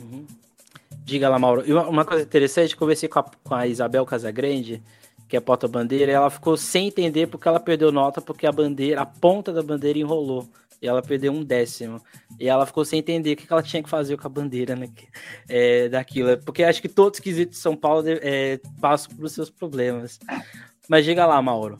[0.00, 0.24] Uhum.
[1.04, 1.62] Diga lá, Mauro.
[1.66, 4.82] E uma coisa interessante, conversei com a, com a Isabel Casagrande,
[5.32, 9.06] que é porta-bandeira, ela ficou sem entender porque ela perdeu nota, porque a bandeira, a
[9.06, 10.46] ponta da bandeira enrolou.
[10.82, 12.02] e ela perdeu um décimo.
[12.38, 14.90] E ela ficou sem entender o que ela tinha que fazer com a bandeira né,
[15.48, 16.36] é, daquilo.
[16.44, 20.20] Porque acho que todos os quesitos de São Paulo é, passam por seus problemas.
[20.86, 21.78] Mas diga lá, Mauro.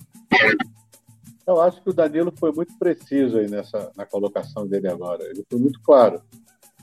[1.47, 5.25] Eu acho que o Danilo foi muito preciso aí nessa, na colocação dele agora.
[5.25, 6.23] Ele foi muito claro.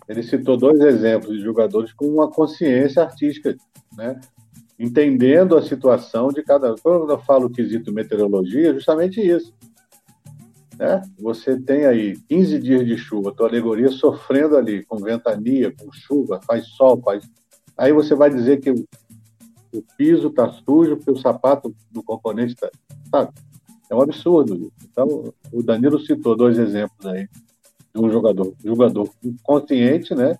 [0.07, 3.57] Ele citou dois exemplos de jogadores com uma consciência artística,
[3.97, 4.21] né?
[4.79, 6.73] Entendendo a situação de cada.
[6.81, 9.53] Quando eu falo quesito meteorologia, é justamente isso.
[10.77, 11.01] Né?
[11.19, 16.39] Você tem aí 15 dias de chuva, tua alegoria sofrendo ali, com ventania, com chuva,
[16.47, 17.29] faz sol, faz.
[17.77, 22.69] Aí você vai dizer que o, piso está sujo, porque o sapato do componente está.
[23.11, 23.33] Sabe?
[23.89, 24.71] É um absurdo.
[24.89, 27.27] Então, o Danilo citou dois exemplos aí
[27.93, 29.09] de um jogador, jogador
[29.43, 30.37] consciente, né?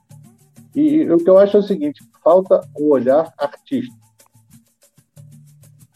[0.74, 3.99] E, e o que eu acho é o seguinte: falta o olhar artístico.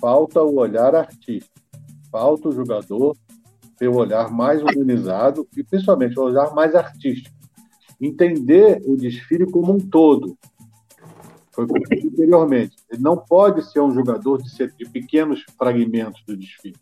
[0.04, 1.56] Falta o olhar artístico.
[2.12, 3.16] Falta o jogador
[3.78, 7.34] ter o olhar mais humanizado e, principalmente, o olhar mais artístico.
[8.02, 10.38] Entender o desfile como um todo.
[11.54, 12.76] Foi como anteriormente.
[12.92, 16.76] Ele não pode ser um jogador de, ser, de pequenos fragmentos do desfile.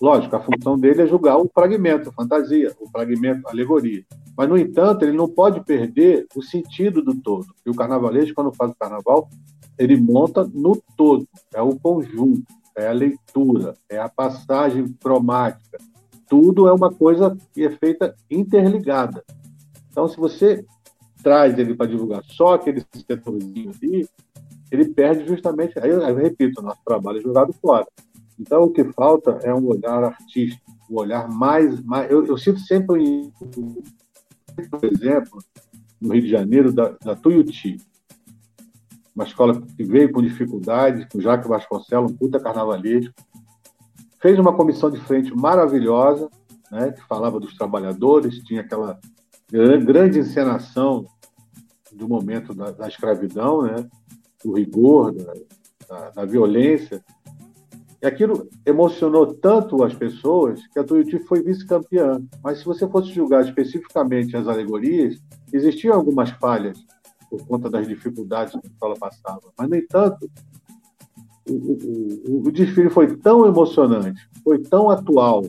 [0.00, 4.06] Lógico, a função dele é julgar o fragmento, a fantasia, o fragmento, a alegoria.
[4.34, 7.48] Mas, no entanto, ele não pode perder o sentido do todo.
[7.66, 9.28] E o carnavalesco, quando faz o carnaval,
[9.78, 11.26] ele monta no todo.
[11.54, 12.44] É o conjunto,
[12.76, 15.78] é a leitura, é a passagem cromática.
[16.28, 19.22] Tudo é uma coisa que é feita interligada.
[19.90, 20.64] Então, se você
[21.22, 24.08] traz ele para divulgar só aquele setorzinho ali,
[24.70, 25.78] ele perde justamente.
[25.78, 27.86] Aí eu repito, nosso trabalho é jogado fora.
[28.38, 31.80] Então, o que falta é um olhar artístico, um olhar mais.
[31.82, 33.32] mais eu, eu sempre,
[34.70, 35.38] por exemplo,
[36.00, 37.78] no Rio de Janeiro, da, da Tuiuti,
[39.16, 43.14] uma escola que veio com dificuldade, com Jacques Vasconcelos, um puta carnavalesco,
[44.20, 46.28] fez uma comissão de frente maravilhosa,
[46.70, 49.00] né, que falava dos trabalhadores, tinha aquela
[49.50, 51.06] grande encenação
[51.92, 53.88] do momento da, da escravidão, né,
[54.44, 55.32] do rigor, da,
[55.88, 57.02] da, da violência,
[58.02, 62.22] e aquilo emocionou tanto as pessoas que a Tuiuti foi vice-campeã.
[62.44, 65.18] Mas se você fosse julgar especificamente as alegorias,
[65.50, 66.78] existiam algumas falhas
[67.36, 69.42] por conta das dificuldades que a escola passava.
[69.58, 70.30] Mas, no entanto,
[71.48, 75.44] o, o, o, desfile foi tão emocionante, foi tão atual,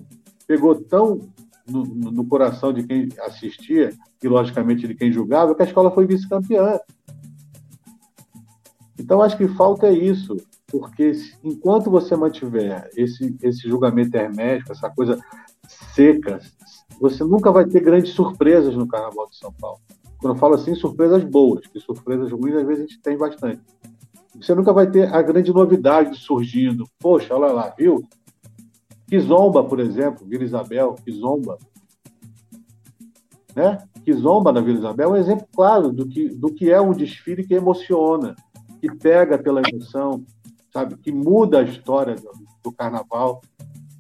[0.46, 1.20] pegou tão
[1.68, 3.92] no, no, coração de quem assistia
[4.22, 6.80] e, logicamente, de quem julgava, que a escola foi vice-campeã.
[9.00, 10.38] Então, acho que falta é isso
[10.70, 15.18] porque enquanto você mantiver esse, esse julgamento hermético, essa coisa
[15.96, 16.40] seca,
[17.00, 19.80] você nunca vai ter grandes surpresas no Carnaval de São Paulo.
[20.20, 23.62] Quando eu falo assim, surpresas boas, que surpresas ruins às vezes a gente tem bastante.
[24.40, 26.88] Você nunca vai ter a grande novidade surgindo.
[27.00, 28.04] Poxa, olha lá, viu?
[29.08, 31.58] Kizomba, por exemplo, Vila Isabel, Kizomba.
[33.56, 33.78] Né?
[34.04, 37.46] Kizomba na Vila Isabel é um exemplo claro do que, do que é um desfile
[37.46, 38.36] que emociona,
[38.80, 40.24] que pega pela emoção,
[40.72, 40.98] sabe?
[40.98, 42.32] Que muda a história do,
[42.64, 43.42] do carnaval.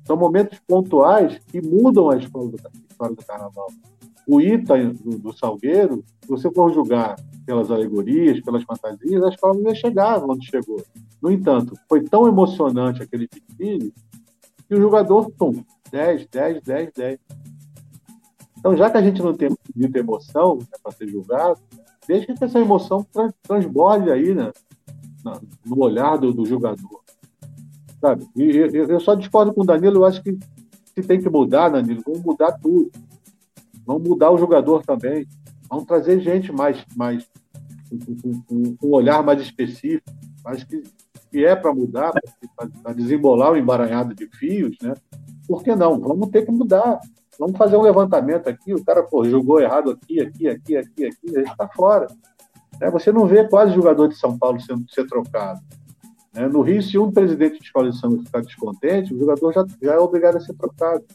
[0.05, 3.67] São momentos pontuais que mudam a história do, a história do carnaval.
[4.27, 9.53] O Ita do, do, Salgueiro, se você for julgar pelas alegorias, pelas fantasias, a escola
[9.53, 10.83] não ia chegar onde chegou.
[11.21, 13.93] No entanto, foi tão emocionante aquele desfile
[14.67, 17.19] que o jogador, pum, 10, 10, 10, 10.
[18.59, 21.59] Então, já que a gente não tem muita emoção né, para ser julgado,
[22.05, 23.07] deixa que essa emoção
[23.43, 24.51] transborde aí, né?
[25.65, 27.01] no olhar do, do jogador.
[27.99, 28.27] Sabe?
[28.35, 30.37] E eu, eu, só discordo com o Danilo, eu acho que
[30.93, 32.91] se tem que mudar, Danilo, vamos mudar tudo.
[33.87, 35.25] Vamos mudar o jogador também.
[35.69, 37.25] Vamos trazer gente mais, mais
[37.89, 40.11] com, um olhar mais específico.
[40.45, 40.83] Acho que,
[41.31, 42.11] que é para mudar,
[42.83, 44.93] para desembolar o emaranhado de fios, né?
[45.47, 45.97] Por que não?
[45.99, 46.99] Vamos ter que mudar.
[47.39, 48.73] Vamos fazer um levantamento aqui.
[48.73, 51.17] O cara pô, jogou errado aqui, aqui, aqui, aqui, aqui.
[51.23, 52.07] Ele está fora.
[52.81, 52.91] Né?
[52.91, 55.61] Você não vê quase jogador de São Paulo sendo ser trocado.
[56.33, 56.47] Né?
[56.47, 59.93] No Rio, se um presidente de escola de samba ficar descontente, o jogador já, já
[59.93, 61.05] é obrigado a ser trocado.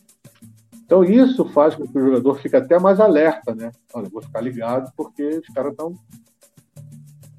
[0.92, 3.72] Então, isso faz com que o jogador fique até mais alerta, né?
[3.94, 5.94] Olha, vou ficar ligado porque os caras estão.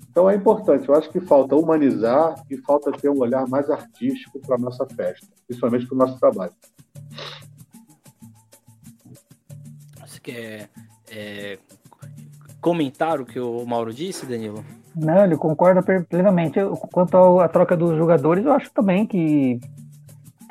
[0.09, 0.89] Então, é importante.
[0.89, 4.87] Eu acho que falta humanizar e falta ter um olhar mais artístico para a nossa
[4.87, 6.51] festa, principalmente para o nosso trabalho.
[9.99, 10.71] Você quer
[11.11, 11.59] é,
[12.59, 14.65] comentar o que o Mauro disse, Danilo?
[14.95, 16.57] Não, ele concorda plenamente.
[16.91, 19.59] Quanto à troca dos jogadores, eu acho também que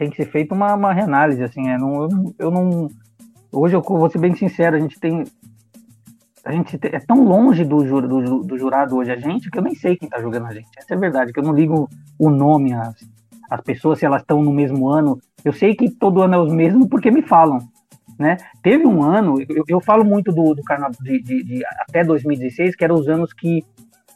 [0.03, 1.43] tem que ser feita uma, uma reanálise.
[1.43, 2.89] Assim, é, não, eu, eu não.
[3.53, 5.25] Hoje eu vou ser bem sincero, a gente tem.
[6.45, 9.77] A gente é tão longe do, do, do jurado hoje a gente que eu nem
[9.77, 10.67] sei quem está jogando a gente.
[10.77, 11.89] Essa é a verdade, que eu não ligo
[12.19, 12.97] o nome, as,
[13.49, 15.21] as pessoas, se elas estão no mesmo ano.
[15.45, 17.61] Eu sei que todo ano é os mesmos porque me falam.
[18.19, 18.37] Né?
[18.61, 22.75] Teve um ano, eu, eu falo muito do, do carnaval de, de, de, até 2016,
[22.75, 23.65] que eram os anos que,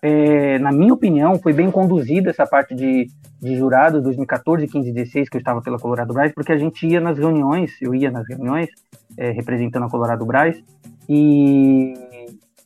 [0.09, 3.09] é, na minha opinião, foi bem conduzida essa parte de,
[3.43, 7.01] de jurado, 2014, 15 16, que eu estava pela Colorado Braz, porque a gente ia
[7.01, 8.69] nas reuniões, eu ia nas reuniões,
[9.17, 10.63] é, representando a Colorado Braz,
[11.09, 11.93] e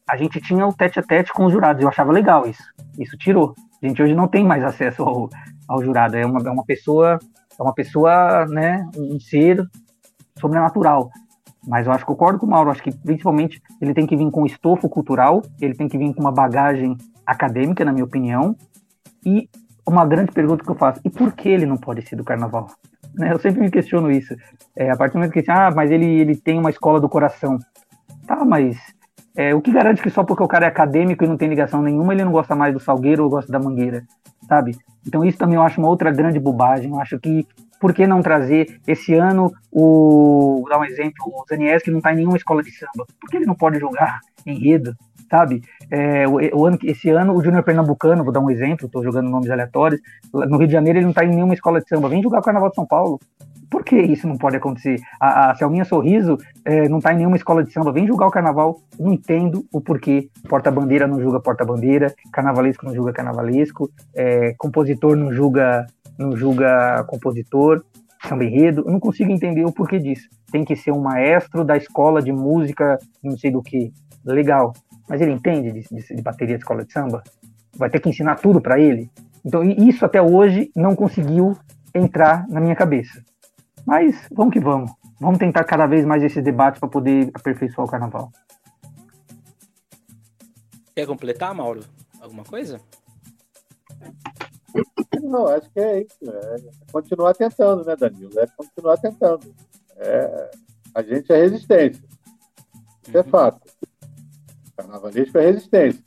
[0.07, 2.62] a gente tinha o tete a tete com os jurados, eu achava legal isso,
[2.99, 3.55] isso tirou.
[3.83, 5.31] A gente hoje não tem mais acesso ao,
[5.67, 7.19] ao jurado, é uma, é uma pessoa,
[7.59, 9.67] é uma pessoa, né, um ser
[10.39, 11.11] sobrenatural.
[11.67, 14.31] Mas eu acho que concordo com o Mauro, acho que principalmente ele tem que vir
[14.31, 16.99] com estofo cultural, ele tem que vir com uma bagagem
[17.31, 18.57] acadêmica, na minha opinião,
[19.24, 19.48] e
[19.86, 22.69] uma grande pergunta que eu faço, e por que ele não pode ser do carnaval?
[23.12, 24.36] Né, eu sempre me questiono isso.
[24.77, 27.59] É, a partir do momento que ah, mas ele, ele tem uma escola do coração.
[28.24, 28.78] Tá, mas
[29.36, 31.82] é, o que garante que só porque o cara é acadêmico e não tem ligação
[31.82, 34.05] nenhuma, ele não gosta mais do Salgueiro ou gosta da Mangueira,
[34.47, 34.77] sabe?
[35.05, 36.90] Então isso também eu acho uma outra grande bobagem.
[36.90, 37.44] Eu acho que
[37.81, 40.59] por que não trazer esse ano o.
[40.61, 43.07] Vou dar um exemplo, o Zanies, que não está em nenhuma escola de samba.
[43.19, 44.94] Por que ele não pode jogar enredo?
[45.31, 45.62] Sabe?
[45.91, 49.51] É, o, ano, esse ano, o Júnior Pernambucano, vou dar um exemplo, estou jogando nomes
[49.51, 50.01] aleatórios.
[50.33, 52.09] No Rio de Janeiro, ele não está em nenhuma escola de samba.
[52.09, 53.19] Vem jogar o Carnaval de São Paulo.
[53.71, 54.97] Por que isso não pode acontecer?
[55.21, 57.93] A, a Selminha Sorriso é, não está em nenhuma escola de samba.
[57.93, 58.81] Vem julgar o carnaval.
[58.99, 60.29] Não entendo o porquê.
[60.49, 62.12] Porta-bandeira não julga porta-bandeira.
[62.33, 63.89] Carnavalesco não julga carnavalesco.
[64.12, 65.87] É, compositor não julga
[66.21, 67.83] não julga compositor,
[68.29, 70.29] samba enredo, eu não consigo entender o porquê disso.
[70.53, 73.91] Tem que ser um maestro da escola de música, não sei do que,
[74.25, 74.75] legal,
[75.11, 77.24] mas ele entende de, de, de bateria de escola de samba?
[77.77, 79.11] Vai ter que ensinar tudo para ele?
[79.45, 81.59] Então, isso até hoje não conseguiu
[81.93, 83.20] entrar na minha cabeça.
[83.85, 84.93] Mas vamos que vamos.
[85.19, 88.31] Vamos tentar cada vez mais esses debates para poder aperfeiçoar o carnaval.
[90.95, 91.81] Quer completar, Mauro?
[92.20, 92.81] Alguma coisa?
[95.20, 96.19] Não, acho que é isso.
[96.24, 96.57] É
[96.93, 98.39] continuar tentando, né, Danilo?
[98.39, 99.53] É continuar tentando.
[99.97, 100.51] É,
[100.95, 102.05] a gente é resistência.
[103.09, 103.28] Isso é uhum.
[103.28, 103.61] fato.
[104.82, 106.02] Carnavalesco é resistência.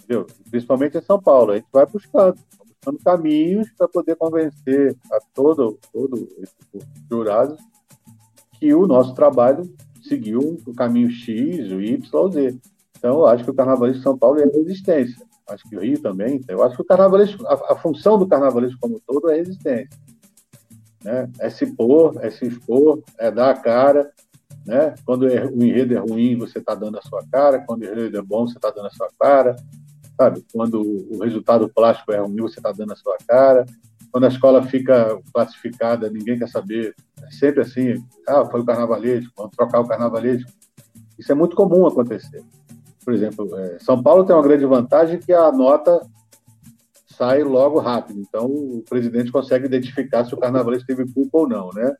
[0.00, 0.26] Entendeu?
[0.50, 1.52] Principalmente em São Paulo.
[1.52, 6.54] A gente vai buscando, buscando caminhos para poder convencer a todo, todo esse
[7.10, 7.56] jurado
[8.58, 9.62] que o nosso trabalho
[10.02, 12.58] seguiu o caminho X, o Y, o Z.
[12.96, 16.00] Então, eu acho que o Carnavalesco de São Paulo é resistência acho que o Rio
[16.00, 16.40] também.
[16.48, 19.88] Eu acho que o carnavalesco, a, a função do carnavalesco como um todo é resistência.
[21.02, 21.30] Né?
[21.38, 24.10] É se pôr, é se expor, é dar a cara.
[24.66, 24.94] Né?
[25.04, 27.64] Quando é, o enredo é ruim, você está dando a sua cara.
[27.66, 29.56] Quando o enredo é bom, você está dando a sua cara.
[30.16, 30.44] Sabe?
[30.52, 33.64] Quando o resultado plástico é ruim, você está dando a sua cara.
[34.10, 36.94] Quando a escola fica classificada, ninguém quer saber.
[37.22, 37.94] É sempre assim.
[38.26, 40.50] Ah, foi o carnavalesco, vamos trocar o carnavalesco.
[41.18, 42.42] Isso é muito comum acontecer
[43.06, 46.04] por exemplo, é, São Paulo tem uma grande vantagem que a nota
[47.06, 48.18] sai logo rápido.
[48.18, 51.94] Então, o presidente consegue identificar se o carnavalesco teve culpa ou não, né?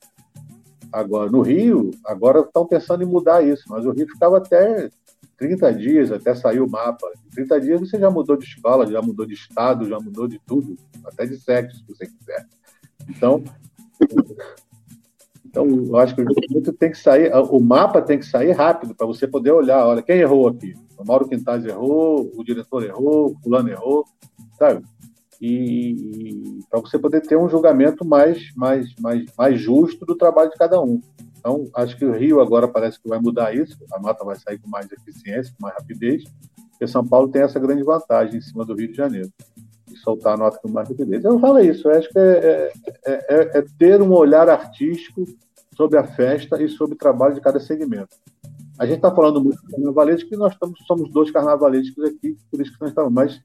[0.97, 4.89] Agora, no Rio, agora estão pensando em mudar isso, mas o Rio ficava até
[5.37, 7.07] 30 dias, até sair o mapa.
[7.27, 10.41] Em 30 dias você já mudou de escola, já mudou de estado, já mudou de
[10.47, 10.75] tudo,
[11.05, 12.47] até de sexo, se você quiser.
[13.11, 13.45] Então,
[15.45, 18.95] então, eu acho que o julgamento tem que sair, o mapa tem que sair rápido
[18.95, 20.73] para você poder olhar, olha, quem errou aqui?
[20.97, 24.07] O Mauro Quintais errou, o diretor errou, o fulano errou,
[24.59, 24.83] sabe?
[25.41, 30.51] E, e para você poder ter um julgamento mais, mais, mais, mais justo do trabalho
[30.51, 31.01] de cada um.
[31.39, 34.59] Então, acho que o Rio agora parece que vai mudar isso, a nota vai sair
[34.59, 36.25] com mais eficiência, com mais rapidez,
[36.71, 39.31] porque São Paulo tem essa grande vantagem em cima do Rio de Janeiro
[39.97, 41.25] soltar a nota com mais rapidez.
[41.25, 42.73] Eu falo isso, eu acho que é,
[43.05, 45.25] é, é, é, ter um olhar artístico
[45.77, 48.17] sobre a festa e sobre o trabalho de cada segmento.
[48.79, 52.61] A gente está falando muito de carnavalesco, que nós estamos, somos dois carnavalescos aqui, por
[52.61, 53.41] isso que nós estamos, mas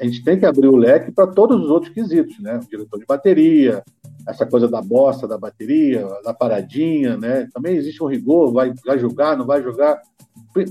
[0.00, 2.56] a gente tem que abrir o leque para todos os outros quesitos, né?
[2.56, 3.82] O diretor de bateria,
[4.26, 7.48] essa coisa da bossa da bateria, da paradinha, né?
[7.52, 10.00] Também existe um rigor, vai, vai jogar, não vai jogar,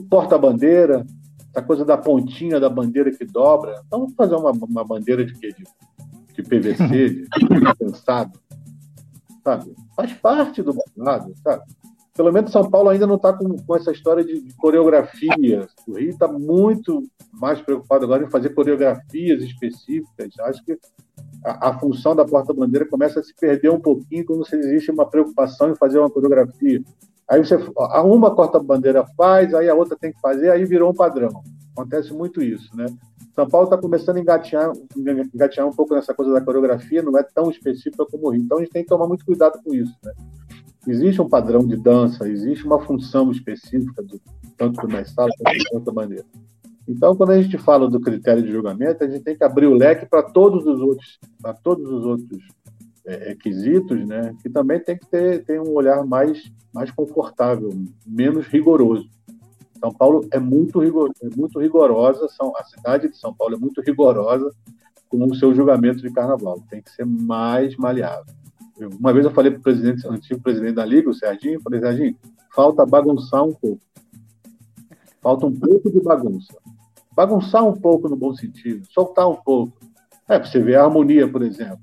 [0.10, 1.06] porta-bandeira,
[1.54, 3.82] essa coisa da pontinha da bandeira que dobra.
[3.86, 5.50] Então vamos fazer uma, uma bandeira de quê?
[5.50, 5.64] De,
[6.34, 8.40] de PVC, de, de pensado,
[9.44, 9.74] sabe?
[9.96, 11.64] Faz parte do lado, sabe?
[12.16, 15.68] Pelo menos São Paulo ainda não está com, com, essa história de, de coreografia.
[15.88, 20.30] O Rio está muito mais preocupado agora em fazer coreografias específicas.
[20.42, 20.78] Acho que
[21.44, 25.72] a, a função da porta-bandeira começa a se perder um pouquinho quando existe uma preocupação
[25.72, 26.84] em fazer uma coreografia.
[27.28, 27.58] Aí você,
[28.06, 31.32] uma porta-bandeira faz, aí a outra tem que fazer, aí virou um padrão.
[31.72, 32.86] Acontece muito isso, né?
[33.34, 34.72] São Paulo está começando a engatear,
[35.34, 38.44] engatear um pouco nessa coisa da coreografia, não é tão específica como o Rio.
[38.44, 39.98] Então a gente tem que tomar muito cuidado com isso.
[40.04, 40.14] Né?
[40.88, 44.20] Existe um padrão de dança, existe uma função específica, do,
[44.58, 46.26] tanto nas salas quanto de outra maneira.
[46.88, 49.74] Então, quando a gente fala do critério de julgamento, a gente tem que abrir o
[49.74, 52.44] leque para todos os outros, para todos os outros
[53.06, 57.70] é, requisitos, né, que também tem que ter, ter um olhar mais, mais confortável,
[58.06, 59.10] menos rigoroso.
[59.80, 63.58] São Paulo é muito, rigor, é muito rigorosa, são, a cidade de São Paulo é
[63.58, 64.50] muito rigorosa
[65.10, 66.62] com o seu julgamento de carnaval.
[66.70, 68.34] Tem que ser mais maleável.
[69.00, 72.16] Uma vez eu falei para o presidente, antigo presidente da Liga, o Serginho, falei, Serginho,
[72.54, 73.82] falta bagunçar um pouco.
[75.22, 76.54] Falta um pouco de bagunça.
[77.16, 79.78] Bagunçar um pouco no bom sentido, soltar um pouco.
[80.28, 81.80] É, você ver a harmonia, por exemplo.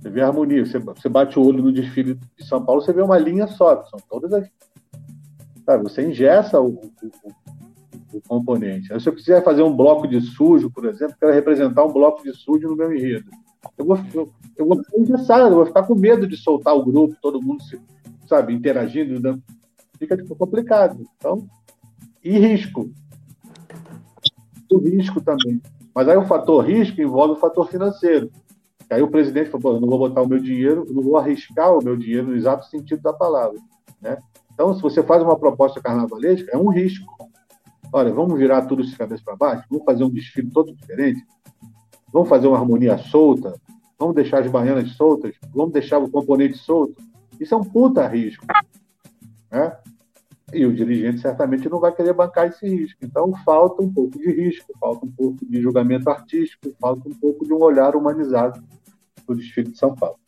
[0.00, 3.00] Você vê a harmonia, você, bate o olho no desfile de São Paulo, você vê
[3.00, 4.48] uma linha só, são todas as.
[5.64, 8.88] Sabe, você ingessa o, o, o componente.
[9.00, 12.34] Se eu quiser fazer um bloco de sujo, por exemplo, quero representar um bloco de
[12.34, 13.30] sujo no meu enredo.
[13.78, 16.84] Eu vou, eu, eu vou ficar engessado, eu vou ficar com medo de soltar o
[16.84, 17.80] grupo, todo mundo, se,
[18.26, 19.20] sabe, interagindo.
[19.20, 19.38] Né?
[19.98, 21.04] Fica tipo, complicado.
[21.16, 21.46] Então,
[22.22, 22.90] e risco.
[24.70, 25.60] O risco também.
[25.94, 28.30] Mas aí o fator risco envolve o fator financeiro.
[28.88, 31.96] Aí o presidente falou: não vou botar o meu dinheiro, não vou arriscar o meu
[31.96, 33.58] dinheiro no exato sentido da palavra.
[34.00, 34.18] Né?
[34.52, 37.12] Então, se você faz uma proposta carnavalesca, é um risco.
[37.92, 39.64] Olha, vamos virar tudo de cabeça para baixo?
[39.70, 41.22] Vamos fazer um desfile todo diferente?
[42.12, 43.54] Vamos fazer uma harmonia solta?
[43.98, 45.34] Vamos deixar as baianas soltas?
[45.54, 47.00] Vamos deixar o componente solto?
[47.38, 48.44] Isso é um puta risco.
[49.50, 49.76] Né?
[50.52, 52.98] E o dirigente certamente não vai querer bancar esse risco.
[53.02, 57.44] Então, falta um pouco de risco, falta um pouco de julgamento artístico, falta um pouco
[57.46, 58.62] de um olhar humanizado
[59.24, 60.18] para o desfile de São Paulo.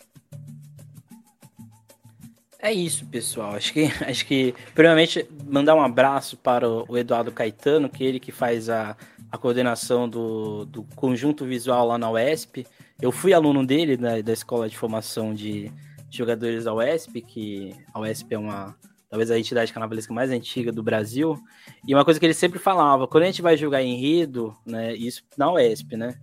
[2.65, 3.55] É isso, pessoal.
[3.55, 8.19] Acho que, acho que primeiramente, mandar um abraço para o Eduardo Caetano, que é ele
[8.19, 8.97] que faz a,
[9.31, 12.67] a coordenação do, do conjunto visual lá na UESP.
[13.01, 15.71] Eu fui aluno dele, né, da Escola de Formação de
[16.11, 18.77] Jogadores da UESP, que a UESP é uma
[19.11, 21.39] talvez a entidade carnavalesca mais antiga do Brasil.
[21.87, 25.23] E uma coisa que ele sempre falava, quando a gente vai jogar enredo, né, isso
[25.37, 26.19] na UESP, né,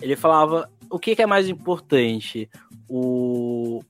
[0.00, 2.50] ele falava o que, que é mais importante,
[2.88, 3.80] o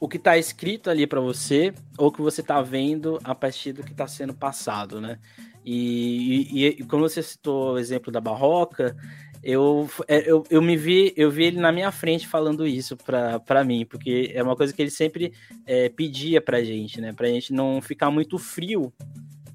[0.00, 3.74] o que está escrito ali para você ou o que você está vendo a partir
[3.74, 5.18] do que está sendo passado, né?
[5.62, 8.96] E, e, e, como você citou o exemplo da Barroca,
[9.42, 13.64] eu, é, eu, eu me vi, eu vi ele na minha frente falando isso para
[13.64, 15.32] mim, porque é uma coisa que ele sempre
[15.66, 17.12] é, pedia pra gente, né?
[17.12, 18.92] Pra gente não ficar muito frio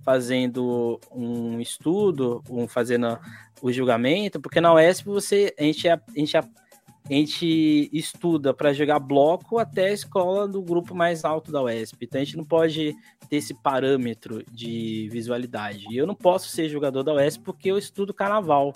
[0.03, 3.19] fazendo um estudo, um, fazendo
[3.61, 8.73] o julgamento, porque na UESP você, a, gente, a, gente, a, a gente estuda para
[8.73, 12.05] jogar bloco até a escola do grupo mais alto da UESP.
[12.05, 12.95] Então a gente não pode
[13.29, 15.85] ter esse parâmetro de visualidade.
[15.89, 18.73] E eu não posso ser jogador da UESP porque eu estudo carnaval.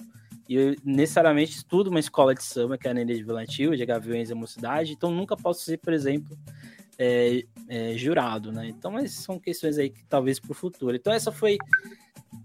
[0.49, 3.85] E eu necessariamente estudo uma escola de samba, que é a Nenê de Vilantil, de
[3.85, 6.35] Gaviões e Mocidade, então nunca posso ser, por exemplo,
[6.97, 8.67] é, é, jurado, né?
[8.67, 10.95] Então, mas são questões aí que talvez para o futuro.
[10.95, 11.59] Então, essa foi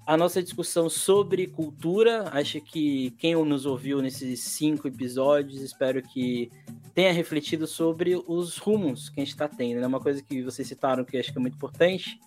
[0.06, 2.28] a nossa discussão sobre cultura.
[2.30, 6.50] Acho que quem nos ouviu nesses cinco episódios, espero que
[6.92, 9.78] tenha refletido sobre os rumos que a gente está tendo.
[9.78, 9.86] É né?
[9.86, 12.20] uma coisa que vocês citaram que acho que é muito importante.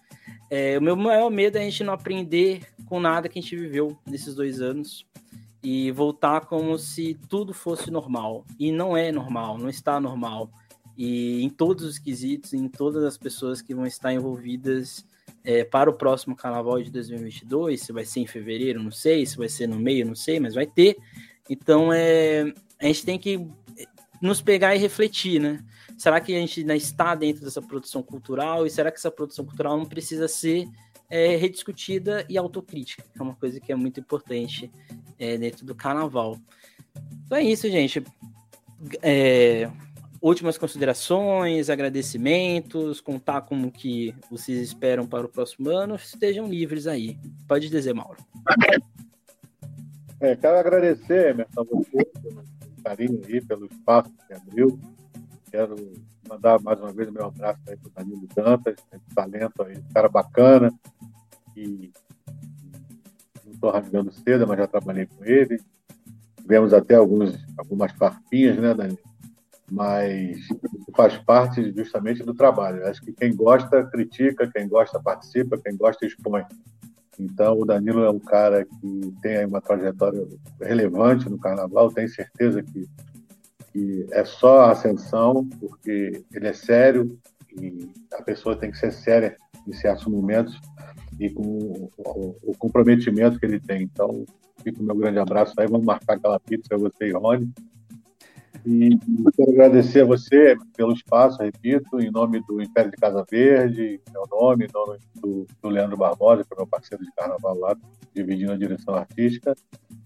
[0.49, 3.56] É, o meu maior medo é a gente não aprender com nada que a gente
[3.56, 5.06] viveu nesses dois anos
[5.62, 8.46] e voltar como se tudo fosse normal.
[8.60, 10.50] E não é normal, não está normal.
[10.98, 15.06] E em todos os quesitos, em todas as pessoas que vão estar envolvidas
[15.44, 19.38] é, para o próximo carnaval de 2022, se vai ser em fevereiro, não sei, se
[19.38, 20.98] vai ser no meio, não sei, mas vai ter.
[21.50, 23.48] Então é, a gente tem que
[24.22, 25.64] nos pegar e refletir, né?
[25.98, 29.46] Será que a gente ainda está dentro dessa produção cultural e será que essa produção
[29.46, 30.68] cultural não precisa ser
[31.10, 34.72] é, rediscutida e autocrítica, que é uma coisa que é muito importante
[35.18, 36.38] é, dentro do carnaval.
[37.26, 38.04] Então é isso, gente.
[39.02, 39.70] É,
[40.22, 47.18] últimas considerações, agradecimentos, contar como que vocês esperam para o próximo ano, estejam livres aí.
[47.48, 48.18] Pode dizer, Mauro.
[50.20, 52.44] É, quero agradecer, Emerson, você pelo
[52.84, 54.80] carinho aí, pelo espaço que abriu.
[55.49, 55.76] Quero
[56.28, 58.76] mandar mais uma vez o meu abraço para o Danilo Dantas,
[59.15, 60.74] talento aí, cara bacana,
[61.53, 61.91] que
[63.45, 65.60] não estou rasgando cedo, mas já trabalhei com ele.
[66.41, 68.99] Tivemos até alguns, algumas farpinhas, né, Danilo?
[69.69, 70.48] Mas
[70.95, 72.88] faz parte justamente do trabalho.
[72.88, 76.45] Acho que quem gosta, critica, quem gosta, participa, quem gosta, expõe.
[77.19, 80.26] Então, o Danilo é um cara que tem uma trajetória
[80.61, 82.88] relevante no carnaval, tenho certeza que,
[83.78, 87.16] que é só ascensão, porque ele é sério
[87.62, 89.38] e a pessoa tem que ser séria
[89.68, 90.60] em certos momentos
[91.20, 93.84] e com o, comprometimento que ele tem.
[93.84, 94.26] Então,
[94.64, 95.68] fica o meu grande abraço aí.
[95.68, 97.52] Vamos marcar aquela pizza, você e Rony.
[98.66, 98.98] E
[99.36, 104.24] quero agradecer a você pelo espaço, repito, em nome do Império de Casa Verde, meu
[104.30, 107.78] nome, em nome do, do Leandro Barbosa, que é meu parceiro de carnaval lá,
[108.14, 109.56] dividindo a direção artística.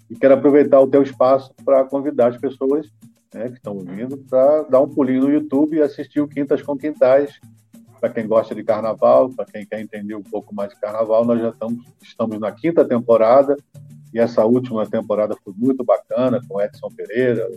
[0.09, 2.91] E quero aproveitar o teu espaço para convidar as pessoas
[3.33, 6.77] né, que estão ouvindo, para dar um pulinho no YouTube e assistir o Quintas com
[6.77, 7.39] Quintais.
[7.99, 11.39] Para quem gosta de carnaval, para quem quer entender um pouco mais de carnaval, nós
[11.39, 13.55] já estamos, estamos na quinta temporada
[14.13, 17.47] e essa última temporada foi muito bacana com Edson Pereira,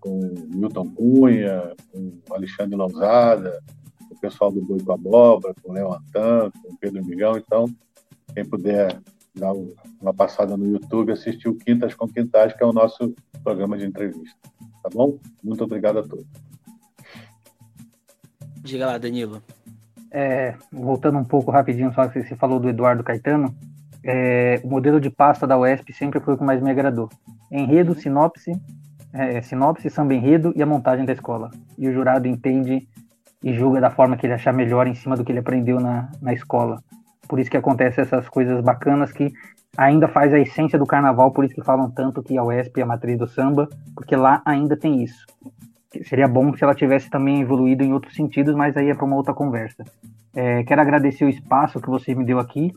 [0.00, 3.60] com Milton Cunha, com Alexandre Lousada,
[4.08, 7.36] com o pessoal do Boi com Abóbora, com Léo Antan, com Pedro Migão.
[7.36, 7.66] Então,
[8.34, 8.98] quem puder
[9.34, 9.52] dar
[10.00, 13.84] uma passada no YouTube, assistir o Quintas com Quintais, que é o nosso programa de
[13.84, 14.38] entrevista.
[14.82, 15.18] Tá bom?
[15.42, 16.26] Muito obrigado a todos.
[18.62, 19.42] Diga lá, Danilo.
[20.10, 23.54] É, voltando um pouco rapidinho, só que você falou do Eduardo Caetano,
[24.02, 27.08] é, o modelo de pasta da UESP sempre foi o que mais me agradou.
[27.50, 28.52] Enredo, sinopse,
[29.12, 31.50] é, sinopse, samba enredo e a montagem da escola.
[31.78, 32.88] E o jurado entende
[33.42, 36.10] e julga da forma que ele achar melhor em cima do que ele aprendeu na,
[36.20, 36.82] na escola.
[37.28, 39.32] Por isso que acontecem essas coisas bacanas que
[39.76, 42.82] ainda faz a essência do carnaval, por isso que falam tanto que a UESP é
[42.82, 45.26] a matriz do samba, porque lá ainda tem isso.
[46.04, 49.16] Seria bom se ela tivesse também evoluído em outros sentidos, mas aí é para uma
[49.16, 49.84] outra conversa.
[50.34, 52.72] É, quero agradecer o espaço que você me deu aqui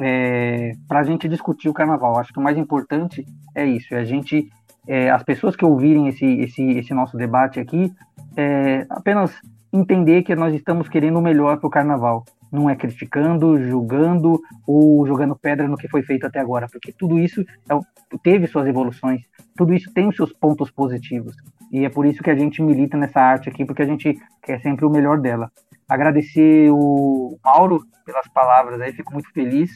[0.00, 2.18] é, para a gente discutir o carnaval.
[2.18, 4.48] Acho que o mais importante é isso, é a gente,
[4.88, 7.92] é, as pessoas que ouvirem esse, esse, esse nosso debate aqui,
[8.36, 9.32] é, apenas
[9.72, 12.24] entender que nós estamos querendo o melhor para o carnaval.
[12.54, 17.18] Não é criticando, julgando ou jogando pedra no que foi feito até agora, porque tudo
[17.18, 17.78] isso é,
[18.22, 19.22] teve suas evoluções,
[19.56, 21.34] tudo isso tem os seus pontos positivos.
[21.72, 24.60] E é por isso que a gente milita nessa arte aqui, porque a gente quer
[24.60, 25.50] sempre o melhor dela.
[25.88, 29.70] Agradecer o Mauro pelas palavras aí, fico muito feliz.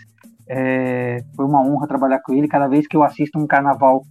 [0.48, 2.46] É, foi uma honra trabalhar com ele.
[2.46, 4.02] Cada vez que eu assisto um carnaval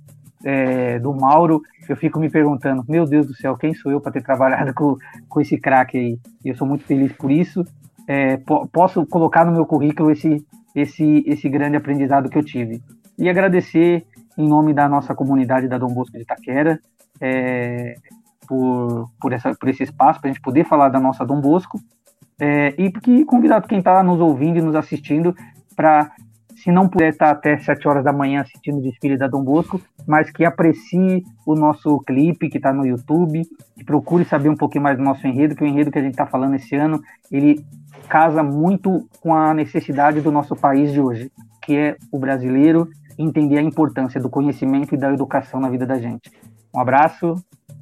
[0.44, 4.12] é, do Mauro, eu fico me perguntando: meu Deus do céu, quem sou eu para
[4.12, 4.96] ter trabalhado com,
[5.28, 6.20] com esse craque aí?
[6.44, 7.64] E eu sou muito feliz por isso.
[8.08, 12.82] É, po posso colocar no meu currículo esse, esse, esse grande aprendizado que eu tive.
[13.20, 14.06] E agradecer
[14.38, 16.80] em nome da nossa comunidade da Dom Bosco de Itaquera.
[17.20, 17.96] É,
[18.48, 21.80] por, por, essa, por esse espaço, para a gente poder falar da nossa Dom Bosco.
[22.40, 25.36] É, e porque convidar quem está nos ouvindo e nos assistindo
[25.76, 26.12] para,
[26.58, 29.80] se não puder estar até 7 horas da manhã assistindo o desfile da Dom Bosco,
[30.08, 33.44] mas que aprecie o nosso clipe que está no YouTube,
[33.76, 36.14] que procure saber um pouquinho mais do nosso enredo, que o enredo que a gente
[36.14, 37.02] está falando esse ano,
[37.32, 37.64] ele
[38.10, 41.32] casa muito com a necessidade do nosso país de hoje,
[41.62, 46.00] que é o brasileiro entender a importância do conhecimento e da educação na vida da
[46.00, 46.32] gente.
[46.74, 47.36] Um abraço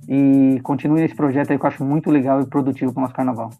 [0.07, 3.15] e continue nesse projeto aí que eu acho muito legal e produtivo para o nosso
[3.15, 3.52] carnaval.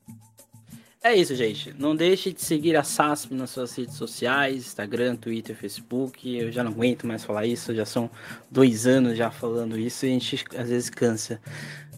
[1.06, 1.72] É isso, gente.
[1.78, 6.36] Não deixe de seguir a SASP nas suas redes sociais, Instagram, Twitter, Facebook.
[6.36, 8.10] Eu já não aguento mais falar isso, já são
[8.50, 11.40] dois anos já falando isso e a gente às vezes cansa.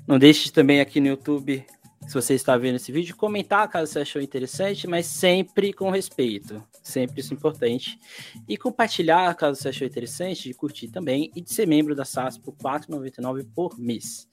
[0.05, 1.65] Não deixe também aqui no YouTube
[2.07, 6.63] se você está vendo esse vídeo, comentar caso você achou interessante, mas sempre com respeito.
[6.81, 7.99] Sempre isso é importante.
[8.47, 12.37] E compartilhar caso você achou interessante, de curtir também e de ser membro da SAS
[12.37, 14.25] por R$ 4,99 por mês.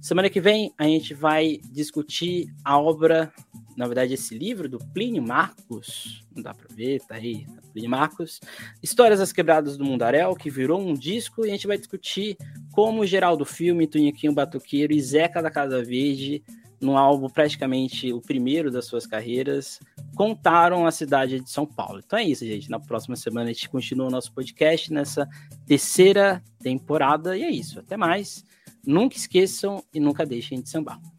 [0.00, 3.32] Semana que vem a gente vai discutir a obra,
[3.76, 6.22] na verdade, esse livro do Plínio Marcos.
[6.34, 8.40] Não dá para ver, tá aí, Plínio Marcos.
[8.82, 12.36] Histórias das Quebradas do Mundaréu, que virou um disco, e a gente vai discutir
[12.72, 16.42] como Geraldo Filme, Tuniquinho Batuqueiro e Zeca da Casa Verde
[16.84, 19.80] no álbum praticamente o primeiro das suas carreiras,
[20.14, 22.00] contaram a cidade de São Paulo.
[22.04, 22.70] Então é isso, gente.
[22.70, 25.28] Na próxima semana a gente continua o nosso podcast nessa
[25.66, 27.36] terceira temporada.
[27.36, 27.80] E é isso.
[27.80, 28.44] Até mais.
[28.86, 31.00] Nunca esqueçam e nunca deixem de sambar.